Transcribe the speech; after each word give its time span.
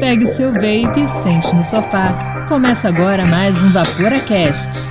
Pegue 0.00 0.26
seu 0.28 0.52
vape 0.52 1.00
e 1.00 1.08
sente 1.08 1.54
no 1.54 1.64
sofá. 1.64 2.44
Começa 2.48 2.88
agora 2.88 3.26
mais 3.26 3.60
um 3.62 3.72
VaporaCast. 3.72 4.86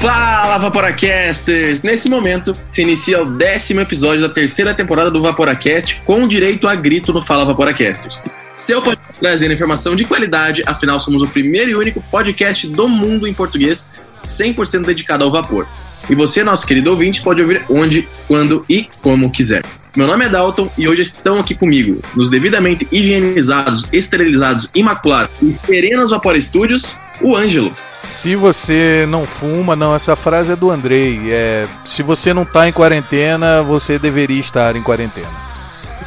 Fala, 0.00 0.58
Vaporacasters! 0.58 1.82
Nesse 1.82 2.08
momento, 2.08 2.56
se 2.70 2.82
inicia 2.82 3.22
o 3.22 3.26
décimo 3.26 3.80
episódio 3.80 4.26
da 4.26 4.32
terceira 4.32 4.72
temporada 4.72 5.10
do 5.10 5.20
Vaporacast 5.20 6.00
com 6.06 6.26
direito 6.26 6.66
a 6.66 6.74
grito 6.74 7.12
no 7.12 7.20
Fala 7.20 7.44
Vaporacasters. 7.44 8.22
Seu 8.56 8.80
podcast 8.80 9.20
trazendo 9.20 9.52
informação 9.52 9.94
de 9.94 10.06
qualidade, 10.06 10.62
afinal 10.64 10.98
somos 10.98 11.20
o 11.20 11.28
primeiro 11.28 11.72
e 11.72 11.74
único 11.74 12.00
podcast 12.10 12.66
do 12.66 12.88
mundo 12.88 13.28
em 13.28 13.34
português 13.34 13.92
100% 14.24 14.86
dedicado 14.86 15.24
ao 15.24 15.30
vapor. 15.30 15.68
E 16.08 16.14
você, 16.14 16.42
nosso 16.42 16.66
querido 16.66 16.88
ouvinte, 16.88 17.20
pode 17.20 17.42
ouvir 17.42 17.62
onde, 17.68 18.08
quando 18.26 18.64
e 18.66 18.88
como 19.02 19.30
quiser. 19.30 19.62
Meu 19.94 20.06
nome 20.06 20.24
é 20.24 20.30
Dalton 20.30 20.70
e 20.78 20.88
hoje 20.88 21.02
estão 21.02 21.38
aqui 21.38 21.54
comigo, 21.54 22.00
nos 22.14 22.30
devidamente 22.30 22.88
higienizados, 22.90 23.92
esterilizados, 23.92 24.70
imaculados 24.74 25.36
e 25.42 25.52
serenos 25.52 26.10
Vapor 26.10 26.40
Studios, 26.40 26.98
o 27.20 27.36
Ângelo. 27.36 27.76
Se 28.02 28.34
você 28.34 29.04
não 29.06 29.26
fuma, 29.26 29.76
não, 29.76 29.94
essa 29.94 30.16
frase 30.16 30.52
é 30.52 30.56
do 30.56 30.70
Andrei. 30.70 31.20
É, 31.30 31.66
se 31.84 32.02
você 32.02 32.32
não 32.32 32.46
tá 32.46 32.66
em 32.66 32.72
quarentena, 32.72 33.62
você 33.62 33.98
deveria 33.98 34.40
estar 34.40 34.74
em 34.76 34.82
quarentena. 34.82 35.28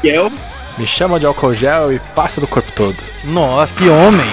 Miguel. 0.01 0.31
Me 0.79 0.87
chama 0.87 1.19
de 1.19 1.25
álcool 1.25 1.53
gel 1.53 1.91
e 1.91 1.99
passa 2.15 2.39
do 2.39 2.47
corpo 2.47 2.71
todo. 2.71 2.95
Nossa, 3.25 3.75
que 3.75 3.89
homem! 3.89 4.23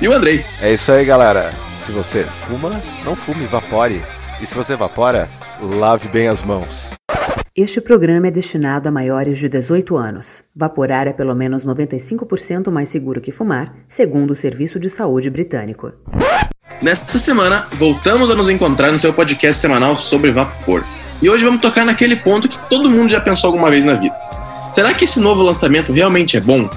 e 0.00 0.06
o 0.06 0.12
Andrei. 0.12 0.44
É 0.62 0.72
isso 0.72 0.92
aí, 0.92 1.04
galera. 1.04 1.50
Se 1.76 1.90
você 1.90 2.22
fuma, 2.22 2.80
não 3.04 3.16
fume, 3.16 3.42
evapore. 3.42 4.00
E 4.40 4.46
se 4.46 4.54
você 4.54 4.74
evapora, 4.74 5.28
lave 5.60 6.06
bem 6.06 6.28
as 6.28 6.44
mãos. 6.44 6.92
Este 7.56 7.80
programa 7.80 8.28
é 8.28 8.30
destinado 8.30 8.88
a 8.88 8.92
maiores 8.92 9.36
de 9.36 9.48
18 9.48 9.96
anos. 9.96 10.44
Vaporar 10.54 11.08
é 11.08 11.12
pelo 11.12 11.34
menos 11.34 11.66
95% 11.66 12.70
mais 12.70 12.90
seguro 12.90 13.20
que 13.20 13.32
fumar, 13.32 13.74
segundo 13.88 14.30
o 14.30 14.36
Serviço 14.36 14.78
de 14.78 14.90
Saúde 14.90 15.28
Britânico. 15.28 15.90
Nesta 16.80 17.18
semana, 17.18 17.66
voltamos 17.72 18.30
a 18.30 18.36
nos 18.36 18.48
encontrar 18.48 18.92
no 18.92 18.98
seu 18.98 19.12
podcast 19.12 19.60
semanal 19.60 19.98
sobre 19.98 20.30
vapor. 20.30 20.84
E 21.22 21.30
hoje 21.30 21.44
vamos 21.44 21.60
tocar 21.60 21.84
naquele 21.84 22.16
ponto 22.16 22.48
que 22.48 22.58
todo 22.68 22.90
mundo 22.90 23.10
já 23.10 23.20
pensou 23.20 23.48
alguma 23.48 23.70
vez 23.70 23.84
na 23.84 23.94
vida. 23.94 24.14
Será 24.70 24.92
que 24.92 25.04
esse 25.04 25.20
novo 25.20 25.42
lançamento 25.42 25.92
realmente 25.92 26.36
é 26.36 26.40
bom? 26.40 26.68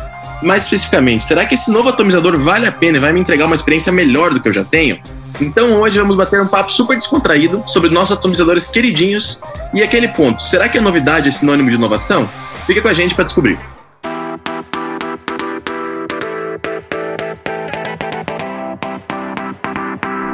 Mais 0.42 0.64
especificamente, 0.64 1.26
será 1.26 1.46
que 1.46 1.56
esse 1.56 1.72
novo 1.72 1.90
atomizador 1.90 2.38
vale 2.38 2.68
a 2.68 2.72
pena 2.72 2.98
e 2.98 3.00
vai 3.00 3.12
me 3.12 3.20
entregar 3.20 3.46
uma 3.46 3.56
experiência 3.56 3.92
melhor 3.92 4.34
do 4.34 4.40
que 4.40 4.48
eu 4.48 4.54
já 4.54 4.64
tenho? 4.64 5.00
Então 5.42 5.82
hoje 5.82 6.00
vamos 6.00 6.16
bater 6.16 6.42
um 6.42 6.48
papo 6.48 6.72
super 6.72 6.98
descontraído 6.98 7.64
sobre 7.68 7.90
nossos 7.90 8.18
atomizadores 8.18 8.68
queridinhos 8.68 9.42
e 9.74 9.84
aquele 9.84 10.08
ponto. 10.08 10.42
Será 10.44 10.68
que 10.70 10.78
a 10.78 10.82
novidade 10.82 11.28
é 11.28 11.32
sinônimo 11.32 11.70
de 11.70 11.76
inovação? 11.76 12.30
Fica 12.66 12.82
com 12.82 12.88
a 12.88 12.94
gente 12.94 13.16
para 13.16 13.24
descobrir. 13.24 13.58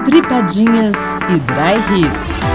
Dripadinhas 0.05 0.97
e 1.29 1.39
Dry 1.39 2.01
Hits. 2.01 2.52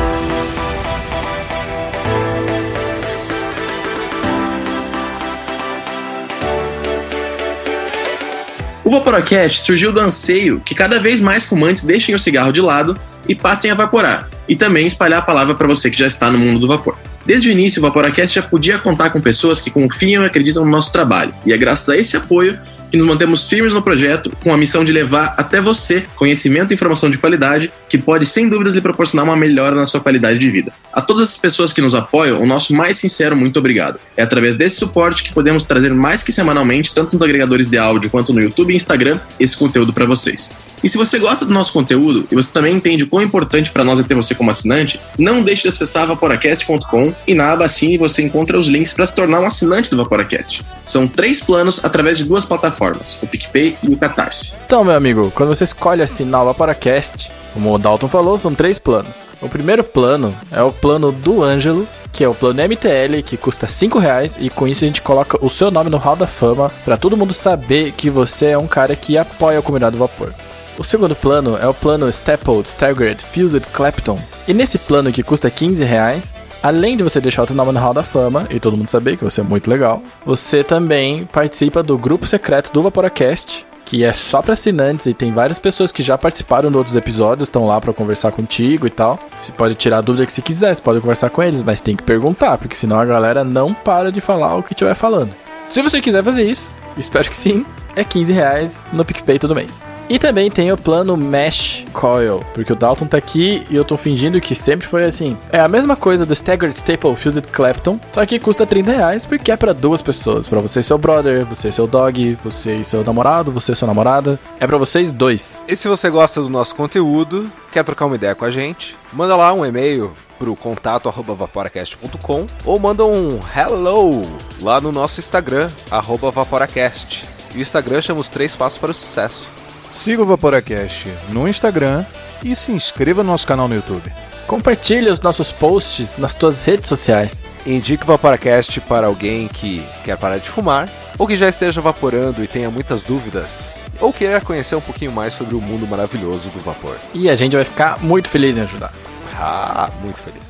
O 8.88 8.90
Vaporacast 8.90 9.60
surgiu 9.60 9.92
do 9.92 10.00
anseio 10.00 10.62
que 10.64 10.74
cada 10.74 10.98
vez 10.98 11.20
mais 11.20 11.44
fumantes 11.44 11.84
deixem 11.84 12.14
o 12.14 12.18
cigarro 12.18 12.50
de 12.50 12.62
lado 12.62 12.98
e 13.28 13.34
passem 13.34 13.70
a 13.70 13.74
vaporar, 13.74 14.30
e 14.48 14.56
também 14.56 14.86
espalhar 14.86 15.18
a 15.18 15.22
palavra 15.22 15.54
para 15.54 15.68
você 15.68 15.90
que 15.90 15.98
já 15.98 16.06
está 16.06 16.30
no 16.30 16.38
mundo 16.38 16.60
do 16.60 16.68
vapor. 16.68 16.98
Desde 17.22 17.50
o 17.50 17.52
início, 17.52 17.80
o 17.80 17.82
Vaporacast 17.82 18.36
já 18.36 18.40
podia 18.40 18.78
contar 18.78 19.10
com 19.10 19.20
pessoas 19.20 19.60
que 19.60 19.70
confiam 19.70 20.22
e 20.22 20.26
acreditam 20.26 20.64
no 20.64 20.70
nosso 20.70 20.90
trabalho, 20.90 21.34
e 21.44 21.52
é 21.52 21.56
graças 21.58 21.86
a 21.90 21.98
esse 21.98 22.16
apoio 22.16 22.58
que 22.90 22.96
nos 22.96 23.06
mantemos 23.06 23.48
firmes 23.48 23.74
no 23.74 23.82
projeto 23.82 24.30
com 24.42 24.52
a 24.52 24.56
missão 24.56 24.84
de 24.84 24.92
levar 24.92 25.34
até 25.36 25.60
você 25.60 26.06
conhecimento 26.16 26.72
e 26.72 26.74
informação 26.74 27.10
de 27.10 27.18
qualidade 27.18 27.70
que 27.88 27.98
pode, 27.98 28.26
sem 28.26 28.48
dúvidas, 28.48 28.74
lhe 28.74 28.80
proporcionar 28.80 29.24
uma 29.24 29.36
melhora 29.36 29.76
na 29.76 29.86
sua 29.86 30.00
qualidade 30.00 30.38
de 30.38 30.50
vida. 30.50 30.72
A 30.92 31.00
todas 31.00 31.30
as 31.30 31.36
pessoas 31.36 31.72
que 31.72 31.80
nos 31.80 31.94
apoiam, 31.94 32.40
o 32.40 32.46
nosso 32.46 32.74
mais 32.74 32.96
sincero 32.96 33.36
muito 33.36 33.58
obrigado. 33.58 33.98
É 34.16 34.22
através 34.22 34.56
desse 34.56 34.76
suporte 34.76 35.22
que 35.22 35.32
podemos 35.32 35.64
trazer 35.64 35.92
mais 35.92 36.22
que 36.22 36.32
semanalmente, 36.32 36.94
tanto 36.94 37.14
nos 37.14 37.22
agregadores 37.22 37.68
de 37.68 37.78
áudio 37.78 38.10
quanto 38.10 38.32
no 38.32 38.40
YouTube 38.40 38.72
e 38.72 38.76
Instagram, 38.76 39.18
esse 39.38 39.56
conteúdo 39.56 39.92
para 39.92 40.06
vocês. 40.06 40.56
E 40.82 40.88
se 40.88 40.96
você 40.96 41.18
gosta 41.18 41.44
do 41.44 41.52
nosso 41.52 41.72
conteúdo 41.72 42.26
e 42.30 42.34
você 42.34 42.52
também 42.52 42.74
entende 42.74 43.04
o 43.04 43.08
quão 43.08 43.22
importante 43.22 43.70
para 43.70 43.84
nós 43.84 43.98
é 43.98 44.02
ter 44.02 44.14
você 44.14 44.34
como 44.34 44.50
assinante, 44.50 45.00
não 45.18 45.42
deixe 45.42 45.62
de 45.62 45.68
acessar 45.68 46.06
vaporacast.com 46.06 47.12
e 47.26 47.34
na 47.34 47.52
aba 47.52 47.64
Assine 47.64 47.98
você 47.98 48.22
encontra 48.22 48.58
os 48.58 48.68
links 48.68 48.94
para 48.94 49.06
se 49.06 49.14
tornar 49.14 49.40
um 49.40 49.46
assinante 49.46 49.90
do 49.90 49.96
Vaporacast. 49.96 50.62
São 50.84 51.06
três 51.06 51.40
planos 51.40 51.84
através 51.84 52.18
de 52.18 52.24
duas 52.24 52.44
plataformas, 52.44 53.18
o 53.22 53.26
PicPay 53.26 53.76
e 53.82 53.92
o 53.92 53.96
Catarse. 53.96 54.54
Então, 54.64 54.84
meu 54.84 54.94
amigo, 54.94 55.32
quando 55.34 55.54
você 55.54 55.64
escolhe 55.64 56.02
assinar 56.02 56.42
o 56.42 56.46
Vaporacast, 56.46 57.30
como 57.52 57.74
o 57.74 57.78
Dalton 57.78 58.08
falou, 58.08 58.38
são 58.38 58.54
três 58.54 58.78
planos. 58.78 59.16
O 59.40 59.48
primeiro 59.48 59.82
plano 59.82 60.34
é 60.50 60.62
o 60.62 60.72
plano 60.72 61.10
do 61.12 61.42
Ângelo, 61.42 61.86
que 62.12 62.24
é 62.24 62.28
o 62.28 62.34
plano 62.34 62.62
MTL, 62.62 63.22
que 63.24 63.36
custa 63.36 63.68
5 63.68 63.98
reais, 63.98 64.36
e 64.40 64.50
com 64.50 64.66
isso 64.66 64.84
a 64.84 64.86
gente 64.86 65.02
coloca 65.02 65.44
o 65.44 65.50
seu 65.50 65.70
nome 65.70 65.90
no 65.90 65.96
Hall 65.96 66.16
da 66.16 66.26
Fama, 66.26 66.70
para 66.84 66.96
todo 66.96 67.16
mundo 67.16 67.32
saber 67.32 67.92
que 67.92 68.10
você 68.10 68.46
é 68.46 68.58
um 68.58 68.66
cara 68.66 68.96
que 68.96 69.18
apoia 69.18 69.58
a 69.58 69.62
comunidade 69.62 69.96
do 69.96 70.00
vapor. 70.00 70.32
O 70.78 70.84
segundo 70.84 71.16
plano 71.16 71.58
é 71.58 71.66
o 71.66 71.74
plano 71.74 72.08
Stappled, 72.08 72.68
Staggered, 72.68 73.24
Fused 73.24 73.66
Clapton. 73.72 74.16
E 74.46 74.54
nesse 74.54 74.78
plano 74.78 75.12
que 75.12 75.24
custa 75.24 75.50
15 75.50 75.82
reais, 75.82 76.36
além 76.62 76.96
de 76.96 77.02
você 77.02 77.20
deixar 77.20 77.42
o 77.42 77.46
seu 77.48 77.56
nome 77.56 77.72
no 77.72 77.80
Hall 77.80 77.92
da 77.92 78.04
Fama 78.04 78.46
e 78.48 78.60
todo 78.60 78.76
mundo 78.76 78.88
saber 78.88 79.16
que 79.16 79.24
você 79.24 79.40
é 79.40 79.44
muito 79.44 79.68
legal, 79.68 80.00
você 80.24 80.62
também 80.62 81.24
participa 81.24 81.82
do 81.82 81.98
grupo 81.98 82.28
secreto 82.28 82.72
do 82.72 82.80
Vaporacast, 82.80 83.66
que 83.84 84.04
é 84.04 84.12
só 84.12 84.40
para 84.40 84.52
assinantes 84.52 85.06
e 85.06 85.14
tem 85.14 85.32
várias 85.32 85.58
pessoas 85.58 85.90
que 85.90 86.00
já 86.00 86.16
participaram 86.16 86.70
de 86.70 86.76
outros 86.76 86.94
episódios, 86.94 87.48
estão 87.48 87.66
lá 87.66 87.80
para 87.80 87.92
conversar 87.92 88.30
contigo 88.30 88.86
e 88.86 88.90
tal. 88.90 89.18
Você 89.40 89.50
pode 89.50 89.74
tirar 89.74 89.98
a 89.98 90.02
dúvida 90.02 90.26
que 90.26 90.32
você 90.32 90.42
quiser, 90.42 90.72
você 90.72 90.82
pode 90.82 91.00
conversar 91.00 91.30
com 91.30 91.42
eles, 91.42 91.60
mas 91.60 91.80
tem 91.80 91.96
que 91.96 92.04
perguntar, 92.04 92.56
porque 92.56 92.76
senão 92.76 93.00
a 93.00 93.04
galera 93.04 93.42
não 93.42 93.74
para 93.74 94.12
de 94.12 94.20
falar 94.20 94.54
o 94.54 94.62
que 94.62 94.74
estiver 94.74 94.94
falando. 94.94 95.34
Se 95.68 95.82
você 95.82 96.00
quiser 96.00 96.22
fazer 96.22 96.44
isso, 96.44 96.68
espero 96.96 97.28
que 97.28 97.36
sim, 97.36 97.66
é 97.96 98.04
15 98.04 98.32
reais 98.32 98.84
no 98.92 99.04
PicPay 99.04 99.40
todo 99.40 99.56
mês. 99.56 99.76
E 100.08 100.18
também 100.18 100.50
tem 100.50 100.72
o 100.72 100.76
plano 100.76 101.18
Mesh 101.18 101.84
Coil, 101.92 102.40
porque 102.54 102.72
o 102.72 102.76
Dalton 102.76 103.06
tá 103.06 103.18
aqui 103.18 103.66
e 103.68 103.76
eu 103.76 103.84
tô 103.84 103.96
fingindo 103.98 104.40
que 104.40 104.54
sempre 104.54 104.86
foi 104.86 105.04
assim. 105.04 105.36
É 105.52 105.60
a 105.60 105.68
mesma 105.68 105.96
coisa 105.96 106.24
do 106.24 106.32
Staggered 106.32 106.74
Staple 106.74 107.14
Fused 107.14 107.46
Clapton, 107.48 108.00
só 108.12 108.24
que 108.24 108.38
custa 108.38 108.64
30 108.64 108.90
reais 108.90 109.24
porque 109.26 109.52
é 109.52 109.56
para 109.56 109.74
duas 109.74 110.00
pessoas. 110.00 110.48
para 110.48 110.60
você 110.60 110.80
e 110.80 110.84
seu 110.84 110.96
brother, 110.96 111.44
você 111.44 111.68
e 111.68 111.72
seu 111.72 111.86
dog, 111.86 112.38
você 112.42 112.76
e 112.76 112.84
seu 112.84 113.04
namorado, 113.04 113.52
você 113.52 113.72
e 113.72 113.76
sua 113.76 113.86
namorada. 113.86 114.40
É 114.58 114.66
para 114.66 114.78
vocês 114.78 115.12
dois. 115.12 115.60
E 115.68 115.76
se 115.76 115.88
você 115.88 116.08
gosta 116.08 116.40
do 116.40 116.48
nosso 116.48 116.74
conteúdo, 116.74 117.52
quer 117.70 117.84
trocar 117.84 118.06
uma 118.06 118.16
ideia 118.16 118.34
com 118.34 118.46
a 118.46 118.50
gente, 118.50 118.96
manda 119.12 119.36
lá 119.36 119.52
um 119.52 119.64
e-mail 119.64 120.12
pro 120.38 120.56
contato 120.56 121.08
arroba 121.08 121.34
vaporacast.com 121.34 122.46
ou 122.64 122.78
manda 122.78 123.04
um 123.04 123.38
hello 123.54 124.22
lá 124.62 124.80
no 124.80 124.90
nosso 124.90 125.20
Instagram, 125.20 125.68
arroba 125.90 126.30
vaporacast. 126.30 127.26
E 127.54 127.58
o 127.58 127.60
Instagram 127.60 128.00
chama 128.00 128.20
os 128.20 128.30
três 128.30 128.56
passos 128.56 128.78
para 128.78 128.90
o 128.90 128.94
sucesso. 128.94 129.67
Siga 129.90 130.22
o 130.22 130.26
Vaporacast 130.26 131.08
no 131.30 131.48
Instagram 131.48 132.04
e 132.42 132.54
se 132.54 132.72
inscreva 132.72 133.22
no 133.22 133.32
nosso 133.32 133.46
canal 133.46 133.68
no 133.68 133.74
YouTube. 133.74 134.12
Compartilhe 134.46 135.10
os 135.10 135.20
nossos 135.20 135.50
posts 135.50 136.16
nas 136.16 136.34
tuas 136.34 136.64
redes 136.64 136.88
sociais. 136.88 137.44
Indique 137.66 138.04
o 138.04 138.06
Vaporacast 138.06 138.80
para 138.82 139.06
alguém 139.06 139.48
que 139.48 139.84
quer 140.04 140.16
parar 140.16 140.38
de 140.38 140.48
fumar, 140.48 140.88
ou 141.18 141.26
que 141.26 141.36
já 141.36 141.48
esteja 141.48 141.80
vaporando 141.80 142.42
e 142.42 142.46
tenha 142.46 142.70
muitas 142.70 143.02
dúvidas, 143.02 143.70
ou 144.00 144.12
queira 144.12 144.40
conhecer 144.40 144.76
um 144.76 144.80
pouquinho 144.80 145.12
mais 145.12 145.34
sobre 145.34 145.54
o 145.54 145.60
mundo 145.60 145.86
maravilhoso 145.86 146.48
do 146.50 146.60
vapor. 146.60 146.96
E 147.12 147.28
a 147.28 147.36
gente 147.36 147.56
vai 147.56 147.64
ficar 147.64 147.98
muito 148.00 148.28
feliz 148.28 148.56
em 148.56 148.62
ajudar. 148.62 148.92
Ah, 149.34 149.90
muito 150.02 150.18
feliz. 150.18 150.47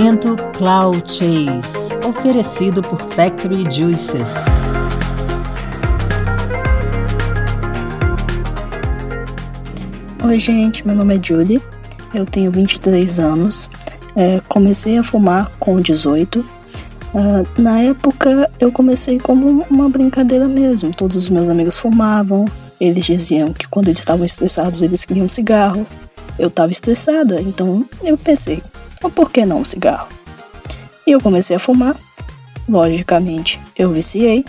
Momento 0.00 0.34
Cloud 0.54 1.02
Chase, 1.06 1.94
oferecido 2.08 2.80
por 2.80 2.98
Factory 3.12 3.70
Juices. 3.70 4.30
Oi, 10.24 10.38
gente, 10.38 10.86
meu 10.86 10.96
nome 10.96 11.18
é 11.18 11.20
Julie, 11.22 11.60
eu 12.14 12.24
tenho 12.24 12.50
23 12.50 13.18
anos, 13.18 13.68
é, 14.16 14.40
comecei 14.48 14.96
a 14.96 15.02
fumar 15.02 15.50
com 15.58 15.78
18. 15.78 16.40
Uh, 16.40 17.60
na 17.60 17.80
época 17.80 18.50
eu 18.58 18.72
comecei 18.72 19.18
como 19.18 19.66
uma 19.68 19.90
brincadeira 19.90 20.48
mesmo, 20.48 20.94
todos 20.94 21.14
os 21.14 21.28
meus 21.28 21.50
amigos 21.50 21.76
fumavam, 21.76 22.46
eles 22.80 23.04
diziam 23.04 23.52
que 23.52 23.68
quando 23.68 23.88
eles 23.88 23.98
estavam 23.98 24.24
estressados 24.24 24.80
eles 24.80 25.04
queriam 25.04 25.28
cigarro, 25.28 25.86
eu 26.38 26.50
tava 26.50 26.72
estressada, 26.72 27.38
então 27.42 27.84
eu 28.02 28.16
pensei, 28.16 28.62
oh, 29.02 29.10
por 29.10 29.30
que 29.30 29.44
não 29.44 29.60
um 29.60 29.64
cigarro? 29.64 30.08
E 31.06 31.12
eu 31.12 31.20
comecei 31.20 31.56
a 31.56 31.58
fumar. 31.58 31.96
Logicamente, 32.68 33.60
eu 33.76 33.90
viciei. 33.90 34.44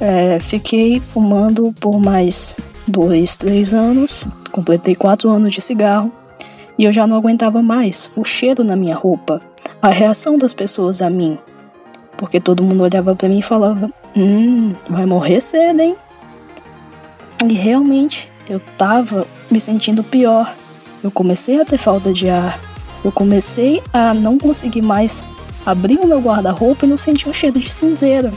É, 0.00 0.38
fiquei 0.40 0.98
fumando 1.00 1.72
por 1.80 2.00
mais 2.00 2.56
dois, 2.86 3.36
três 3.36 3.72
anos. 3.72 4.26
Completei 4.50 4.94
quatro 4.94 5.30
anos 5.30 5.52
de 5.52 5.60
cigarro. 5.60 6.12
E 6.76 6.84
eu 6.84 6.92
já 6.92 7.06
não 7.06 7.16
aguentava 7.16 7.62
mais 7.62 8.10
o 8.16 8.24
cheiro 8.24 8.64
na 8.64 8.74
minha 8.74 8.96
roupa, 8.96 9.40
a 9.80 9.88
reação 9.88 10.36
das 10.36 10.54
pessoas 10.54 11.00
a 11.00 11.08
mim. 11.08 11.38
Porque 12.16 12.40
todo 12.40 12.64
mundo 12.64 12.82
olhava 12.82 13.14
para 13.14 13.28
mim 13.28 13.38
e 13.38 13.42
falava: 13.42 13.90
Hum, 14.16 14.74
vai 14.88 15.06
morrer 15.06 15.40
cedo, 15.40 15.80
hein? 15.80 15.96
E 17.48 17.52
realmente 17.52 18.30
eu 18.48 18.60
tava 18.76 19.26
me 19.50 19.60
sentindo 19.60 20.02
pior. 20.02 20.54
Eu 21.02 21.10
comecei 21.10 21.60
a 21.60 21.64
ter 21.64 21.78
falta 21.78 22.12
de 22.12 22.28
ar. 22.28 22.58
Eu 23.04 23.12
comecei 23.12 23.82
a 23.92 24.14
não 24.14 24.38
conseguir 24.38 24.82
mais 24.82 25.22
abri 25.64 25.96
o 25.96 26.06
meu 26.06 26.20
guarda-roupa 26.20 26.84
e 26.84 26.88
não 26.88 26.98
senti 26.98 27.28
um 27.28 27.32
cheiro 27.32 27.58
de 27.58 27.70
cinzeiro. 27.70 28.32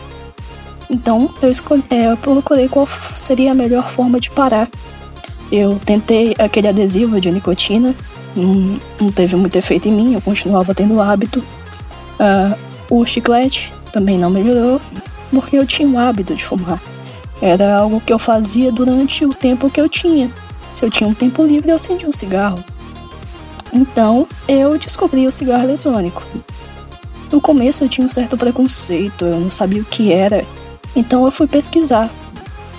Então 0.89 1.29
eu, 1.41 1.49
escolhi, 1.49 1.83
é, 1.89 2.11
eu 2.11 2.17
procurei 2.17 2.69
qual 2.69 2.87
seria 3.15 3.51
a 3.51 3.55
melhor 3.55 3.89
forma 3.89 4.19
de 4.19 4.29
parar. 4.29 4.69
Eu 5.51 5.79
tentei 5.85 6.35
aquele 6.37 6.67
adesivo 6.67 7.19
de 7.19 7.31
nicotina, 7.31 7.95
não, 8.35 8.79
não 8.99 9.11
teve 9.11 9.35
muito 9.35 9.57
efeito 9.57 9.87
em 9.87 9.91
mim, 9.91 10.13
eu 10.13 10.21
continuava 10.21 10.73
tendo 10.73 10.95
o 10.95 11.01
hábito. 11.01 11.43
Uh, 12.19 12.57
o 12.89 13.05
chiclete 13.05 13.73
também 13.91 14.17
não 14.17 14.29
melhorou, 14.29 14.81
porque 15.31 15.57
eu 15.57 15.65
tinha 15.65 15.87
o 15.87 15.97
hábito 15.97 16.35
de 16.35 16.43
fumar. 16.43 16.81
Era 17.41 17.77
algo 17.77 18.01
que 18.01 18.11
eu 18.11 18.19
fazia 18.19 18.71
durante 18.71 19.25
o 19.25 19.29
tempo 19.29 19.69
que 19.69 19.79
eu 19.79 19.87
tinha. 19.87 20.31
Se 20.71 20.83
eu 20.83 20.89
tinha 20.89 21.09
um 21.09 21.13
tempo 21.13 21.43
livre, 21.43 21.69
eu 21.69 21.75
acendia 21.75 22.07
um 22.07 22.13
cigarro. 22.13 22.63
Então 23.71 24.27
eu 24.47 24.77
descobri 24.77 25.27
o 25.27 25.31
cigarro 25.31 25.63
eletrônico. 25.63 26.23
No 27.31 27.41
começo 27.41 27.83
eu 27.83 27.89
tinha 27.89 28.05
um 28.05 28.09
certo 28.09 28.37
preconceito, 28.37 29.25
eu 29.25 29.39
não 29.39 29.49
sabia 29.49 29.81
o 29.81 29.85
que 29.85 30.13
era, 30.13 30.45
então 30.95 31.25
eu 31.25 31.31
fui 31.31 31.47
pesquisar. 31.47 32.09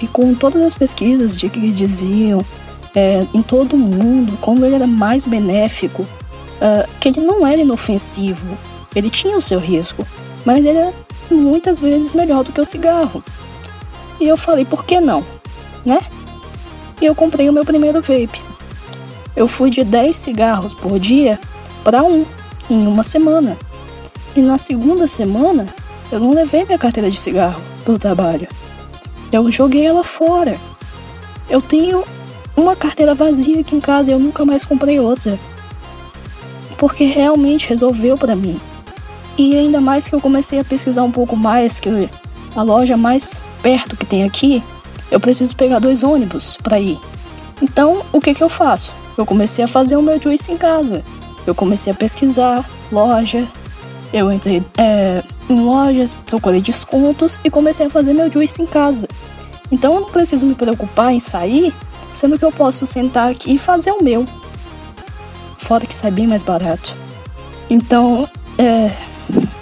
E 0.00 0.06
com 0.06 0.34
todas 0.34 0.62
as 0.62 0.74
pesquisas 0.74 1.36
de 1.36 1.48
que 1.48 1.70
diziam 1.70 2.44
é, 2.94 3.26
em 3.34 3.42
todo 3.42 3.74
o 3.74 3.78
mundo 3.78 4.38
como 4.40 4.64
ele 4.64 4.74
era 4.74 4.86
mais 4.86 5.26
benéfico, 5.26 6.02
uh, 6.02 6.88
que 7.00 7.08
ele 7.08 7.20
não 7.20 7.46
era 7.46 7.60
inofensivo, 7.60 8.56
ele 8.94 9.10
tinha 9.10 9.36
o 9.36 9.42
seu 9.42 9.58
risco, 9.58 10.06
mas 10.44 10.64
ele 10.64 10.78
era 10.78 10.92
muitas 11.30 11.78
vezes 11.78 12.12
melhor 12.12 12.44
do 12.44 12.52
que 12.52 12.60
o 12.60 12.64
cigarro. 12.64 13.22
E 14.20 14.26
eu 14.26 14.36
falei, 14.36 14.64
por 14.64 14.84
que 14.84 15.00
não? 15.00 15.24
Né? 15.84 16.00
E 17.00 17.06
eu 17.06 17.14
comprei 17.14 17.48
o 17.48 17.52
meu 17.52 17.64
primeiro 17.64 18.00
vape. 18.00 18.42
Eu 19.38 19.46
fui 19.46 19.70
de 19.70 19.84
10 19.84 20.16
cigarros 20.16 20.74
por 20.74 20.98
dia 20.98 21.38
para 21.84 22.02
um 22.02 22.26
em 22.68 22.88
uma 22.88 23.04
semana. 23.04 23.56
E 24.34 24.42
na 24.42 24.58
segunda 24.58 25.06
semana, 25.06 25.72
eu 26.10 26.18
não 26.18 26.34
levei 26.34 26.64
minha 26.64 26.76
carteira 26.76 27.08
de 27.08 27.16
cigarro 27.16 27.62
pro 27.84 27.96
trabalho. 28.00 28.48
Eu 29.30 29.48
joguei 29.52 29.86
ela 29.86 30.02
fora. 30.02 30.58
Eu 31.48 31.62
tenho 31.62 32.02
uma 32.56 32.74
carteira 32.74 33.14
vazia 33.14 33.60
aqui 33.60 33.76
em 33.76 33.80
casa 33.80 34.10
e 34.10 34.12
eu 34.12 34.18
nunca 34.18 34.44
mais 34.44 34.64
comprei 34.64 34.98
outra. 34.98 35.38
Porque 36.76 37.04
realmente 37.04 37.68
resolveu 37.68 38.18
para 38.18 38.34
mim. 38.34 38.60
E 39.36 39.56
ainda 39.56 39.80
mais 39.80 40.08
que 40.08 40.16
eu 40.16 40.20
comecei 40.20 40.58
a 40.58 40.64
pesquisar 40.64 41.04
um 41.04 41.12
pouco 41.12 41.36
mais, 41.36 41.78
que 41.78 42.10
a 42.56 42.62
loja 42.64 42.96
mais 42.96 43.40
perto 43.62 43.96
que 43.96 44.04
tem 44.04 44.24
aqui, 44.24 44.60
eu 45.12 45.20
preciso 45.20 45.54
pegar 45.54 45.78
dois 45.78 46.02
ônibus 46.02 46.58
para 46.60 46.80
ir. 46.80 46.98
Então, 47.62 48.02
o 48.12 48.20
que 48.20 48.34
que 48.34 48.42
eu 48.42 48.48
faço? 48.48 48.98
Eu 49.18 49.26
comecei 49.26 49.64
a 49.64 49.68
fazer 49.68 49.96
o 49.96 50.02
meu 50.02 50.22
juice 50.22 50.52
em 50.52 50.56
casa. 50.56 51.02
Eu 51.44 51.52
comecei 51.52 51.92
a 51.92 51.96
pesquisar 51.96 52.64
loja, 52.92 53.44
eu 54.12 54.32
entrei 54.32 54.62
é, 54.78 55.22
em 55.50 55.60
lojas, 55.60 56.14
procurei 56.14 56.60
descontos 56.60 57.40
e 57.42 57.50
comecei 57.50 57.86
a 57.86 57.90
fazer 57.90 58.14
meu 58.14 58.30
juice 58.30 58.62
em 58.62 58.66
casa. 58.66 59.08
Então 59.72 59.94
eu 59.94 60.00
não 60.02 60.10
preciso 60.10 60.46
me 60.46 60.54
preocupar 60.54 61.12
em 61.12 61.18
sair, 61.18 61.74
sendo 62.12 62.38
que 62.38 62.44
eu 62.44 62.52
posso 62.52 62.86
sentar 62.86 63.32
aqui 63.32 63.54
e 63.54 63.58
fazer 63.58 63.90
o 63.90 64.04
meu. 64.04 64.24
Fora 65.56 65.84
que 65.84 65.94
sai 65.94 66.12
bem 66.12 66.28
mais 66.28 66.44
barato. 66.44 66.96
Então 67.68 68.28
é, 68.56 68.92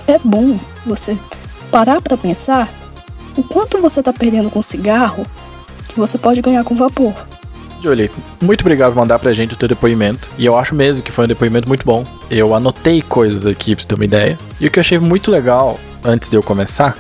é 0.07 0.19
bom 0.23 0.59
você 0.85 1.19
parar 1.73 2.03
para 2.03 2.19
pensar 2.19 2.69
o 3.37 3.43
quanto 3.43 3.81
você 3.81 4.01
está 4.01 4.13
perdendo 4.13 4.51
com 4.51 4.61
cigarro 4.61 5.27
que 5.89 5.99
você 5.99 6.19
pode 6.19 6.43
ganhar 6.43 6.63
com 6.63 6.75
vapor. 6.75 7.15
Julie, 7.83 8.11
muito 8.41 8.61
obrigado 8.63 8.93
por 8.93 9.01
mandar 9.01 9.19
pra 9.19 9.33
gente 9.33 9.55
o 9.55 9.57
teu 9.57 9.69
depoimento. 9.69 10.29
E 10.39 10.47
eu 10.47 10.57
acho 10.57 10.75
mesmo 10.75 11.03
que 11.03 11.13
foi 11.13 11.25
um 11.25 11.29
depoimento 11.29 11.69
muito 11.69 11.85
bom. 11.85 12.05
Eu 12.31 12.55
anotei 12.55 13.03
coisas 13.03 13.47
aqui 13.47 13.75
pra 13.75 13.83
você 13.83 13.89
ter 13.89 13.95
uma 13.95 14.05
ideia. 14.05 14.39
E 14.61 14.67
o 14.67 14.71
que 14.71 14.79
eu 14.79 14.81
achei 14.81 14.99
muito 14.99 15.31
legal, 15.31 15.79
antes 16.05 16.29
de 16.29 16.37
eu 16.37 16.43
começar, 16.43 16.97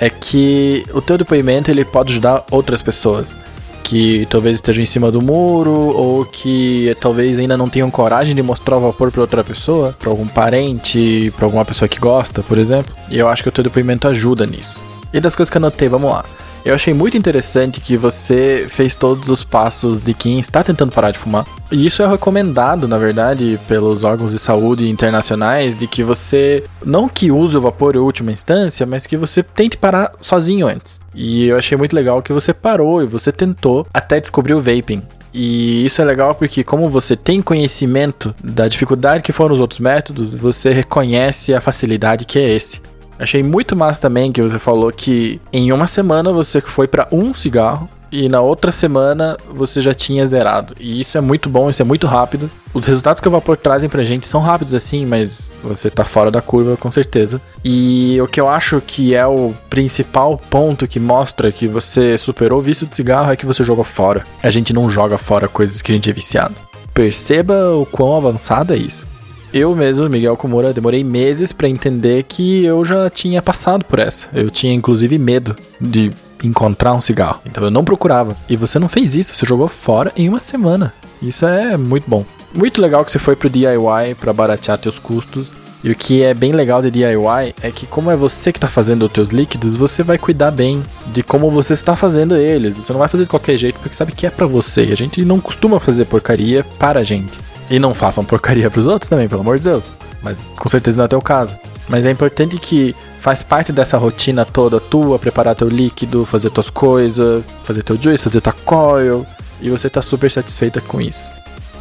é 0.00 0.08
que 0.08 0.84
o 0.92 1.00
teu 1.00 1.18
depoimento 1.18 1.70
ele 1.70 1.84
pode 1.84 2.12
ajudar 2.12 2.44
outras 2.50 2.82
pessoas 2.82 3.36
que 3.82 4.26
talvez 4.28 4.56
estejam 4.56 4.82
em 4.82 4.86
cima 4.86 5.10
do 5.10 5.22
muro 5.22 5.70
ou 5.70 6.24
que 6.26 6.94
talvez 7.00 7.38
ainda 7.38 7.56
não 7.56 7.68
tenham 7.68 7.90
coragem 7.90 8.34
de 8.34 8.42
mostrar 8.42 8.76
o 8.76 8.80
vapor 8.80 9.10
para 9.10 9.22
outra 9.22 9.42
pessoa, 9.42 9.96
para 9.98 10.10
algum 10.10 10.26
parente, 10.26 11.32
para 11.34 11.46
alguma 11.46 11.64
pessoa 11.64 11.88
que 11.88 11.98
gosta, 11.98 12.42
por 12.42 12.58
exemplo. 12.58 12.94
E 13.08 13.18
eu 13.18 13.26
acho 13.28 13.42
que 13.42 13.48
o 13.48 13.52
teu 13.52 13.64
depoimento 13.64 14.06
ajuda 14.06 14.46
nisso. 14.46 14.78
E 15.12 15.20
das 15.20 15.34
coisas 15.34 15.50
que 15.50 15.56
eu 15.56 15.60
anotei, 15.60 15.88
vamos 15.88 16.10
lá. 16.10 16.22
Eu 16.64 16.74
achei 16.74 16.92
muito 16.92 17.16
interessante 17.16 17.80
que 17.80 17.96
você 17.96 18.66
fez 18.68 18.94
todos 18.94 19.30
os 19.30 19.44
passos 19.44 20.04
de 20.04 20.12
quem 20.12 20.38
está 20.38 20.62
tentando 20.62 20.92
parar 20.92 21.10
de 21.10 21.18
fumar. 21.18 21.46
E 21.70 21.86
isso 21.86 22.02
é 22.02 22.06
recomendado, 22.06 22.88
na 22.88 22.98
verdade, 22.98 23.58
pelos 23.68 24.04
órgãos 24.04 24.32
de 24.32 24.38
saúde 24.38 24.88
internacionais, 24.88 25.76
de 25.76 25.86
que 25.86 26.02
você 26.02 26.64
não 26.84 27.08
que 27.08 27.30
use 27.30 27.56
o 27.56 27.60
vapor 27.60 27.94
em 27.94 28.00
última 28.00 28.32
instância, 28.32 28.84
mas 28.84 29.06
que 29.06 29.16
você 29.16 29.42
tente 29.42 29.76
parar 29.76 30.12
sozinho 30.20 30.66
antes. 30.66 31.00
E 31.14 31.46
eu 31.46 31.56
achei 31.56 31.76
muito 31.76 31.94
legal 31.94 32.22
que 32.22 32.32
você 32.32 32.52
parou 32.52 33.02
e 33.02 33.06
você 33.06 33.32
tentou 33.32 33.86
até 33.92 34.20
descobrir 34.20 34.54
o 34.54 34.62
vaping. 34.62 35.02
E 35.32 35.84
isso 35.84 36.00
é 36.00 36.04
legal 36.04 36.34
porque, 36.34 36.64
como 36.64 36.88
você 36.88 37.14
tem 37.14 37.40
conhecimento 37.40 38.34
da 38.42 38.66
dificuldade 38.66 39.22
que 39.22 39.32
foram 39.32 39.54
os 39.54 39.60
outros 39.60 39.80
métodos, 39.80 40.38
você 40.38 40.72
reconhece 40.72 41.54
a 41.54 41.60
facilidade 41.60 42.24
que 42.24 42.38
é 42.38 42.50
esse. 42.50 42.80
Achei 43.18 43.42
muito 43.42 43.74
massa 43.74 44.02
também 44.02 44.32
que 44.32 44.42
você 44.42 44.58
falou 44.58 44.90
que 44.92 45.40
em 45.52 45.72
uma 45.72 45.86
semana 45.86 46.32
você 46.32 46.60
foi 46.60 46.86
para 46.86 47.08
um 47.10 47.34
cigarro 47.34 47.88
e 48.10 48.28
na 48.28 48.40
outra 48.40 48.72
semana 48.72 49.36
você 49.52 49.80
já 49.80 49.92
tinha 49.92 50.24
zerado. 50.24 50.74
E 50.80 51.00
isso 51.00 51.16
é 51.18 51.20
muito 51.20 51.48
bom, 51.48 51.68
isso 51.68 51.82
é 51.82 51.84
muito 51.84 52.06
rápido. 52.06 52.50
Os 52.72 52.86
resultados 52.86 53.20
que 53.20 53.28
o 53.28 53.30
vapor 53.30 53.56
trazem 53.56 53.88
pra 53.88 54.04
gente 54.04 54.26
são 54.26 54.40
rápidos 54.40 54.74
assim, 54.74 55.04
mas 55.04 55.52
você 55.62 55.90
tá 55.90 56.04
fora 56.04 56.30
da 56.30 56.40
curva 56.40 56.76
com 56.76 56.90
certeza. 56.90 57.40
E 57.64 58.20
o 58.20 58.26
que 58.26 58.40
eu 58.40 58.48
acho 58.48 58.80
que 58.80 59.14
é 59.14 59.26
o 59.26 59.54
principal 59.68 60.38
ponto 60.50 60.86
que 60.86 61.00
mostra 61.00 61.52
que 61.52 61.66
você 61.66 62.16
superou 62.16 62.58
o 62.58 62.62
vício 62.62 62.86
de 62.86 62.96
cigarro 62.96 63.32
é 63.32 63.36
que 63.36 63.46
você 63.46 63.62
jogou 63.62 63.84
fora. 63.84 64.24
A 64.42 64.50
gente 64.50 64.72
não 64.72 64.88
joga 64.88 65.18
fora 65.18 65.48
coisas 65.48 65.82
que 65.82 65.92
a 65.92 65.94
gente 65.94 66.08
é 66.08 66.12
viciado. 66.12 66.54
Perceba 66.94 67.74
o 67.74 67.86
quão 67.86 68.16
avançado 68.16 68.72
é 68.72 68.76
isso. 68.76 69.06
Eu 69.52 69.74
mesmo, 69.74 70.08
Miguel 70.10 70.36
Komura, 70.36 70.74
demorei 70.74 71.02
meses 71.02 71.52
para 71.52 71.68
entender 71.68 72.24
que 72.24 72.64
eu 72.64 72.84
já 72.84 73.08
tinha 73.08 73.40
passado 73.40 73.84
por 73.84 73.98
essa. 73.98 74.26
Eu 74.34 74.50
tinha 74.50 74.74
inclusive 74.74 75.18
medo 75.18 75.56
de 75.80 76.10
encontrar 76.44 76.92
um 76.92 77.00
cigarro. 77.00 77.40
Então 77.46 77.64
eu 77.64 77.70
não 77.70 77.84
procurava. 77.84 78.36
E 78.48 78.56
você 78.56 78.78
não 78.78 78.88
fez 78.88 79.14
isso, 79.14 79.34
você 79.34 79.46
jogou 79.46 79.66
fora 79.66 80.12
em 80.14 80.28
uma 80.28 80.38
semana. 80.38 80.92
Isso 81.22 81.46
é 81.46 81.76
muito 81.76 82.08
bom. 82.08 82.26
Muito 82.54 82.80
legal 82.80 83.04
que 83.04 83.10
você 83.10 83.18
foi 83.18 83.34
pro 83.36 83.48
DIY 83.48 84.14
para 84.20 84.32
baratear 84.32 84.78
teus 84.78 84.98
custos. 84.98 85.50
E 85.82 85.90
o 85.90 85.94
que 85.94 86.22
é 86.22 86.34
bem 86.34 86.52
legal 86.52 86.82
de 86.82 86.90
DIY 86.90 87.54
é 87.62 87.70
que 87.70 87.86
como 87.86 88.10
é 88.10 88.16
você 88.16 88.52
que 88.52 88.58
está 88.58 88.68
fazendo 88.68 89.06
os 89.06 89.12
teus 89.12 89.30
líquidos, 89.30 89.76
você 89.76 90.02
vai 90.02 90.18
cuidar 90.18 90.50
bem 90.50 90.82
de 91.06 91.22
como 91.22 91.50
você 91.50 91.72
está 91.72 91.94
fazendo 91.94 92.36
eles. 92.36 92.76
Você 92.76 92.92
não 92.92 92.98
vai 92.98 93.08
fazer 93.08 93.22
de 93.22 93.30
qualquer 93.30 93.56
jeito 93.56 93.78
porque 93.78 93.94
sabe 93.94 94.12
que 94.12 94.26
é 94.26 94.30
para 94.30 94.46
você. 94.46 94.86
E 94.86 94.92
a 94.92 94.96
gente 94.96 95.24
não 95.24 95.40
costuma 95.40 95.80
fazer 95.80 96.04
porcaria 96.04 96.64
para 96.78 97.00
a 97.00 97.04
gente. 97.04 97.38
E 97.70 97.78
não 97.78 97.92
façam 97.94 98.24
porcaria 98.24 98.70
pros 98.70 98.86
outros 98.86 99.08
também, 99.08 99.28
pelo 99.28 99.42
amor 99.42 99.58
de 99.58 99.64
Deus. 99.64 99.92
Mas 100.22 100.38
com 100.56 100.68
certeza 100.68 100.96
não 100.96 101.04
é 101.04 101.08
teu 101.08 101.20
caso. 101.20 101.56
Mas 101.88 102.04
é 102.04 102.10
importante 102.10 102.58
que 102.58 102.94
faz 103.20 103.42
parte 103.42 103.72
dessa 103.72 103.96
rotina 103.96 104.44
toda 104.44 104.80
tua, 104.80 105.18
preparar 105.18 105.54
teu 105.54 105.68
líquido, 105.68 106.24
fazer 106.24 106.50
tuas 106.50 106.70
coisas, 106.70 107.44
fazer 107.64 107.82
teu 107.82 108.00
juice, 108.00 108.24
fazer 108.24 108.40
tua 108.40 108.52
coil, 108.52 109.26
e 109.60 109.70
você 109.70 109.88
tá 109.88 110.02
super 110.02 110.30
satisfeita 110.30 110.80
com 110.80 111.00
isso. 111.00 111.28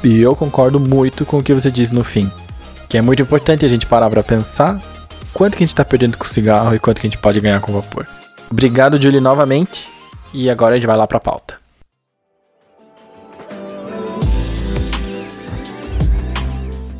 E 0.03 0.22
eu 0.22 0.36
concordo 0.36 0.79
muito 0.79 1.25
com 1.25 1.39
o 1.39 1.44
que 1.44 1.53
você 1.53 1.70
disse 1.70 1.94
no 1.94 2.03
fim, 2.03 2.32
que 2.88 2.98
é 2.98 3.01
muito 3.01 3.22
importante 3.22 3.65
a 3.65 3.70
gente 3.70 3.86
parar 3.86 4.10
para 4.10 4.24
pensar 4.24 4.82
quanto 5.34 5.58
que 5.58 5.63
a 5.63 5.67
gente 5.67 5.75
tá 5.75 5.84
perdendo 5.84 6.17
com 6.17 6.25
o 6.25 6.29
cigarro 6.29 6.74
e 6.74 6.79
quanto 6.79 7.01
que 7.01 7.08
a 7.08 7.10
gente 7.10 7.20
pode 7.20 7.39
ganhar 7.39 7.60
com 7.60 7.72
o 7.72 7.75
vapor. 7.75 8.08
Obrigado, 8.50 9.01
Julie, 9.01 9.20
novamente, 9.20 9.88
e 10.34 10.50
agora 10.50 10.75
a 10.75 10.77
gente 10.77 10.88
vai 10.88 10.96
lá 10.96 11.06
pra 11.06 11.20
pauta. 11.20 11.56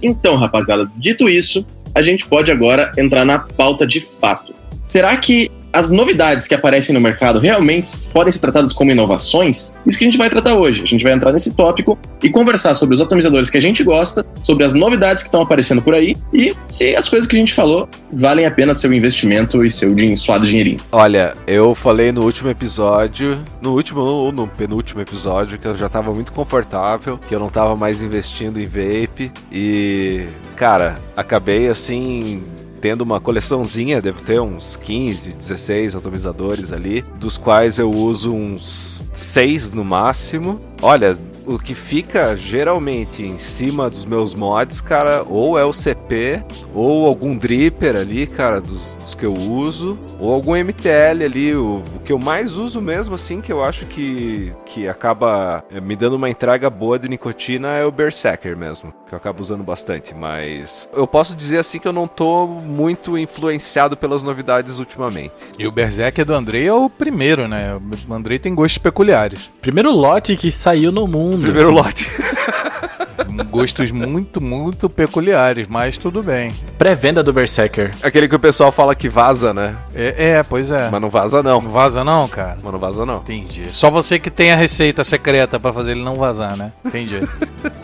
Então, 0.02 0.36
rapaziada, 0.36 0.90
dito 0.96 1.28
isso, 1.28 1.66
a 1.94 2.02
gente 2.02 2.26
pode 2.26 2.52
agora 2.52 2.92
entrar 2.98 3.26
na 3.26 3.40
pauta 3.40 3.86
de 3.86 4.00
fato. 4.00 4.54
Será 4.84 5.16
que 5.18 5.52
as 5.74 5.90
novidades 5.90 6.48
que 6.48 6.56
aparecem 6.56 6.94
no 6.94 7.02
mercado 7.02 7.40
realmente 7.40 7.90
podem 8.12 8.32
ser 8.32 8.40
tratadas 8.40 8.74
como 8.74 8.92
inovações? 8.92 9.72
Isso 9.86 9.98
que 9.98 10.04
a 10.04 10.08
gente 10.08 10.18
vai 10.18 10.30
tratar 10.30 10.56
hoje. 10.56 10.84
A 10.84 10.88
gente 10.88 11.04
vai 11.04 11.14
entrar 11.14 11.32
nesse 11.32 11.54
tópico 11.54 11.98
e 12.24 12.30
conversar 12.30 12.74
sobre 12.74 12.96
os 12.96 13.02
atomizadores 13.02 13.50
que 13.50 13.58
a 13.58 13.62
gente 13.62 13.84
gosta, 13.84 14.26
sobre 14.42 14.64
as 14.64 14.74
novidades 14.74 15.24
que 15.24 15.28
estão 15.28 15.42
aparecendo 15.42 15.82
por 15.82 15.94
aí 15.94 16.16
e 16.34 16.56
se 16.68 16.96
as 16.96 17.08
coisas 17.08 17.28
que 17.28 17.36
a 17.36 17.40
gente 17.40 17.54
falou 17.54 17.88
valem 18.12 18.46
a 18.46 18.52
pena 18.52 18.74
seu 18.74 18.92
investimento 18.94 19.64
e 19.64 19.70
seu 19.70 19.96
suado 20.16 20.46
dinheirinho. 20.46 20.80
Olha, 20.92 21.36
eu 21.46 21.76
falei 21.76 22.12
no 22.12 22.24
último 22.24 22.50
episódio, 22.50 23.40
no 23.62 23.74
último 23.74 24.02
ou 24.02 24.32
no 24.32 24.48
penúltimo 24.48 25.02
episódio, 25.02 25.58
que 25.58 25.68
eu 25.68 25.76
já 25.76 25.90
tava 25.90 26.14
muito 26.14 26.32
confortável, 26.32 27.18
que 27.18 27.34
eu 27.34 27.40
não 27.40 27.50
tava 27.50 27.76
mais 27.76 28.02
investindo 28.02 28.60
em 28.60 28.66
vape 28.66 29.32
e, 29.52 30.26
cara, 30.56 31.00
acabei 31.16 31.68
assim 31.68 32.44
tendo 32.80 33.02
uma 33.02 33.20
coleçãozinha, 33.20 34.02
devo 34.02 34.22
ter 34.22 34.40
uns 34.40 34.76
15, 34.78 35.36
16 35.36 35.96
atomizadores 35.96 36.72
ali, 36.72 37.04
dos 37.20 37.38
quais 37.38 37.80
eu 37.80 37.92
uso 37.92 38.34
uns 38.34 39.04
6 39.14 39.74
no 39.74 39.84
máximo. 39.84 40.60
Olha, 40.82 41.18
o 41.48 41.58
que 41.58 41.74
fica 41.74 42.36
geralmente 42.36 43.24
em 43.24 43.38
cima 43.38 43.90
dos 43.90 44.06
meus 44.06 44.36
mods, 44.36 44.82
cara, 44.82 45.24
ou 45.28 45.58
é 45.58 45.64
o 45.64 45.72
CP, 45.72 46.44
ou 46.74 47.08
algum 47.08 47.38
dripper 47.38 47.96
ali, 47.96 48.28
cara, 48.28 48.60
dos, 48.60 48.98
dos 48.98 49.16
que 49.16 49.26
eu 49.26 49.34
uso, 49.34 49.98
ou 50.20 50.34
algum 50.34 50.56
MTL 50.56 51.24
ali. 51.24 51.56
O, 51.56 51.82
o 51.96 52.00
que 52.04 52.12
eu 52.12 52.20
mais 52.20 52.58
uso 52.58 52.82
mesmo, 52.82 53.16
assim, 53.16 53.40
que 53.40 53.52
eu 53.52 53.64
acho 53.64 53.86
que, 53.86 54.54
que 54.66 54.88
acaba 54.88 55.64
eh, 55.72 55.80
me 55.80 55.96
dando 55.96 56.16
uma 56.16 56.30
entrega 56.30 56.70
boa 56.70 57.00
de 57.00 57.08
nicotina 57.08 57.74
é 57.74 57.86
o 57.86 57.92
Berserker 57.92 58.58
mesmo, 58.58 58.94
que 59.08 59.14
eu 59.14 59.18
acabo 59.18 59.42
usando 59.42 59.64
bastante. 59.64 60.14
Mas 60.14 60.88
eu 60.94 61.08
posso 61.08 61.36
dizer 61.36 61.60
assim 61.60 61.80
que 61.80 61.88
eu 61.88 61.94
não 61.94 62.08
tô 62.08 62.46
muito 62.48 63.18
influenciado 63.18 63.96
pelas 63.96 64.24
novidades 64.24 64.80
ultimamente. 64.80 65.48
E 65.58 65.66
o 65.66 65.72
Berserk 65.72 66.24
do 66.24 66.34
Andrei 66.34 66.68
é 66.68 66.74
o 66.74 66.90
primeiro, 66.90 67.48
né? 67.48 67.78
O 68.08 68.14
Andrei 68.14 68.38
tem 68.38 68.54
gostos 68.54 68.78
peculiares. 68.78 69.50
Primeiro 69.62 69.92
lote 69.92 70.36
que 70.36 70.52
saiu 70.52 70.92
no 70.92 71.08
mundo. 71.08 71.37
Primeiro 71.42 71.70
assim. 71.70 71.78
lote. 71.78 72.12
Gostos 73.44 73.92
muito, 73.92 74.42
muito 74.42 74.90
peculiares, 74.90 75.68
mas 75.68 75.98
tudo 75.98 76.24
bem. 76.24 76.54
Pré-venda 76.78 77.24
do 77.24 77.34
Berserker. 77.34 77.94
Aquele 78.02 78.28
que 78.28 78.36
o 78.36 78.40
pessoal 78.40 78.72
fala 78.72 78.96
que 78.96 79.10
vaza, 79.10 79.54
né? 79.54 79.76
É, 79.96 80.38
é, 80.38 80.44
pois 80.44 80.72
é. 80.72 80.90
Mas 80.92 81.02
não 81.02 81.10
vaza 81.10 81.42
não. 81.42 81.62
Não 81.62 81.72
vaza 81.72 82.04
não, 82.04 82.28
cara? 82.28 82.58
Mas 82.64 82.72
não 82.72 82.80
vaza 82.80 83.06
não. 83.06 83.18
Entendi. 83.18 83.68
Só 83.72 83.90
você 83.90 84.20
que 84.20 84.30
tem 84.30 84.52
a 84.52 84.56
receita 84.56 85.04
secreta 85.04 85.60
pra 85.60 85.74
fazer 85.74 85.92
ele 85.92 86.04
não 86.04 86.16
vazar, 86.16 86.56
né? 86.56 86.72
Entendi. 86.86 87.22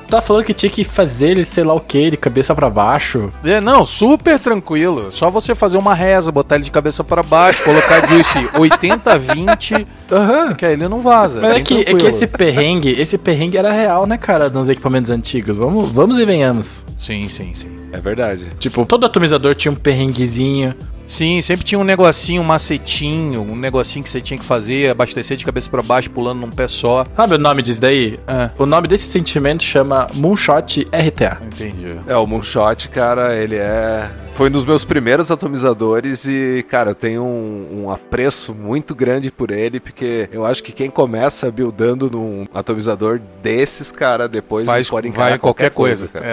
Você 0.03 0.09
tá 0.09 0.21
falando 0.21 0.43
que 0.43 0.53
tinha 0.53 0.69
que 0.69 0.83
fazer 0.83 1.29
ele, 1.29 1.45
sei 1.45 1.63
lá 1.63 1.73
o 1.73 1.79
que, 1.79 2.11
de 2.11 2.17
cabeça 2.17 2.53
pra 2.53 2.69
baixo. 2.69 3.31
É, 3.43 3.61
não, 3.61 3.85
super 3.85 4.37
tranquilo. 4.37 5.09
Só 5.09 5.29
você 5.31 5.55
fazer 5.55 5.77
uma 5.77 5.93
reza, 5.95 6.29
botar 6.31 6.55
ele 6.55 6.65
de 6.65 6.71
cabeça 6.71 7.03
pra 7.03 7.23
baixo, 7.23 7.63
colocar 7.63 8.05
juice 8.07 8.37
80-20, 8.49 9.87
Aham. 10.11 10.53
que 10.53 10.65
aí 10.65 10.73
ele 10.73 10.87
não 10.87 10.99
vaza. 10.99 11.39
Mas 11.41 11.55
é 11.55 11.61
que, 11.61 11.79
é 11.81 11.93
que 11.95 12.05
esse 12.05 12.27
perrengue, 12.27 12.91
esse 12.99 13.17
perrengue 13.17 13.57
era 13.57 13.71
real, 13.71 14.05
né, 14.05 14.17
cara, 14.17 14.49
nos 14.49 14.69
equipamentos 14.69 15.09
antigos. 15.09 15.42
Vamos, 15.51 15.91
vamos 15.91 16.19
e 16.19 16.25
venhamos. 16.25 16.85
Sim, 16.99 17.27
sim, 17.29 17.53
sim. 17.53 17.69
É 17.91 17.99
verdade. 17.99 18.51
Tipo, 18.59 18.85
todo 18.85 19.05
atomizador 19.05 19.53
tinha 19.55 19.71
um 19.71 19.75
perrenguezinho. 19.75 20.73
Sim, 21.07 21.41
sempre 21.41 21.65
tinha 21.65 21.77
um 21.79 21.83
negocinho, 21.83 22.41
um 22.41 22.45
macetinho, 22.45 23.41
um 23.41 23.55
negocinho 23.55 24.03
que 24.03 24.09
você 24.09 24.21
tinha 24.21 24.37
que 24.37 24.45
fazer, 24.45 24.89
abastecer 24.89 25.37
de 25.37 25.45
cabeça 25.45 25.69
pra 25.69 25.81
baixo, 25.81 26.09
pulando 26.09 26.39
num 26.41 26.49
pé 26.49 26.67
só. 26.67 27.05
Sabe 27.15 27.35
o 27.35 27.37
nome 27.37 27.61
disso 27.61 27.81
daí? 27.81 28.19
Ah, 28.27 28.49
O 28.57 28.65
nome 28.65 28.87
desse 28.87 29.05
sentimento 29.05 29.63
chama 29.63 30.07
Moonshot 30.13 30.87
RTA. 30.91 31.37
entendi. 31.45 31.95
É, 32.07 32.15
o 32.15 32.25
Moonshot, 32.25 32.89
cara, 32.89 33.35
ele 33.35 33.55
é. 33.55 34.09
Foi 34.35 34.47
um 34.49 34.51
dos 34.51 34.65
meus 34.65 34.83
primeiros 34.83 35.29
atomizadores 35.29 36.25
e, 36.27 36.65
cara, 36.67 36.89
eu 36.91 36.95
tenho 36.95 37.21
um, 37.23 37.83
um 37.83 37.91
apreço 37.91 38.51
muito 38.55 38.95
grande 38.95 39.29
por 39.29 39.51
ele, 39.51 39.79
porque 39.79 40.27
eu 40.31 40.43
acho 40.43 40.63
que 40.63 40.71
quem 40.71 40.89
começa 40.89 41.51
buildando 41.51 42.09
num 42.09 42.45
atomizador 42.51 43.21
desses, 43.43 43.91
cara, 43.91 44.27
depois 44.27 44.65
Faz, 44.65 44.89
pode 44.89 45.07
encarar 45.07 45.25
vai 45.27 45.35
em 45.35 45.39
qualquer 45.39 45.69
coisa. 45.69 46.07
cara. 46.07 46.25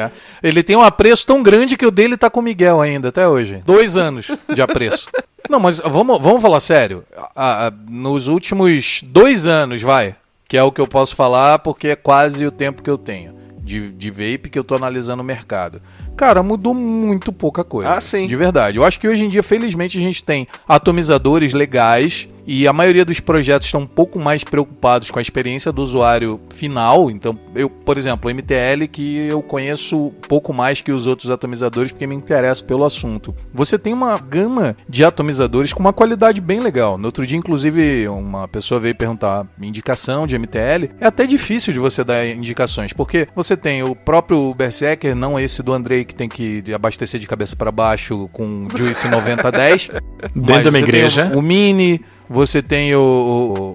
é. 0.43 0.49
Ele 0.49 0.63
tem 0.63 0.77
um 0.77 0.81
apreço 0.81 1.27
tão 1.27 1.43
grande 1.43 1.77
que 1.77 1.85
o 1.85 1.91
dele 1.91 2.17
tá 2.17 2.31
com 2.31 2.41
o 2.41 2.43
Miguel 2.43 2.81
ainda, 2.81 3.09
até 3.11 3.29
hoje. 3.29 3.61
Dois 3.67 3.99
anos 3.99 4.29
de 4.49 4.60
apreço. 4.63 5.09
Não, 5.49 5.59
mas 5.59 5.81
vamos, 5.81 6.21
vamos 6.21 6.41
falar 6.41 6.61
sério. 6.61 7.05
Ah, 7.35 7.73
nos 7.89 8.29
últimos 8.29 9.03
dois 9.03 9.47
anos, 9.47 9.83
vai, 9.83 10.15
que 10.49 10.57
é 10.57 10.63
o 10.63 10.71
que 10.71 10.81
eu 10.81 10.87
posso 10.87 11.17
falar 11.17 11.59
porque 11.59 11.89
é 11.89 11.97
quase 11.97 12.47
o 12.47 12.53
tempo 12.53 12.83
que 12.83 12.91
eu 12.91 12.99
tenho 12.99 13.41
de, 13.71 13.93
de 13.93 14.11
vape 14.11 14.51
que 14.51 14.59
eu 14.59 14.65
tô 14.65 14.75
analisando 14.75 15.23
o 15.23 15.25
mercado. 15.25 15.81
Cara, 16.17 16.43
mudou 16.43 16.75
muito 16.75 17.33
pouca 17.33 17.63
coisa. 17.63 17.91
Ah, 17.91 18.01
sim. 18.01 18.27
De 18.27 18.37
verdade. 18.37 18.77
Eu 18.77 18.85
acho 18.85 18.99
que 18.99 19.09
hoje 19.09 19.25
em 19.25 19.29
dia, 19.29 19.43
felizmente, 19.43 19.97
a 19.97 20.01
gente 20.01 20.23
tem 20.23 20.47
atomizadores 20.69 21.53
legais 21.53 22.29
e 22.47 22.67
a 22.67 22.73
maioria 22.73 23.05
dos 23.05 23.21
projetos 23.21 23.67
estão 23.67 23.83
um 23.83 23.87
pouco 23.87 24.19
mais 24.19 24.45
preocupados 24.45 25.11
com 25.11 25.19
a 25.19 25.23
experiência 25.23 25.73
do 25.73 25.83
usuário 25.83 26.41
final. 26.51 27.11
Então, 27.11 27.39
eu, 27.55 27.69
por 27.69 27.99
exemplo, 27.99 28.31
o 28.31 28.35
MTL, 28.35 28.87
que 28.91 29.17
eu 29.17 29.43
conheço 29.43 30.07
um 30.07 30.11
pouco 30.11 30.53
mais 30.53 30.81
que 30.81 30.93
os 30.93 31.07
outros 31.07 31.31
atomizadores 31.31 31.93
porque 31.93 32.07
me 32.07 32.15
interesso 32.15 32.65
pelo 32.65 32.85
assunto. 32.85 33.35
Você 33.53 33.79
tem 33.79 33.93
uma 33.93 34.17
gama 34.19 34.77
de 34.89 35.05
atomizadores 35.05 35.73
com 35.73 35.81
uma 35.81 35.93
qualidade 35.93 36.41
bem 36.41 36.61
legal. 36.61 36.97
No 36.97 37.07
outro 37.07 37.27
dia, 37.27 37.39
inclusive, 37.39 38.09
uma 38.09 38.49
pessoa 38.49 38.81
veio 38.81 38.95
perguntar 38.95 39.47
indicação 39.61 40.27
de 40.27 40.39
MTL. 40.39 40.91
É 41.01 41.07
até 41.07 41.27
difícil 41.27 41.73
de 41.73 41.79
você 41.79 42.05
dar 42.05 42.27
indicações, 42.27 42.93
porque 42.93 43.29
você 43.35 43.57
tem 43.57 43.83
o 43.83 43.95
próprio 43.95 44.55
Berserker, 44.55 45.15
não 45.15 45.39
esse 45.39 45.63
do 45.63 45.73
Andrei, 45.73 46.05
que 46.05 46.15
tem 46.15 46.29
que 46.29 46.63
abastecer 46.73 47.21
de 47.21 47.27
cabeça 47.27 47.57
para 47.57 47.71
baixo 47.71 48.29
com 48.33 48.69
Juice 48.75 49.09
9010. 49.09 49.91
Dentro 50.35 50.63
de 50.63 50.69
uma 50.69 50.79
igreja. 50.79 51.33
O, 51.35 51.39
o 51.39 51.43
Mini, 51.43 52.01
você 52.33 52.63
tem 52.63 52.95
o, 52.95 53.01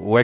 o, 0.05 0.13
o 0.13 0.19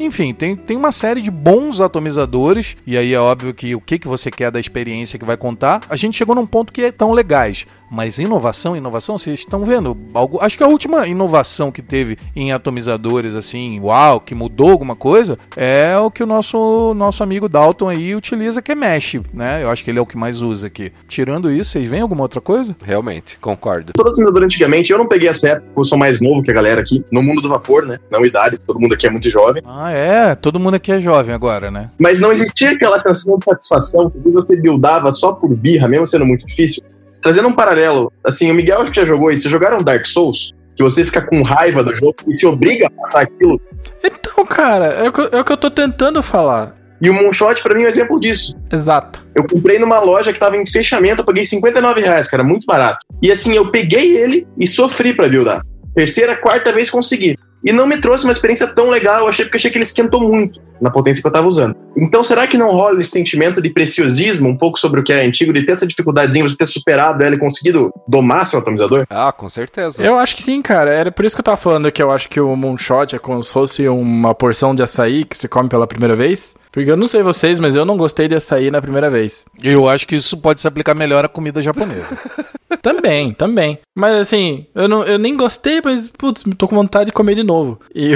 enfim, 0.00 0.34
tem, 0.34 0.56
tem 0.56 0.76
uma 0.76 0.90
série 0.90 1.22
de 1.22 1.30
bons 1.30 1.80
atomizadores, 1.80 2.76
e 2.84 2.98
aí 2.98 3.14
é 3.14 3.20
óbvio 3.20 3.54
que 3.54 3.72
o 3.72 3.80
que, 3.80 4.00
que 4.00 4.08
você 4.08 4.32
quer 4.32 4.50
da 4.50 4.58
experiência 4.58 5.16
que 5.16 5.24
vai 5.24 5.36
contar. 5.36 5.82
A 5.88 5.94
gente 5.94 6.16
chegou 6.16 6.34
num 6.34 6.46
ponto 6.46 6.72
que 6.72 6.82
é 6.82 6.90
tão 6.90 7.12
legais. 7.12 7.66
Mas 7.90 8.18
inovação, 8.18 8.76
inovação, 8.76 9.18
vocês 9.18 9.40
estão 9.40 9.64
vendo 9.64 9.96
algo. 10.14 10.38
Acho 10.40 10.56
que 10.56 10.64
a 10.64 10.68
última 10.68 11.06
inovação 11.08 11.72
que 11.72 11.82
teve 11.82 12.16
em 12.36 12.52
atomizadores, 12.52 13.34
assim, 13.34 13.80
uau, 13.80 14.20
que 14.20 14.34
mudou 14.34 14.70
alguma 14.70 14.94
coisa, 14.94 15.38
é 15.56 15.98
o 15.98 16.10
que 16.10 16.22
o 16.22 16.26
nosso, 16.26 16.94
nosso 16.94 17.22
amigo 17.22 17.48
Dalton 17.48 17.88
aí 17.88 18.14
utiliza, 18.14 18.62
que 18.62 18.72
é 18.72 18.74
Mesh, 18.74 19.16
né? 19.34 19.62
Eu 19.62 19.70
acho 19.70 19.82
que 19.82 19.90
ele 19.90 19.98
é 19.98 20.02
o 20.02 20.06
que 20.06 20.16
mais 20.16 20.40
usa 20.40 20.68
aqui. 20.68 20.92
Tirando 21.08 21.50
isso, 21.50 21.70
vocês 21.70 21.86
veem 21.86 22.02
alguma 22.02 22.22
outra 22.22 22.40
coisa? 22.40 22.74
Realmente, 22.82 23.38
concordo. 23.38 23.92
Todo 23.92 24.08
atomizador 24.08 24.44
antigamente, 24.44 24.92
eu 24.92 24.98
não 24.98 25.08
peguei 25.08 25.28
essa 25.28 25.48
época, 25.48 25.72
eu 25.76 25.84
sou 25.84 25.98
mais 25.98 26.20
novo 26.20 26.42
que 26.42 26.50
a 26.50 26.54
galera 26.54 26.80
aqui, 26.80 27.04
no 27.10 27.22
mundo 27.22 27.42
do 27.42 27.48
vapor, 27.48 27.84
né? 27.86 27.96
Não 28.10 28.24
idade, 28.24 28.58
todo 28.58 28.78
mundo 28.78 28.94
aqui 28.94 29.06
é 29.06 29.10
muito 29.10 29.28
jovem. 29.28 29.62
Ah, 29.66 29.90
é. 29.90 30.34
Todo 30.34 30.60
mundo 30.60 30.74
aqui 30.74 30.92
é 30.92 31.00
jovem 31.00 31.34
agora, 31.34 31.70
né? 31.70 31.90
Mas 31.98 32.20
não 32.20 32.30
existia 32.30 32.70
aquela 32.70 33.00
sensação 33.00 33.38
de 33.38 33.44
satisfação 33.44 34.10
que 34.10 34.30
você 34.30 34.56
buildava 34.56 35.10
só 35.12 35.32
por 35.32 35.54
birra, 35.56 35.88
mesmo 35.88 36.06
sendo 36.06 36.24
muito 36.24 36.46
difícil. 36.46 36.82
Trazendo 37.22 37.48
um 37.48 37.54
paralelo, 37.54 38.12
assim, 38.24 38.50
o 38.50 38.54
Miguel 38.54 38.80
acho 38.80 38.90
que 38.90 39.00
já 39.00 39.04
jogou 39.04 39.30
isso. 39.30 39.42
Vocês 39.42 39.52
jogaram 39.52 39.82
Dark 39.82 40.06
Souls? 40.06 40.52
Que 40.74 40.82
você 40.82 41.04
fica 41.04 41.20
com 41.20 41.42
raiva 41.42 41.82
do 41.84 41.94
jogo 41.94 42.16
e 42.28 42.34
se 42.34 42.46
obriga 42.46 42.86
a 42.86 42.90
passar 42.90 43.22
aquilo. 43.22 43.60
Então, 44.02 44.46
cara, 44.46 44.86
é 44.86 45.08
o, 45.08 45.12
que, 45.12 45.20
é 45.20 45.40
o 45.40 45.44
que 45.44 45.52
eu 45.52 45.56
tô 45.56 45.70
tentando 45.70 46.22
falar. 46.22 46.74
E 47.02 47.08
o 47.08 47.14
Moonshot, 47.14 47.62
pra 47.62 47.74
mim, 47.74 47.82
é 47.82 47.86
um 47.86 47.88
exemplo 47.88 48.20
disso. 48.20 48.54
Exato. 48.70 49.24
Eu 49.34 49.46
comprei 49.46 49.78
numa 49.78 49.98
loja 50.00 50.32
que 50.32 50.38
tava 50.38 50.56
em 50.56 50.66
fechamento, 50.66 51.22
eu 51.22 51.26
paguei 51.26 51.44
59 51.44 52.00
reais, 52.00 52.28
cara, 52.28 52.44
muito 52.44 52.66
barato. 52.66 53.04
E 53.22 53.30
assim, 53.30 53.54
eu 53.54 53.70
peguei 53.70 54.16
ele 54.16 54.46
e 54.58 54.66
sofri 54.66 55.14
pra 55.14 55.28
buildar. 55.28 55.62
Terceira, 55.94 56.36
quarta 56.36 56.72
vez 56.72 56.90
consegui. 56.90 57.36
E 57.64 57.72
não 57.72 57.86
me 57.86 57.98
trouxe 57.98 58.24
uma 58.24 58.32
experiência 58.32 58.66
tão 58.66 58.90
legal, 58.90 59.20
eu 59.20 59.28
achei 59.28 59.44
porque 59.44 59.56
achei 59.56 59.70
que 59.70 59.76
ele 59.76 59.84
esquentou 59.84 60.20
muito 60.20 60.60
na 60.80 60.90
potência 60.90 61.20
que 61.20 61.28
eu 61.28 61.32
tava 61.32 61.46
usando. 61.46 61.76
Então, 61.96 62.24
será 62.24 62.46
que 62.46 62.56
não 62.56 62.70
rola 62.70 63.00
esse 63.00 63.10
sentimento 63.10 63.60
de 63.60 63.68
preciosismo, 63.68 64.48
um 64.48 64.56
pouco 64.56 64.78
sobre 64.78 65.00
o 65.00 65.04
que 65.04 65.12
é 65.12 65.24
antigo, 65.24 65.52
de 65.52 65.62
ter 65.62 65.72
essa 65.72 65.86
dificuldadezinha, 65.86 66.48
você 66.48 66.56
ter 66.56 66.66
superado 66.66 67.22
ela 67.22 67.34
e 67.34 67.38
conseguido 67.38 67.92
domar 68.08 68.46
seu 68.46 68.60
atomizador? 68.60 69.04
Ah, 69.10 69.30
com 69.30 69.48
certeza. 69.48 70.02
Eu 70.02 70.16
acho 70.18 70.34
que 70.34 70.42
sim, 70.42 70.62
cara. 70.62 70.90
Era 70.90 71.12
por 71.12 71.24
isso 71.24 71.36
que 71.36 71.40
eu 71.40 71.44
tava 71.44 71.58
falando 71.58 71.92
que 71.92 72.02
eu 72.02 72.10
acho 72.10 72.28
que 72.28 72.40
o 72.40 72.56
Moonshot 72.56 73.14
é 73.14 73.18
como 73.18 73.42
se 73.44 73.52
fosse 73.52 73.86
uma 73.88 74.34
porção 74.34 74.74
de 74.74 74.82
açaí 74.82 75.24
que 75.24 75.36
você 75.36 75.46
come 75.46 75.68
pela 75.68 75.86
primeira 75.86 76.16
vez. 76.16 76.54
Porque 76.72 76.90
eu 76.90 76.96
não 76.96 77.06
sei 77.06 77.22
vocês, 77.22 77.58
mas 77.58 77.74
eu 77.74 77.84
não 77.84 77.96
gostei 77.96 78.28
de 78.28 78.34
açaí 78.34 78.70
na 78.70 78.80
primeira 78.80 79.10
vez. 79.10 79.44
Eu 79.62 79.88
acho 79.88 80.06
que 80.06 80.16
isso 80.16 80.36
pode 80.36 80.60
se 80.60 80.68
aplicar 80.68 80.94
melhor 80.94 81.24
à 81.24 81.28
comida 81.28 81.62
japonesa. 81.62 82.16
Também, 82.82 83.32
também. 83.32 83.78
Mas 83.94 84.14
assim, 84.14 84.64
eu, 84.74 84.88
não, 84.88 85.02
eu 85.04 85.18
nem 85.18 85.36
gostei, 85.36 85.80
mas, 85.84 86.08
putz, 86.08 86.44
tô 86.56 86.66
com 86.66 86.76
vontade 86.76 87.06
de 87.06 87.12
comer 87.12 87.34
de 87.34 87.42
novo. 87.42 87.78
E 87.94 88.12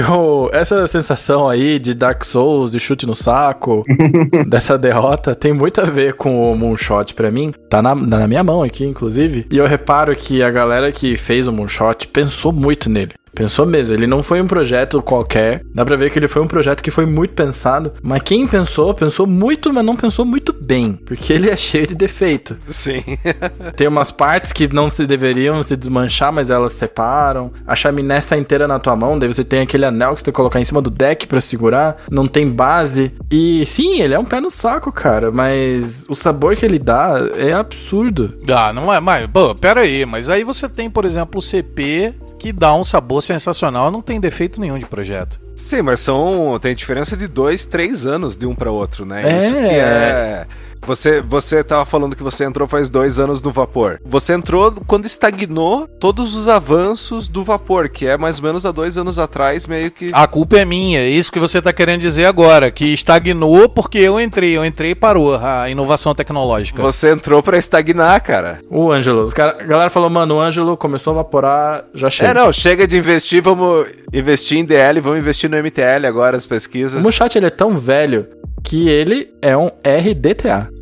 essa 0.51 0.87
sensação 0.87 1.47
aí 1.47 1.77
de 1.77 1.93
Dark 1.93 2.23
Souls, 2.23 2.71
de 2.71 2.79
chute 2.79 3.05
no 3.05 3.15
saco, 3.15 3.83
dessa 4.47 4.77
derrota, 4.77 5.35
tem 5.35 5.53
muito 5.53 5.81
a 5.81 5.85
ver 5.85 6.13
com 6.13 6.51
o 6.51 6.57
Moonshot 6.57 7.13
pra 7.13 7.29
mim. 7.29 7.53
Tá 7.69 7.81
na, 7.81 7.93
na 7.93 8.27
minha 8.27 8.43
mão 8.43 8.63
aqui, 8.63 8.85
inclusive. 8.85 9.45
E 9.51 9.57
eu 9.57 9.67
reparo 9.67 10.15
que 10.15 10.41
a 10.41 10.49
galera 10.49 10.91
que 10.91 11.17
fez 11.17 11.47
o 11.47 11.53
Moonshot 11.53 12.07
pensou 12.07 12.51
muito 12.51 12.89
nele. 12.89 13.13
Pensou 13.35 13.65
mesmo. 13.65 13.95
Ele 13.95 14.07
não 14.07 14.23
foi 14.23 14.41
um 14.41 14.47
projeto 14.47 15.01
qualquer. 15.01 15.61
Dá 15.73 15.85
pra 15.85 15.97
ver 15.97 16.09
que 16.09 16.17
ele 16.17 16.27
foi 16.27 16.41
um 16.41 16.47
projeto 16.47 16.81
que 16.81 16.89
foi 16.89 17.05
muito 17.05 17.33
pensado. 17.33 17.91
Mas 18.01 18.21
quem 18.23 18.47
pensou, 18.47 18.93
pensou 18.93 19.27
muito, 19.27 19.71
mas 19.73 19.83
não 19.83 19.95
pensou 19.95 20.25
muito 20.25 20.53
bem. 20.53 20.93
Porque 20.93 21.33
ele 21.33 21.49
é 21.49 21.55
cheio 21.57 21.85
de 21.85 21.93
defeito. 21.95 22.57
Sim. 22.69 23.03
Tem 23.75 23.87
umas 23.87 24.09
partes 24.09 24.53
que 24.53 24.73
não 24.73 24.89
se 24.89 25.05
deveriam 25.05 25.61
se 25.61 25.75
desmanchar, 25.75 26.31
mas 26.31 26.49
elas 26.49 26.71
separam. 26.71 27.51
A 27.67 27.75
chaminé 27.75 28.21
sai 28.21 28.39
inteira 28.39 28.67
na 28.67 28.79
tua 28.79 28.95
mão, 28.95 29.19
daí 29.19 29.27
você 29.27 29.43
tem 29.43 29.61
aquele 29.61 29.85
anel 29.85 30.13
que 30.13 30.21
você 30.21 30.25
tem 30.25 30.31
que 30.31 30.35
colocar 30.35 30.59
em 30.59 30.65
cima 30.65 30.81
do 30.81 30.89
deck 30.89 31.27
pra 31.27 31.41
segurar. 31.41 31.97
Não 32.09 32.27
tem 32.27 32.49
base. 32.49 33.11
E 33.29 33.65
sim, 33.65 33.99
ele 33.99 34.13
é 34.13 34.19
um 34.19 34.25
pé 34.25 34.39
no 34.39 34.49
saco, 34.49 34.91
cara. 34.91 35.31
Mas 35.31 36.05
o 36.09 36.15
sabor 36.15 36.55
que 36.55 36.65
ele 36.65 36.79
dá 36.79 37.15
é 37.35 37.53
absurdo. 37.53 38.33
Ah, 38.49 38.71
não 38.71 38.93
é, 38.93 38.99
mas, 38.99 39.27
pô, 39.27 39.53
pera 39.53 39.81
aí, 39.81 40.05
mas 40.05 40.29
aí 40.29 40.43
você 40.43 40.69
tem, 40.69 40.89
por 40.89 41.03
exemplo, 41.03 41.39
o 41.39 41.41
CP 41.41 42.13
que 42.45 42.53
dá 42.53 42.75
um 42.75 42.83
sabor 42.83 43.23
sensacional, 43.23 43.89
não 43.89 44.03
tem 44.03 44.19
defeito 44.19 44.61
nenhum 44.61 44.77
de 44.77 44.85
projeto. 44.85 45.39
Sim, 45.57 45.81
mas 45.81 45.99
são. 45.99 46.59
Tem 46.61 46.75
diferença 46.75 47.17
de 47.17 47.27
dois, 47.27 47.65
três 47.65 48.05
anos 48.05 48.37
de 48.37 48.45
um 48.45 48.53
para 48.53 48.69
outro, 48.69 49.03
né? 49.03 49.33
É. 49.33 49.37
Isso 49.37 49.51
que 49.51 49.57
é. 49.57 50.45
Você, 50.85 51.21
você 51.21 51.63
tava 51.63 51.85
falando 51.85 52.15
que 52.15 52.23
você 52.23 52.43
entrou 52.43 52.67
faz 52.67 52.89
dois 52.89 53.19
anos 53.19 53.41
no 53.41 53.51
vapor. 53.51 53.99
Você 54.05 54.33
entrou 54.33 54.71
quando 54.85 55.05
estagnou 55.05 55.87
todos 55.87 56.35
os 56.35 56.47
avanços 56.47 57.27
do 57.27 57.43
vapor, 57.43 57.89
que 57.89 58.05
é 58.05 58.17
mais 58.17 58.37
ou 58.37 58.45
menos 58.45 58.65
há 58.65 58.71
dois 58.71 58.97
anos 58.97 59.17
atrás, 59.17 59.65
meio 59.65 59.91
que. 59.91 60.11
A 60.13 60.27
culpa 60.27 60.57
é 60.57 60.65
minha, 60.65 60.99
é 60.99 61.09
isso 61.09 61.31
que 61.31 61.39
você 61.39 61.61
tá 61.61 61.73
querendo 61.73 62.01
dizer 62.01 62.25
agora, 62.25 62.69
que 62.71 62.85
estagnou 62.85 63.67
porque 63.67 63.97
eu 63.97 64.19
entrei, 64.19 64.55
eu 64.55 64.65
entrei 64.65 64.91
e 64.91 64.95
parou 64.95 65.35
a 65.35 65.69
inovação 65.69 66.13
tecnológica. 66.13 66.81
Você 66.81 67.11
entrou 67.11 67.41
pra 67.41 67.57
estagnar, 67.57 68.21
cara. 68.21 68.61
O 68.69 68.91
Ângelo. 68.91 69.23
Os 69.23 69.33
cara, 69.33 69.57
a 69.59 69.63
galera 69.63 69.89
falou, 69.89 70.09
mano, 70.09 70.35
o 70.35 70.39
Ângelo 70.39 70.77
começou 70.77 71.11
a 71.11 71.15
vaporar, 71.17 71.85
já 71.93 72.09
chega. 72.09 72.29
É, 72.29 72.33
não, 72.33 72.51
chega 72.53 72.87
de 72.87 72.97
investir, 72.97 73.41
vamos 73.41 73.87
investir 74.13 74.59
em 74.59 74.65
DL, 74.65 74.99
vamos 74.99 75.19
investir 75.19 75.49
no 75.49 75.57
MTL 75.57 76.05
agora, 76.07 76.37
as 76.37 76.45
pesquisas. 76.45 76.99
O 76.99 77.03
Muchat, 77.03 77.37
ele 77.37 77.47
é 77.47 77.49
tão 77.49 77.77
velho 77.77 78.27
que 78.63 78.89
ele 78.89 79.31
é 79.41 79.55
um 79.55 79.67
RDTA. 79.67 80.74